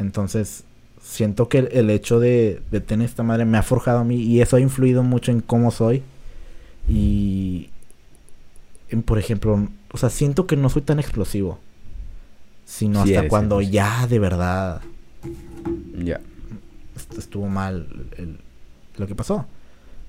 [0.00, 0.64] Entonces,
[1.00, 4.16] siento que el, el hecho de, de tener esta madre me ha forjado a mí
[4.16, 6.02] y eso ha influido mucho en cómo soy.
[6.88, 7.70] Y,
[8.90, 11.58] en, por ejemplo, o sea, siento que no soy tan explosivo,
[12.64, 13.72] sino Sí hasta cuando explosivo.
[13.74, 14.80] ya de verdad
[16.02, 16.20] Ya.
[16.96, 18.38] est- estuvo mal el-
[18.96, 19.46] lo que pasó.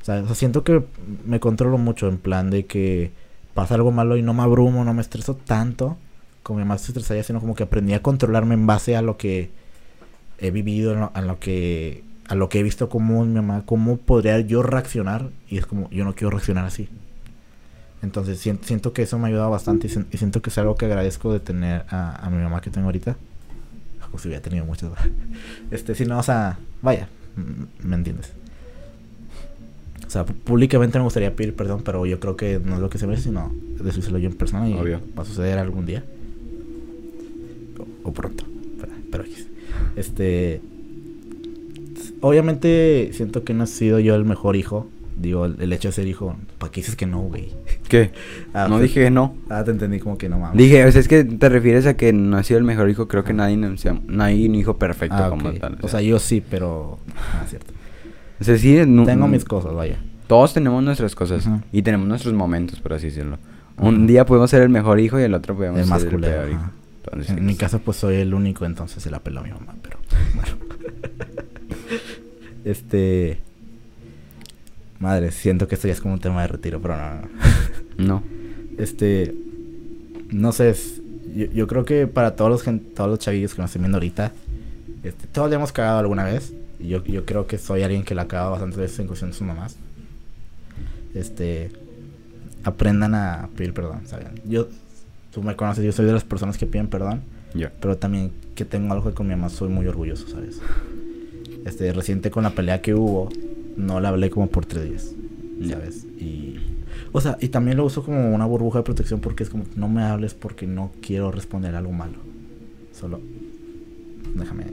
[0.02, 0.84] O sea, siento que
[1.26, 3.12] me controlo mucho en plan de que
[3.54, 5.98] pasa algo malo y no me abrumo, no me estreso tanto
[6.44, 9.18] como mi mamá se estresaría, sino como que aprendí a controlarme en base a lo
[9.18, 9.52] que
[10.40, 14.40] he vivido, a lo que a lo que he visto como mi mamá, cómo podría
[14.40, 16.88] yo reaccionar y es como yo no quiero reaccionar así.
[18.02, 20.58] Entonces sien- siento que eso me ha ayudado bastante y, sien- y siento que es
[20.58, 23.18] algo que agradezco de tener a, mi mamá que tengo ahorita.
[24.06, 24.92] Como si hubiera tenido muchas.
[25.72, 27.10] Este, si no, o sea, vaya,
[27.84, 28.32] ¿me entiendes?
[30.10, 32.98] O sea, públicamente me gustaría pedir perdón, pero yo creo que no es lo que
[32.98, 35.02] se ve, sino decírselo yo en persona y Obvio.
[35.16, 36.04] va a suceder algún día.
[38.04, 38.44] O, o pronto,
[39.12, 39.24] pero.
[39.96, 40.62] Este.
[42.22, 44.88] Obviamente siento que no he sido yo el mejor hijo.
[45.16, 46.36] Digo, el, el hecho de ser hijo.
[46.58, 47.50] ¿Para qué dices que no, güey?
[47.88, 48.10] ¿Qué?
[48.56, 49.36] Ah, no pues- dije que no.
[49.48, 50.58] Ah, te entendí como que no mames.
[50.58, 53.08] Dije, o sea, es que te refieres a que no ha sido el mejor hijo.
[53.08, 55.78] Creo que nadie, no, sea, no hay un hijo perfecto Ah, como tal.
[55.84, 56.98] O sea, yo sí, pero.
[57.16, 57.74] Ah, cierto.
[58.40, 59.98] O sea, sí, no- Tengo mis cosas, vaya.
[60.28, 63.38] Todos tenemos nuestras cosas y tenemos nuestros momentos, por así decirlo.
[63.78, 66.16] Un día podemos ser el mejor hijo y el otro podemos El más ser el
[66.16, 66.72] culero, peor hijo.
[67.06, 69.74] Entonces, En mi caso, pues soy el único, entonces se la peló a mi mamá,
[69.82, 69.98] pero
[70.36, 70.52] bueno.
[72.66, 73.40] este.
[75.00, 77.22] Madre, siento que esto ya es como un tema de retiro, pero no,
[77.98, 78.24] no.
[78.78, 79.34] Este.
[80.30, 81.02] No sé, es-
[81.36, 82.64] yo, yo creo que para todos los,
[82.94, 84.34] todos los chavillos que nos estén viendo ahorita,
[85.04, 86.54] este, todos le hemos cagado alguna vez.
[86.80, 89.38] Yo, yo creo que soy alguien que la ha cagado bastantes veces en cuestión de
[89.38, 89.78] sus mamás.
[91.14, 91.72] Este.
[92.64, 94.42] Aprendan a pedir perdón, ¿saben?
[94.46, 94.68] Yo,
[95.32, 97.22] tú me conoces, yo soy de las personas que piden perdón.
[97.54, 97.72] Ya.
[97.80, 100.60] Pero también que tengo algo con mi mamá, soy muy orgulloso, ¿sabes?
[101.66, 103.30] Este, reciente con la pelea que hubo,
[103.78, 105.16] no la hablé como por tres días.
[105.68, 106.06] ¿sabes?
[106.18, 106.58] Y,
[107.12, 109.90] o sea, y también lo uso como una burbuja de protección porque es como, no
[109.90, 112.18] me hables porque no quiero responder algo malo.
[112.94, 113.20] Solo,
[114.36, 114.66] déjame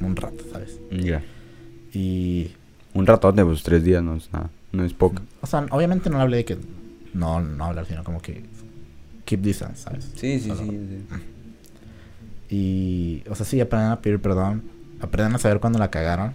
[0.00, 0.80] un rato, ¿sabes?
[0.90, 1.22] Ya.
[1.94, 2.50] Y,
[2.92, 4.50] Un ratote, pues tres días no es nada.
[4.72, 5.22] No es poco.
[5.40, 6.58] o sea, obviamente no le hablé de que,
[7.14, 8.42] no, no hablar, sino como que,
[9.24, 10.10] keep distance, ¿sabes?
[10.16, 10.70] Sí, sí, Solo- sí.
[10.70, 11.16] sí.
[12.50, 14.62] Y, o sea, sí, aprendan a pedir perdón,
[15.00, 16.32] aprendan a saber cuando la cagaron.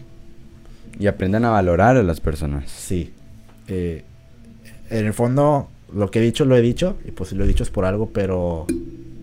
[1.00, 2.70] Y aprendan a valorar a las personas.
[2.70, 3.14] Sí.
[3.68, 4.04] Eh,
[4.90, 6.98] en el fondo, lo que he dicho, lo he dicho.
[7.06, 8.66] Y pues si lo he dicho es por algo, pero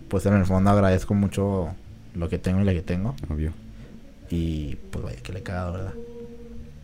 [0.07, 1.67] pues en el fondo agradezco mucho
[2.15, 3.15] lo que tengo y lo que tengo.
[3.29, 3.51] Obvio.
[4.29, 5.93] Y pues vaya que le he cagado, ¿verdad?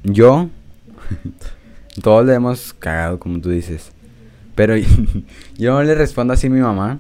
[0.04, 0.50] Yo.
[2.02, 3.92] todos le hemos cagado, como tú dices.
[4.56, 4.76] Pero
[5.58, 7.00] yo no le respondo así a mi mamá.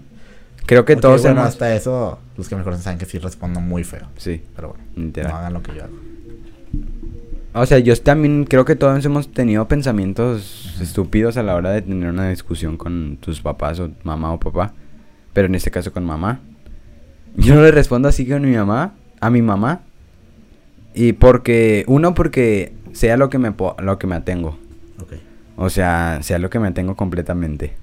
[0.65, 1.49] Creo que Ok, todos bueno, hemos.
[1.53, 4.07] hasta eso, los que me conocen saben que sí respondo muy feo.
[4.17, 5.31] Sí, Pero bueno, literal.
[5.31, 5.93] no hagan lo que yo hago.
[7.55, 11.81] O sea, yo también creo que todos hemos tenido pensamientos estúpidos a la hora de
[11.83, 14.73] tener una discusión con tus papás o mamá o papá.
[15.33, 16.39] Pero en este caso con mamá.
[17.35, 19.81] Yo no le respondo así con mi mamá, a mi mamá.
[20.95, 24.57] Y porque, uno, porque sea lo que me, po- lo que me atengo.
[25.01, 25.13] Ok.
[25.57, 27.73] O sea, sea lo que me tengo completamente.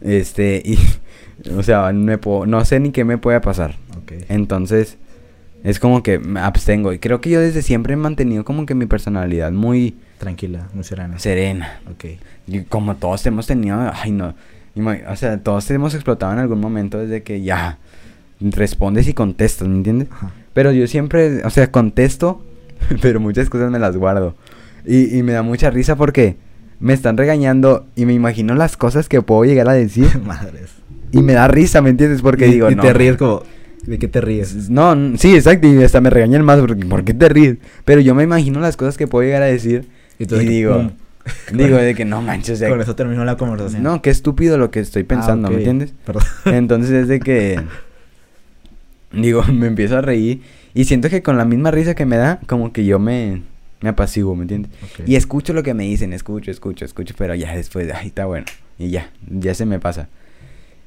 [0.00, 0.78] Este, y,
[1.56, 3.76] o sea, me puedo- no sé ni qué me puede pasar.
[4.02, 4.12] Ok.
[4.28, 4.96] Entonces,
[5.64, 6.92] es como que me abstengo.
[6.92, 10.84] Y creo que yo desde siempre he mantenido como que mi personalidad muy Tranquila, muy
[10.84, 11.18] serena.
[11.18, 11.80] serena.
[11.90, 12.04] Ok.
[12.46, 14.34] Y como todos hemos tenido, ay no,
[15.10, 17.78] o sea, todos hemos explotado en algún momento desde que ya
[18.40, 20.08] respondes y contestas, ¿me entiendes?
[20.10, 20.30] Ajá.
[20.54, 22.44] Pero yo siempre, o sea, contesto,
[23.02, 24.34] pero muchas cosas me las guardo.
[24.86, 26.36] Y, y me da mucha risa porque
[26.80, 30.20] me están regañando y me imagino las cosas que puedo llegar a decir.
[30.24, 30.70] Madres.
[31.12, 32.22] y me da risa, ¿me entiendes?
[32.22, 32.82] Porque y, digo, y no.
[32.82, 33.42] te ríes como...
[33.86, 34.68] ¿De qué te ríes?
[34.68, 37.56] No, sí, exacto, y hasta me regañan más porque ¿por qué te ríes?
[37.86, 40.90] Pero yo me imagino las cosas que puedo llegar a decir y, tú digo,
[41.52, 43.82] digo de que no manches, o sea, Con eso terminó la conversación.
[43.82, 45.94] no, qué estúpido lo que estoy pensando, Ah, ¿me entiendes?
[46.04, 46.22] Perdón.
[46.44, 47.58] Entonces es de que
[49.12, 50.42] digo, me empiezo a reír
[50.74, 53.42] y siento que con la misma risa que me da, como que yo me
[53.80, 54.70] me apaciguo, ¿me entiendes?
[55.06, 58.46] Y escucho lo que me dicen, escucho, escucho, escucho, pero ya después, ay, está bueno.
[58.78, 60.08] Y ya, ya se me pasa.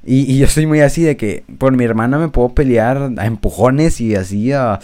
[0.04, 3.26] Y, y yo soy muy así de que por mi hermana me puedo pelear a
[3.26, 4.78] empujones y así, a,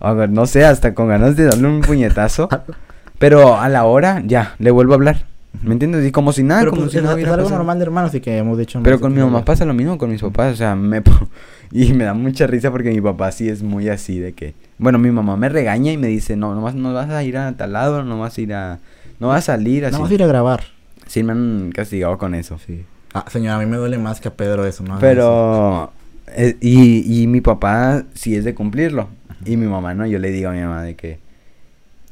[0.00, 2.48] a ver, no sé, hasta con ganas de darle un puñetazo.
[3.18, 5.26] pero a la hora, ya, le vuelvo a hablar.
[5.62, 6.06] ¿Me entiendes?
[6.06, 7.58] Y como si nada, Pero como pues, si es, no es hubiera algo pasado.
[7.58, 8.80] normal de hermanos y que hemos dicho...
[8.82, 11.02] Pero con mi mamá pasa lo mismo con mis papás, o sea, me
[11.72, 14.98] y me da mucha risa porque mi papá sí es muy así de que, bueno,
[14.98, 17.52] mi mamá me regaña y me dice, "No, no vas, no vas a ir a
[17.56, 18.78] tal lado, no vas a ir a
[19.20, 20.60] no vas a salir así." No, vas a ir a grabar.
[21.06, 22.58] Sí me han castigado con eso.
[22.64, 22.84] Sí.
[23.14, 24.98] Ah, señora, a mí me duele más que a Pedro eso, ¿no?
[25.00, 25.90] Pero
[26.28, 29.08] eh, y, y mi papá sí es de cumplirlo
[29.46, 31.18] y mi mamá no, yo le digo a mi mamá de que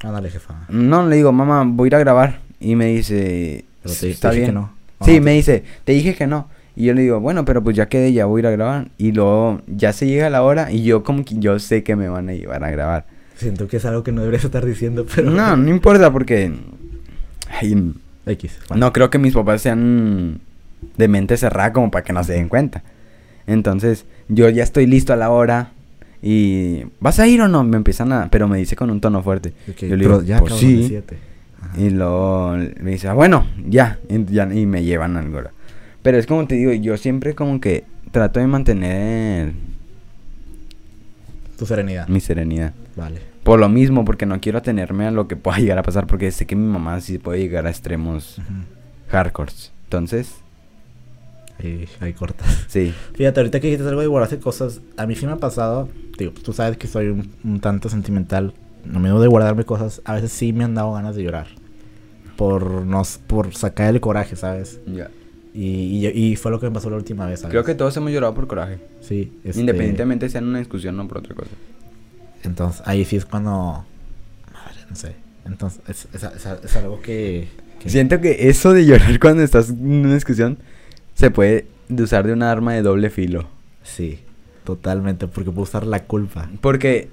[0.02, 0.54] Ándale, jefa.
[0.68, 4.30] no, le digo, "Mamá, voy a ir a grabar." Y me dice, Pero te, "Está
[4.30, 4.70] te bien." que no.
[5.04, 6.48] Sí, me dice, te dije que no.
[6.74, 8.88] Y yo le digo, bueno, pero pues ya quedé, ya voy a ir a grabar.
[8.98, 12.08] Y luego ya se llega la hora y yo como que yo sé que me
[12.08, 13.06] van a llevar a grabar.
[13.36, 15.30] Siento que es algo que no deberías estar diciendo, pero...
[15.30, 16.52] No, no importa porque...
[17.48, 17.92] ay,
[18.26, 18.58] X.
[18.68, 18.86] bueno.
[18.86, 20.40] no creo que mis papás sean
[20.96, 22.82] de mente cerrada como para que no se den cuenta.
[23.46, 25.72] Entonces, yo ya estoy listo a la hora
[26.20, 26.82] y...
[27.00, 27.64] ¿Vas a ir o no?
[27.64, 28.28] Me empiezan a...
[28.30, 29.54] Pero me dice con un tono fuerte.
[29.76, 30.84] Que, yo le digo, ya pues de sí.
[30.88, 31.16] siete.
[31.76, 35.50] Y luego me dice, ah, bueno, ya, y, ya, y me llevan al Gora.
[36.02, 39.52] Pero es como te digo, yo siempre como que trato de mantener
[41.58, 42.06] Tu serenidad.
[42.08, 42.72] mi serenidad.
[42.96, 43.20] Vale.
[43.42, 46.30] Por lo mismo, porque no quiero atenerme a lo que pueda llegar a pasar, porque
[46.30, 48.46] sé que mi mamá sí puede llegar a extremos Ujú.
[49.10, 49.72] hardcores.
[49.84, 50.34] Entonces,
[51.58, 52.66] Ahí, ahí cortas.
[52.68, 52.92] sí.
[53.14, 55.88] Fíjate, ahorita que dijiste algo de guardarse cosas, a mí sí me ha pasado,
[56.18, 58.52] digo, tú sabes que soy un, un tanto sentimental,
[58.86, 61.46] no me de guardarme cosas, a veces sí me han dado ganas de llorar.
[62.36, 64.80] Por, nos, por sacar el coraje, ¿sabes?
[64.86, 65.10] Ya.
[65.54, 67.52] Y, y, y fue lo que me pasó la última vez, ¿sabes?
[67.52, 68.78] Creo que todos hemos llorado por coraje.
[69.00, 69.32] Sí.
[69.42, 71.50] este, Independientemente sea en una discusión o por otra cosa.
[72.44, 73.84] Entonces, ahí sí es cuando...
[74.52, 75.14] Madre, no sé.
[75.46, 77.48] Entonces, es, es, es- es algo que...
[77.80, 80.58] que- Siento que eso de llorar cuando estás en una discusión
[81.14, 83.48] se puede de usar de un arma de doble filo.
[83.82, 84.18] Sí,
[84.64, 86.50] totalmente, porque puedo usar la culpa.
[86.60, 87.08] Porque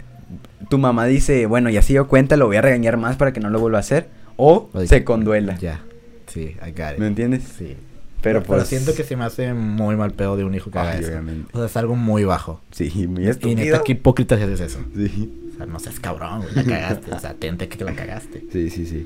[0.69, 3.39] tu mamá dice, bueno, ya se dio cuenta, lo voy a regañar más para que
[3.39, 4.09] no lo vuelva a hacer.
[4.37, 5.57] O Oye, se conduela.
[5.57, 5.81] Ya.
[6.27, 6.97] Sí, I got it.
[6.99, 7.43] ¿Me entiendes?
[7.57, 7.75] Sí.
[8.21, 8.67] Pero, Pero, pues...
[8.69, 11.09] siento que se me hace muy mal pedo de un hijo que haga Ay, eso.
[11.09, 11.49] obviamente.
[11.51, 12.61] O sea, es algo muy bajo.
[12.71, 13.57] Sí, muy Y estúpido.
[13.63, 14.79] neta, qué hipócrita haces eso.
[14.95, 15.49] Sí.
[15.53, 17.11] O sea, no seas cabrón, güey, la cagaste.
[17.13, 18.43] o sea, tente que la cagaste.
[18.51, 19.05] Sí, sí, sí.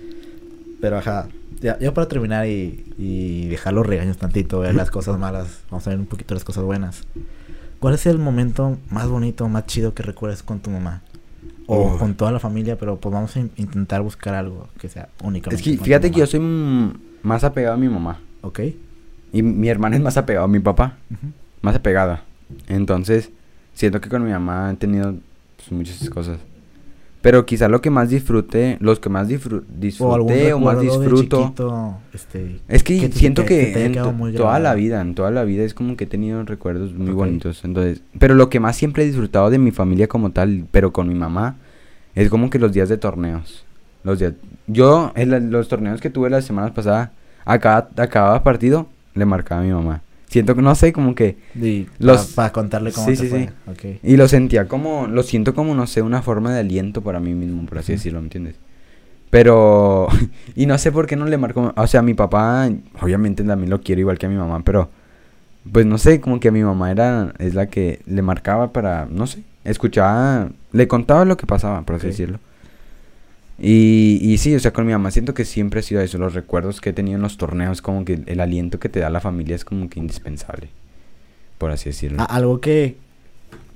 [0.80, 1.28] Pero ajá,
[1.60, 5.88] ya, ya para terminar y, y dejar los regaños tantito, ver las cosas malas, vamos
[5.88, 7.02] a ver un poquito las cosas buenas.
[7.80, 11.02] ¿Cuál es el momento más bonito, más chido que recuerdes con tu mamá?
[11.70, 15.10] O con toda la familia, pero pues vamos a in- intentar buscar algo que sea
[15.22, 15.50] único.
[15.50, 16.40] Es que fíjate que yo soy
[17.24, 18.20] más apegado a mi mamá.
[18.42, 18.62] Ok.
[19.34, 20.98] Y mi hermana es más apegado a mi papá.
[21.62, 22.24] Más apegada.
[22.68, 23.30] Entonces,
[23.74, 25.16] siento que con mi mamá he tenido
[25.58, 26.40] pues, muchas cosas.
[27.28, 31.42] Pero quizá lo que más disfrute, los que más disfru- disfruté o, más disfruto.
[31.42, 33.92] chiquito, este, Es que, que siento que- que, en
[34.38, 37.66] toda la vida, en toda la vida es como que he tenido recuerdos muy bonitos.
[37.66, 41.10] Entonces, pero lo que más siempre he disfrutado de mi familia como tal, pero con
[41.10, 41.58] mi mamá,
[42.16, 43.66] es como que los días de torneos.
[44.06, 44.32] Los días,
[44.68, 47.10] yo en la- los torneos que tuve las semanas pasadas,
[47.44, 50.02] a cada, a cada partido le marcaba a mi mamá.
[50.30, 53.50] Siento que no sé, como que y Los- para contarle cómo Sí, te sí, fue.
[53.82, 54.00] sí.
[54.04, 57.34] Y lo sentía como, lo siento como, no sé, una forma de aliento para mí
[57.34, 58.56] mismo, por así decirlo, ¿me entiendes?
[59.30, 60.08] Pero,
[60.56, 62.70] y no sé por qué no le marcó, o sea, mi papá,
[63.02, 64.90] obviamente también lo quiero igual que a mi mamá, pero,
[65.72, 69.08] pues no sé, como que a mi mamá era, es la que le marcaba para,
[69.10, 72.40] no sé, escuchaba, le contaba lo que pasaba, por así decirlo.
[73.60, 76.18] Y, y sí, o sea, con mi mamá siento que siempre ha sido eso.
[76.18, 79.10] Los recuerdos que he tenido en los torneos, como que el aliento que te da
[79.10, 80.70] la familia es como que indispensable.
[81.58, 82.22] Por así decirlo.
[82.22, 82.98] A- algo que,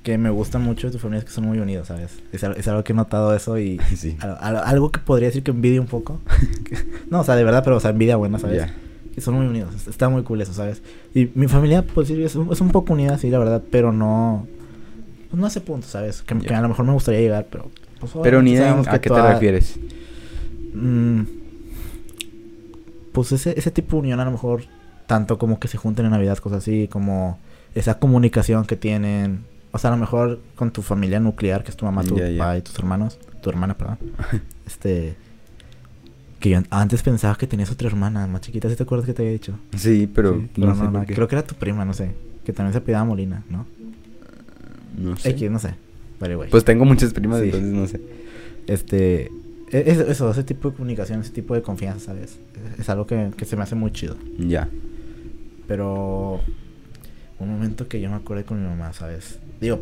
[0.04, 2.22] que me gusta mucho de tu familia es que son muy unidos, ¿sabes?
[2.32, 4.16] Es, es algo que he notado eso y sí.
[4.20, 6.20] algo que podría decir que envidia un poco.
[7.10, 8.66] no, o sea, de verdad, pero o sea, envidia buena, ¿sabes?
[9.16, 9.74] Que son muy unidos.
[9.74, 10.80] es- Está muy cool eso, ¿sabes?
[11.12, 13.92] Y mi familia, pues sí, es un, es un poco unida, sí, la verdad, pero
[13.92, 14.46] no...
[15.28, 16.22] pues, no hace punto, ¿sabes?
[16.22, 17.68] Que, que a lo mejor me gustaría llegar, pero...
[18.02, 19.78] Pues, Pero ni sabemos a qué te refieres.
[20.74, 21.20] Mm,
[23.12, 24.64] pues ese, ese tipo de unión a lo mejor,
[25.06, 27.38] tanto como que se junten en Navidad, cosas así, como
[27.74, 29.44] esa comunicación que tienen.
[29.70, 32.26] O sea, a lo mejor con tu familia nuclear, que es tu mamá, tu ya.
[32.38, 33.98] papá y tus hermanos, tu hermana, perdón.
[34.66, 35.14] este.
[36.40, 39.14] Que yo an- antes pensaba que tenías otra hermana más chiquita, ¿sí te acuerdas que
[39.14, 39.54] te había dicho?
[39.76, 41.14] Sí, pero, Sí, no, pero sé no, qué.
[41.14, 42.10] creo que era tu prima, no sé.
[42.44, 43.64] Que también se apellidaba Molina, ¿no?
[44.98, 45.30] No sé.
[45.30, 45.74] X, no sé.
[46.36, 46.50] Güey.
[46.50, 47.46] Pues tengo muchas primas, Sí.
[47.46, 48.00] entonces no sé.
[48.66, 49.30] Este.
[49.70, 52.38] e- es- Eso, ese tipo de comunicación, ese tipo de confianza, ¿sabes?
[52.74, 54.16] Es- Es algo que, que se me hace muy chido.
[54.38, 54.68] Ya.
[55.66, 56.40] Pero
[57.38, 59.38] un momento que yo me acuerdo con mi mamá, ¿sabes?
[59.60, 59.80] Digo,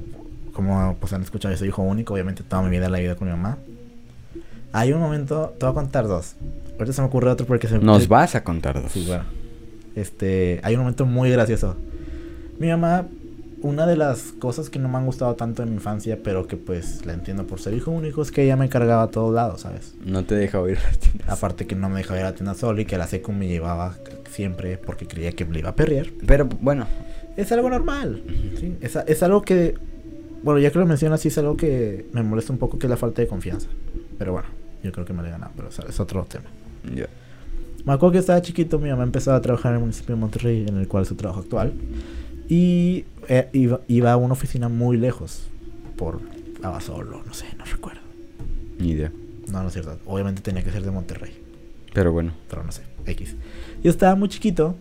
[0.53, 3.16] como pues han escuchado, yo soy hijo único, obviamente toda mi vida la he vivido
[3.16, 3.59] con mi mamá.
[4.72, 6.36] Hay un momento, te voy a contar dos.
[6.78, 7.84] Ahorita se me ocurre otro porque se me...
[7.84, 8.93] Nos vas a contar dos.
[8.93, 9.24] Sí, bueno.
[9.97, 11.76] Este, hay un momento muy gracioso.
[12.59, 13.07] Mi mamá,
[13.63, 16.57] una de las cosas que no me han gustado tanto en mi infancia, pero que
[16.57, 19.61] pues la entiendo por ser hijo único, es que ella me cargaba a todos lados,
[19.63, 19.95] ¿sabes?
[20.05, 21.29] No te deja oír las tiendas.
[21.29, 23.33] Aparte que no me dejaba ir a la tienda solo y que a la secu
[23.33, 23.97] me llevaba
[24.31, 26.07] siempre porque creía que me iba a perrear.
[26.27, 26.87] Pero bueno,
[27.37, 28.23] Es algo normal.
[28.59, 28.77] ¿sí?
[28.81, 29.75] Es, a- es algo que,
[30.43, 32.91] bueno, ya que lo mencionas, sí es algo que me molesta un poco, que es
[32.91, 33.69] la falta de confianza.
[34.19, 34.49] Pero bueno,
[34.83, 36.45] yo creo que me le he ganado, pero o sea, es otro tema.
[36.95, 37.07] ya.
[37.85, 40.67] Me acuerdo que estaba chiquito, mi mamá empezó a trabajar en el municipio de Monterrey,
[40.69, 41.73] en el cual es su trabajo actual.
[42.51, 45.48] Y eh, iba, iba a una oficina muy lejos,
[45.96, 46.20] por
[46.62, 48.01] Abasolo, no sé, no recuerdo.
[48.78, 49.12] Ni idea.
[49.51, 49.98] No, no es cierto.
[50.05, 51.32] Obviamente tenía que ser de Monterrey,
[51.94, 52.32] Pero bueno.
[52.51, 53.36] pero no sé, X.
[53.82, 54.74] Yo estaba muy chiquito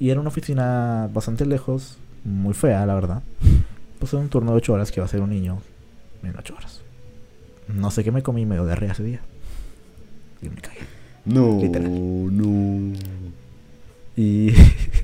[0.00, 3.22] y era una oficina bastante lejos, muy fea, la verdad.
[3.98, 5.58] Pues era un turno de 8 horas que iba a ser un niño
[6.22, 6.80] en 8 horas.
[7.68, 9.20] No sé qué me comí medio de ese día.
[10.42, 10.80] Y me cagué.
[11.26, 11.90] No, Literal.
[12.36, 12.92] no.
[14.16, 14.52] Y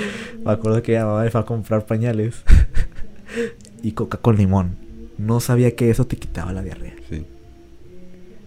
[0.44, 2.42] me acuerdo que mi mamá me fue a comprar pañales
[3.82, 4.76] y coca con limón.
[5.18, 6.94] No sabía que eso te quitaba la diarrea.
[7.08, 7.26] Sí.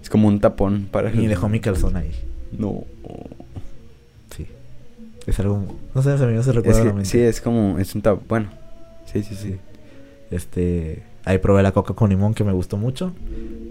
[0.02, 2.12] Es como un tapón para Y dejó mi calzón ahí.
[2.58, 2.86] No.
[4.36, 4.48] Sí.
[5.28, 5.76] Es algo.
[5.94, 7.78] No sé, me se Es recuerda la que, sí, es como.
[7.78, 8.26] Es un tapón.
[8.28, 8.50] Bueno.
[9.06, 9.58] Sí, sí, sí.
[10.32, 11.04] Este.
[11.24, 13.14] Ahí probé la coca con limón que me gustó mucho.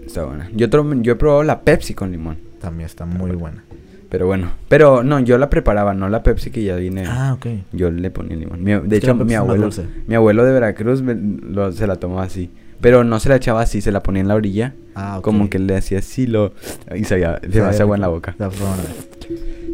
[0.05, 0.49] Está buena.
[0.53, 2.37] Yo, yo he probado la Pepsi con limón.
[2.61, 3.63] También está muy buena.
[4.11, 4.51] Pero bueno.
[4.67, 7.05] Pero no, yo la preparaba, no la Pepsi que ya viene.
[7.07, 7.47] Ah, ok.
[7.71, 8.61] Yo le ponía limón.
[8.63, 9.69] Mi- de que hecho, mi abuelo.
[10.05, 12.49] Mi abuelo de Veracruz me- lo- se la tomaba así.
[12.81, 14.73] Pero no se la echaba así, se la ponía en la orilla.
[14.95, 15.23] Ah, ok.
[15.23, 16.51] Como que le hacía así lo.
[16.93, 18.35] Y sabía, se me hacía agua en la boca.
[18.37, 18.49] La.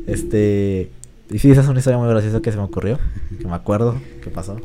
[0.06, 0.90] Este.
[1.30, 3.00] Y sí, esa es una historia muy graciosa que se me ocurrió.
[3.40, 3.96] Que me acuerdo.
[4.24, 4.60] ¿Qué pasó?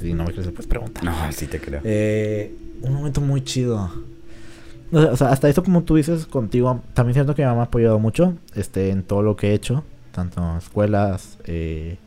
[0.00, 1.00] Si no me crees, pues pregunta.
[1.02, 1.80] No, sí te creo.
[1.84, 3.90] Eh, un momento muy chido.
[4.92, 7.98] O sea, hasta esto como tú dices contigo, también siento que mi mamá ha apoyado
[7.98, 9.82] mucho este, en todo lo que he hecho,
[10.12, 11.98] tanto en escuelas, eh,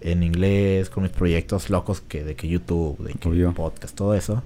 [0.00, 3.52] en inglés, con mis proyectos locos que de que YouTube, de que Obvio.
[3.52, 4.42] podcast, todo eso.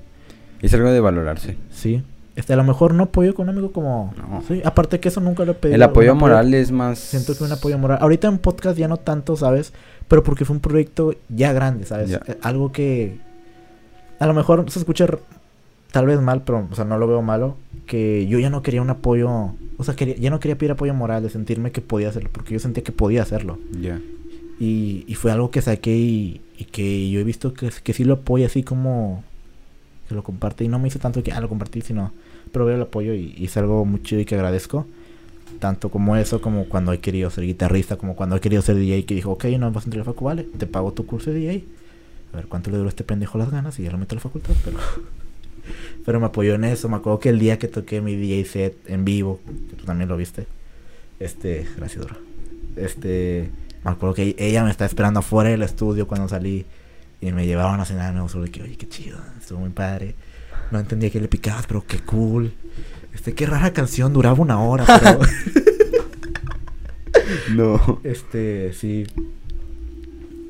[0.60, 1.56] Es algo de valorarse.
[1.70, 2.02] Sí.
[2.36, 4.12] Este, a lo mejor no apoyo económico como...
[4.16, 4.42] No.
[4.48, 5.76] Sí, aparte que eso nunca lo he pedido.
[5.76, 6.98] El apoyo moral es más.
[6.98, 7.98] Siento que un apoyo moral.
[8.00, 9.72] Ahorita en podcast ya no tanto, ¿sabes?
[10.08, 12.10] Pero porque fue un proyecto ya grande, ¿sabes?
[12.10, 12.20] Ya.
[12.26, 13.20] Eh, Algo que
[14.18, 15.06] a lo mejor se escucha
[15.94, 17.56] tal vez mal, pero o sea, no lo veo malo.
[17.86, 19.30] Que yo ya no quería un apoyo,
[19.76, 22.52] o sea, quería, ya no quería pedir apoyo moral, de sentirme que podía hacerlo, porque
[22.52, 23.60] yo sentía que podía hacerlo.
[23.80, 24.00] Ya.
[24.58, 28.02] Y, y fue algo que saqué y, y que yo he visto que, que sí
[28.02, 29.22] lo apoya así como
[30.08, 30.64] que lo comparte.
[30.64, 32.12] Y no me hizo tanto que, ah, lo compartí, sino,
[32.50, 34.86] pero veo el apoyo y, y es algo muy chido y que agradezco.
[35.60, 39.04] Tanto como eso, como cuando he querido ser guitarrista, como cuando he querido ser DJ,
[39.04, 41.30] que dijo, ok, no vas a entrar a la facu, vale, te pago tu curso
[41.30, 41.64] de DJ.
[42.32, 44.22] A ver cuánto le duró este pendejo las ganas y ya lo meto a la
[44.22, 44.78] facultad, pero...
[46.04, 46.88] pero me apoyó en eso.
[46.88, 50.08] Me acuerdo que el día que toqué mi DJ set en vivo, que tú también
[50.08, 50.46] lo viste,
[51.20, 52.16] este, gracias, Dora.
[52.76, 53.50] Este,
[53.84, 56.66] me acuerdo que ella me estaba esperando afuera del estudio cuando salí
[57.20, 58.14] y me llevaron a cenar.
[58.14, 60.14] Me solo que, oye, qué chido, estuvo muy padre.
[60.70, 62.52] No entendía que le picabas, pero qué cool.
[63.14, 65.20] Este, qué rara canción, duraba una hora, pero.
[67.54, 68.00] No.
[68.04, 69.06] este, sí.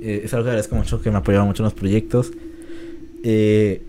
[0.01, 2.32] Eh, es algo que agradezco mucho, que me apoyaba mucho en los proyectos.
[3.23, 3.82] Eh,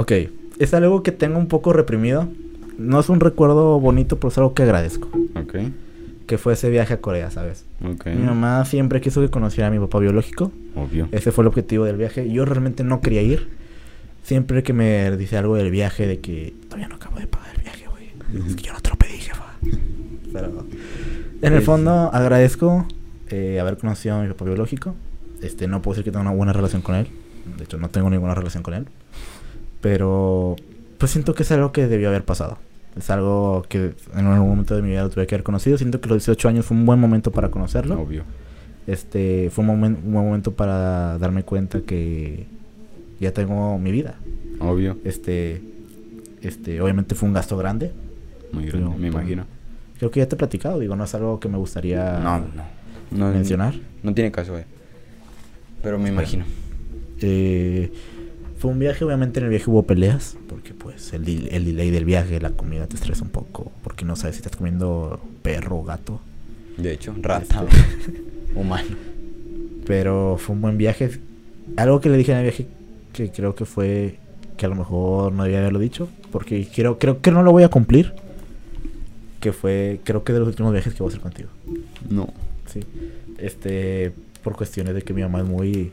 [0.00, 0.12] ok,
[0.58, 2.28] es algo que tengo un poco reprimido.
[2.78, 5.08] No es un recuerdo bonito, pero es algo que agradezco.
[5.34, 5.56] Ok.
[6.26, 7.64] Que fue ese viaje a Corea, ¿sabes?
[7.84, 8.06] Ok.
[8.06, 10.52] Mi mamá siempre quiso que conociera a mi papá biológico.
[10.76, 11.08] Obvio.
[11.10, 12.30] Ese fue el objetivo del viaje.
[12.30, 13.48] Yo realmente no quería ir.
[14.22, 17.62] siempre que me dice algo del viaje, de que todavía no acabo de pagar el
[17.62, 18.46] viaje, güey.
[18.46, 19.54] Es que yo no te lo pedí, jefa.
[20.32, 20.66] Pero
[21.40, 22.86] en el fondo agradezco
[23.30, 24.94] eh, haber conocido a mi papá biológico.
[25.40, 27.08] Este, no puedo decir que tengo una buena relación con él.
[27.56, 28.86] De hecho, no tengo ninguna relación con él.
[29.80, 30.56] Pero
[30.98, 32.58] pues siento que es algo que debió haber pasado.
[32.96, 35.78] Es algo que en algún momento de mi vida lo tuve que haber conocido.
[35.78, 38.00] Siento que los 18 años fue un buen momento para conocerlo.
[38.00, 38.24] Obvio.
[38.88, 42.46] Este, fue un, momen- un buen momento para darme cuenta que
[43.20, 44.16] ya tengo mi vida.
[44.58, 44.96] Obvio.
[45.04, 45.62] Este,
[46.42, 47.92] este, obviamente fue un gasto grande.
[48.52, 49.44] Muy Pero, grande, me imagino.
[49.98, 52.46] Creo que ya te he platicado, digo, no es algo que me gustaría No, no.
[53.12, 53.74] no mencionar.
[54.02, 54.64] No tiene caso, eh.
[55.82, 56.44] Pero me imagino.
[57.20, 57.92] Eh,
[58.58, 62.04] fue un viaje, obviamente en el viaje hubo peleas, porque pues el, el delay del
[62.04, 65.84] viaje, la comida te estresa un poco, porque no sabes si estás comiendo perro o
[65.84, 66.20] gato.
[66.76, 67.64] De hecho, rata.
[67.64, 68.22] Este,
[68.54, 68.96] Humano.
[69.86, 71.20] Pero fue un buen viaje.
[71.76, 72.66] Algo que le dije en el viaje
[73.12, 74.18] que creo que fue
[74.56, 77.62] que a lo mejor no debía haberlo dicho, porque creo, creo que no lo voy
[77.62, 78.14] a cumplir.
[79.40, 81.48] Que fue, creo que de los últimos viajes que voy a hacer contigo.
[82.10, 82.32] No.
[82.66, 82.80] Sí.
[83.38, 84.12] Este,
[84.42, 85.92] por cuestiones de que mi mamá es muy.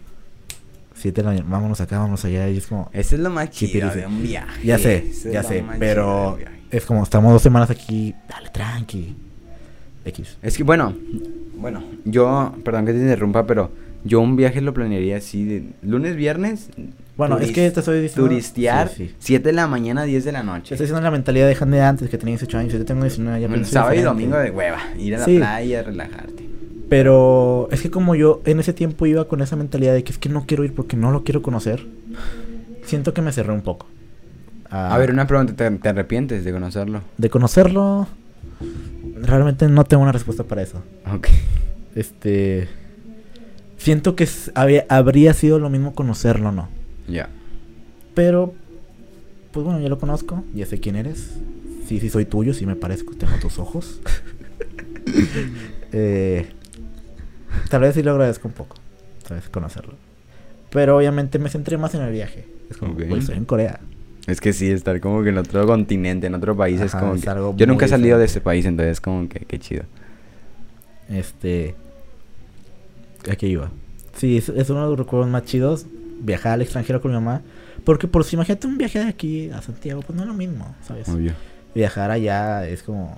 [0.96, 2.50] Siete de la mañana, vámonos acá, vámonos allá.
[2.50, 2.90] Y es como.
[2.94, 4.66] Eso es lo más chido de un viaje.
[4.66, 6.38] Ya sé, ya sé, pero
[6.72, 9.16] es como estamos dos semanas aquí, dale tranqui.
[10.06, 10.38] X.
[10.42, 10.94] Es que bueno,
[11.58, 13.72] bueno, yo, perdón que te interrumpa, pero
[14.04, 16.70] yo un viaje lo planearía así de lunes, viernes.
[17.18, 18.28] Bueno, es que te estoy diciendo.
[18.30, 19.16] Turistear, Sí, sí.
[19.18, 20.76] 7 de la mañana, 10 de la noche.
[20.76, 23.66] estoy diciendo la mentalidad de de antes, que tenía 18 años, yo tengo 19, ya
[23.66, 25.38] sábado y domingo de hueva, ir a la Sí.
[25.38, 26.55] playa, relajarte.
[26.90, 30.18] Pero es que como yo en ese tiempo iba con esa mentalidad de que es
[30.20, 31.86] que no quiero ir porque no lo quiero conocer,
[32.84, 33.88] siento que me cerré un poco.
[34.70, 37.02] Ah, A ver, una pregunta, ¿te, te arrepientes de conocerlo?
[37.18, 38.08] De conocerlo,
[39.22, 40.82] realmente no tengo una respuesta para eso.
[41.14, 41.28] Ok.
[41.96, 42.68] Este...
[43.78, 46.70] Siento que había- habría sido lo mismo conocerlo, ¿no?
[47.08, 47.30] Ya.
[48.16, 48.54] Pero,
[49.52, 51.32] pues bueno, ya lo conozco, ya sé quién eres.
[51.88, 54.00] Sí, sí soy tuyo, sí me parezco, tengo tus ojos.
[55.92, 56.48] eh,
[57.70, 58.76] tal vez sí lo agradezco un poco,
[59.28, 59.94] sabes, conocerlo.
[60.70, 62.46] Pero obviamente me centré más en el viaje.
[62.70, 63.04] Es como, Ok.
[63.08, 63.80] güey, estoy en Corea.
[64.28, 67.22] Es que sí, estar como que en otro continente, en otro país, es como es
[67.24, 67.30] que...
[67.30, 69.84] algo Yo nunca he salido de este país, entonces como que qué chido.
[71.10, 71.76] Este.
[73.30, 73.70] Aquí iba.
[74.18, 75.86] Sí, es, es uno de los recuerdos más chidos.
[76.22, 77.42] Viajar al extranjero con mi mamá.
[77.84, 80.76] Porque, por si imagínate un viaje de aquí a Santiago, pues no es lo mismo,
[80.88, 81.08] ¿sabes?
[81.10, 81.34] Obvio.
[81.76, 83.16] Viajar allá es como.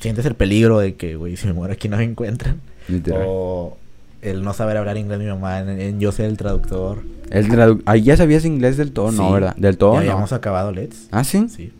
[0.00, 2.60] Sientes el peligro de que, güey, si me muero aquí no me encuentran.
[2.88, 3.22] Literal.
[3.26, 3.76] O
[4.22, 7.02] el no saber hablar inglés de mi mamá, en, en yo ser el traductor.
[7.30, 9.32] El tradu- Ahí ya sabías inglés del todo, ¿no?
[9.32, 9.56] ¿Verdad?
[9.56, 10.10] Del todo, ya no.
[10.12, 11.08] habíamos acabado Let's.
[11.10, 11.46] ¿Ah, sí?
[11.48, 11.72] Sí.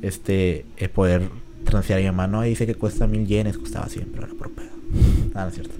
[0.00, 1.22] Este, es poder
[1.64, 2.26] transferir a mi mamá.
[2.28, 4.68] No dice que cuesta mil yenes, costaba 100, pero era por pedo.
[5.34, 5.74] Ah, no es cierto.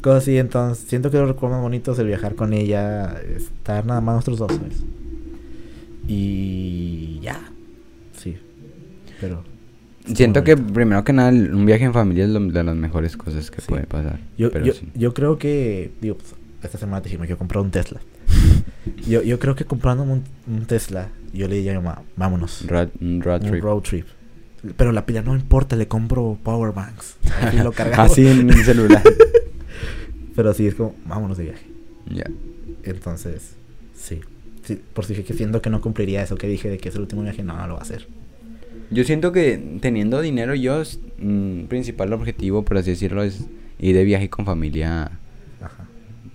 [0.00, 4.00] Cosas así, entonces, siento que los recuerdos más bonitos el viajar con ella, estar nada
[4.00, 4.76] más nosotros dos, ¿sabes?
[6.06, 7.40] Y ya.
[8.16, 8.36] Sí.
[9.20, 9.42] Pero.
[10.14, 13.50] Siento que primero que nada un viaje en familia es lo- de las mejores cosas
[13.50, 13.66] que Sí.
[13.68, 14.18] puede pasar.
[14.36, 14.88] Yo, Pero yo, sí.
[14.94, 18.00] yo creo que, digo, pues, esta semana te dije, me quiero comprar un Tesla.
[19.06, 22.66] yo, yo creo que comprándome un, un Tesla, yo le dije a mi mamá, vámonos.
[22.66, 23.62] Road, un road un trip.
[23.64, 24.06] road trip.
[24.76, 27.16] Pero la pila no importa, le compro power banks.
[27.42, 28.10] Aquí lo cargamos.
[28.12, 29.02] Así en mi celular.
[30.34, 31.66] Pero sí, es como, vámonos de viaje.
[32.10, 32.24] ya.
[32.84, 33.54] Entonces,
[33.94, 34.20] sí.
[34.64, 36.94] sí por si dije que siento que no cumpliría eso que dije de que es
[36.94, 38.06] el último viaje, no, no lo va a hacer.
[38.90, 43.44] Yo siento que teniendo dinero yo, s- mm, principal objetivo, por así decirlo, es
[43.78, 45.10] ir de viaje con familia.
[45.60, 45.86] Ajá.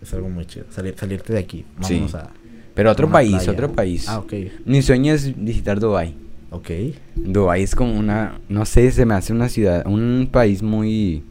[0.02, 0.66] Es algo muy chido.
[0.70, 1.66] Salir, salirte de aquí.
[1.82, 1.94] Sí.
[1.96, 2.30] Vámonos a.
[2.76, 3.52] Pero otro país, playa.
[3.52, 4.08] otro país.
[4.10, 4.34] Ah, ok.
[4.66, 6.16] Mi sueño es visitar Dubai.
[6.52, 6.70] Ok.
[7.16, 11.24] Dubai es como una, no sé, se me hace una ciudad, un país muy,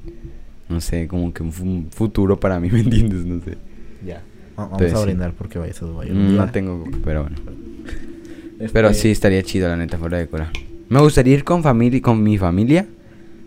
[0.68, 3.24] no sé, como que un fu- futuro para mí, ¿me entiendes?
[3.24, 3.56] No sé.
[4.04, 4.16] Ya.
[4.58, 5.04] Va- Vamos Entonces, a sí.
[5.06, 6.52] brindar porque vayas a Mm, No día.
[6.52, 7.36] tengo, pero bueno.
[8.58, 10.52] Este, Pero sí estaría chido, la neta, fuera de cura.
[10.92, 12.86] Me gustaría ir con familia, con mi familia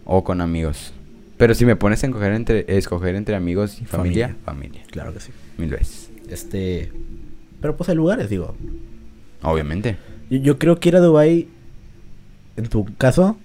[0.04, 0.94] o con amigos.
[1.38, 4.82] Pero si me pones a escoger entre, escoger entre amigos y familia, familia.
[4.90, 5.32] Claro que sí.
[5.60, 6.10] Mil veces.
[6.28, 6.92] Este.
[7.62, 8.56] Pero pues hay lugares, digo.
[9.44, 9.96] Obviamente.
[10.32, 11.48] Yo, yo creo que ir a Dubai
[12.58, 13.38] en tu caso,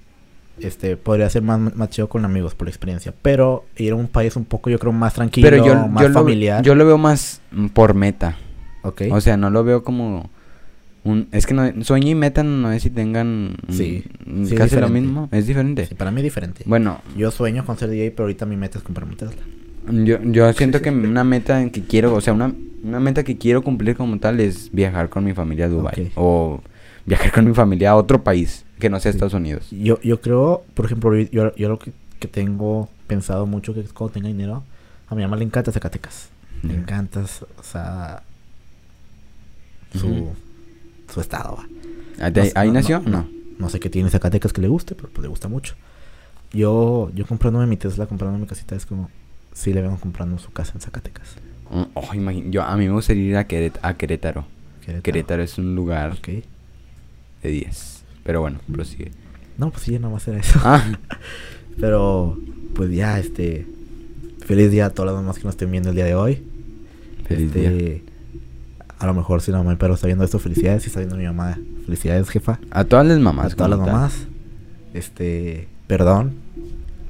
[0.61, 3.13] este, podría ser más, más chido con amigos por la experiencia.
[3.21, 6.09] Pero ir a un país un poco, yo creo, más tranquilo, Pero yo, más yo,
[6.09, 6.63] lo, familiar.
[6.63, 8.39] yo lo veo más mm, por meta.
[8.81, 9.03] ok.
[9.11, 10.31] O sea, no lo veo como
[11.05, 11.29] un...
[11.33, 14.77] Es que no, sueño y meta no es si tengan mm, Sí, mm, sí, casi
[14.77, 15.29] lo mismo.
[15.33, 15.87] Es diferente.
[15.87, 16.63] Sí, para mí es diferente.
[16.67, 19.43] Bueno, Yo sueño con ser DJ, pero ahorita mi meta es comprarme un Tesla.
[20.05, 22.53] yo, yo siento que una meta en que quiero, o sea, una,
[22.85, 26.13] una meta que quiero cumplir como tal es viajar con mi familia a Dubai.
[26.17, 26.61] O
[27.07, 29.17] viajar con mi familia a otro país que no sea Sí.
[29.17, 29.69] Estados Unidos.
[29.71, 34.13] Yo, yo creo, por ejemplo, yo, yo lo que, que tengo pensado mucho que cuando
[34.15, 34.63] tenga dinero,
[35.09, 36.29] a mi mamá le encanta Zacatecas.
[36.63, 36.81] Le Ya.
[36.81, 37.21] encanta,
[37.59, 38.23] o sea,
[39.99, 40.29] su.
[41.11, 41.59] Su estado.
[42.21, 43.01] ¿Ahí, No sé- ahí no- nació?
[43.01, 43.29] no, No.
[43.59, 45.75] No sé qué tiene Zacatecas que le guste, pero pues le gusta mucho.
[46.53, 49.11] Yo, yo comprándome mi Tesla, comprándome mi casita, es como
[49.53, 51.29] si le vengo comprando su casa en Zacatecas.
[51.71, 54.47] Oh, oh, imagín- yo, a mí me gustaría ir a, Queret- a Querétaro.
[55.03, 56.43] Querétaro es un lugar de
[57.43, 58.03] 10.
[58.25, 59.13] Pero bueno, prosigue.
[59.59, 60.59] No, pues sí, nada más era eso.
[60.65, 60.83] Ah,
[61.79, 62.39] Pero,
[62.75, 63.67] pues ya, este.
[64.45, 66.43] Feliz día a todas las mamás que nos estén viendo el día de hoy.
[67.29, 68.01] feliz Este, día.
[69.01, 70.83] A lo mejor si la mamá pero está viendo esto, felicidades.
[70.83, 72.61] Si está viendo mi mamá, felicidades, jefa.
[72.71, 73.55] A todas las mamás.
[73.55, 74.27] a todas las mamás.
[74.93, 76.35] Este, perdón,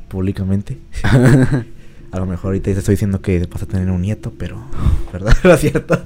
[0.09, 0.79] públicamente.
[2.13, 4.61] A lo mejor ahorita te estoy diciendo que vas a tener un nieto, pero,
[5.13, 5.37] ¿verdad?
[5.45, 6.01] ¿No es cierto?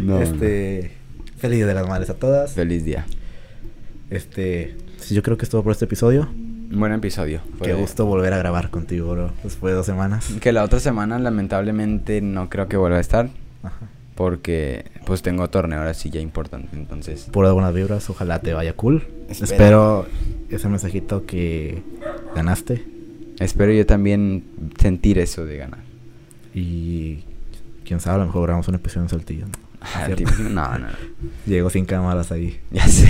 [0.00, 0.92] No, este,
[1.36, 2.52] feliz día de las madres a todas.
[2.52, 3.06] Feliz día.
[4.10, 6.28] Este, sí, yo creo que es todo por este episodio.
[6.70, 7.40] Buen episodio.
[7.62, 9.32] Qué gusto volver a grabar contigo, bro.
[9.42, 10.28] Después de dos semanas.
[10.40, 13.30] Que la otra semana, lamentablemente, no creo que vuelva a estar.
[13.62, 13.88] Ajá.
[14.18, 16.76] Porque, pues, tengo torneo ahora sí ya importante.
[16.76, 19.06] Entonces, Por algunas vibras, ojalá te vaya cool.
[19.28, 19.44] Espero.
[19.52, 20.06] Espero
[20.50, 21.84] ese mensajito que
[22.34, 22.84] ganaste.
[23.38, 24.42] espero yo también
[24.80, 25.78] sentir eso de ganar.
[26.52, 27.20] Y
[27.84, 29.46] quién sabe, a lo mejor grabamos un episodio en Saltillo.
[29.46, 29.52] ¿no?
[29.82, 30.08] Ah.
[30.50, 30.78] No,
[31.46, 32.58] no, sin cámaras ahí.
[32.72, 33.08] Ya sé.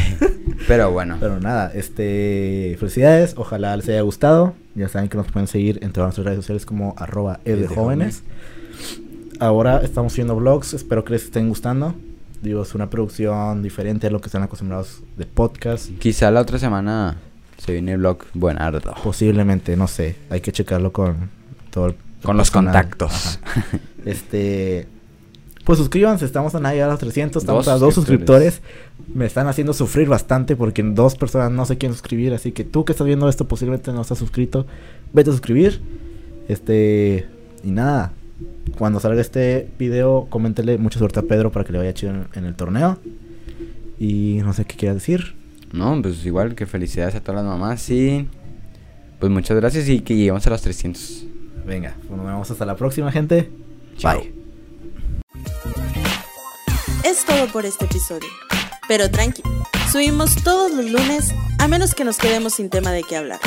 [0.66, 1.16] Pero bueno.
[1.18, 4.52] Pero nada, este felicidades, ojalá les haya gustado.
[4.74, 7.64] Ya saben que nos pueden seguir en todas nuestras redes sociales como arroba es de
[7.64, 8.22] Es de jóvenes.
[9.40, 11.94] Ahora estamos subiendo vlogs, espero que les estén gustando.
[12.43, 15.90] Digo, es una producción diferente a lo que están acostumbrados de podcast.
[15.98, 17.16] Quizá la otra semana
[17.59, 18.94] se viene el vlog buenardo.
[19.02, 21.31] Posiblemente, no sé, hay que checarlo con
[21.70, 22.73] todo el Con los personal.
[22.74, 23.39] contactos.
[23.44, 23.78] Ajá.
[24.05, 24.86] Este,
[25.65, 28.55] pues suscríbanse, estamos a nadie a los 300, estamos Dos a dos suscriptores.
[28.55, 29.15] suscriptores.
[29.15, 32.85] Me están haciendo sufrir bastante porque dos personas no se quieren suscribir, así que tú
[32.85, 34.66] que estás viendo esto posiblemente no estás suscrito,
[35.12, 35.81] vete a suscribir.
[36.48, 37.27] Este,
[37.62, 38.12] y nada,
[38.77, 42.28] cuando salga este video, coméntele mucha suerte a Pedro para que le vaya chido en,
[42.35, 42.98] en el torneo.
[43.98, 45.35] Y no sé qué quieras decir.
[45.73, 48.28] No, pues igual que felicidades a todas las mamás y
[49.19, 51.24] pues muchas gracias y que lleguemos a los 300.
[51.66, 53.51] Venga, pues nos vemos hasta la próxima, gente.
[53.97, 54.20] Chao.
[54.20, 54.32] Bye.
[57.05, 58.28] Es todo por este episodio.
[58.86, 59.43] Pero tranqui,
[59.93, 63.40] subimos todos los lunes a menos que nos quedemos sin tema de qué hablar.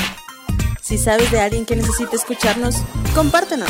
[0.82, 2.76] Si sabes de alguien que necesite escucharnos,
[3.16, 3.70] compártenos.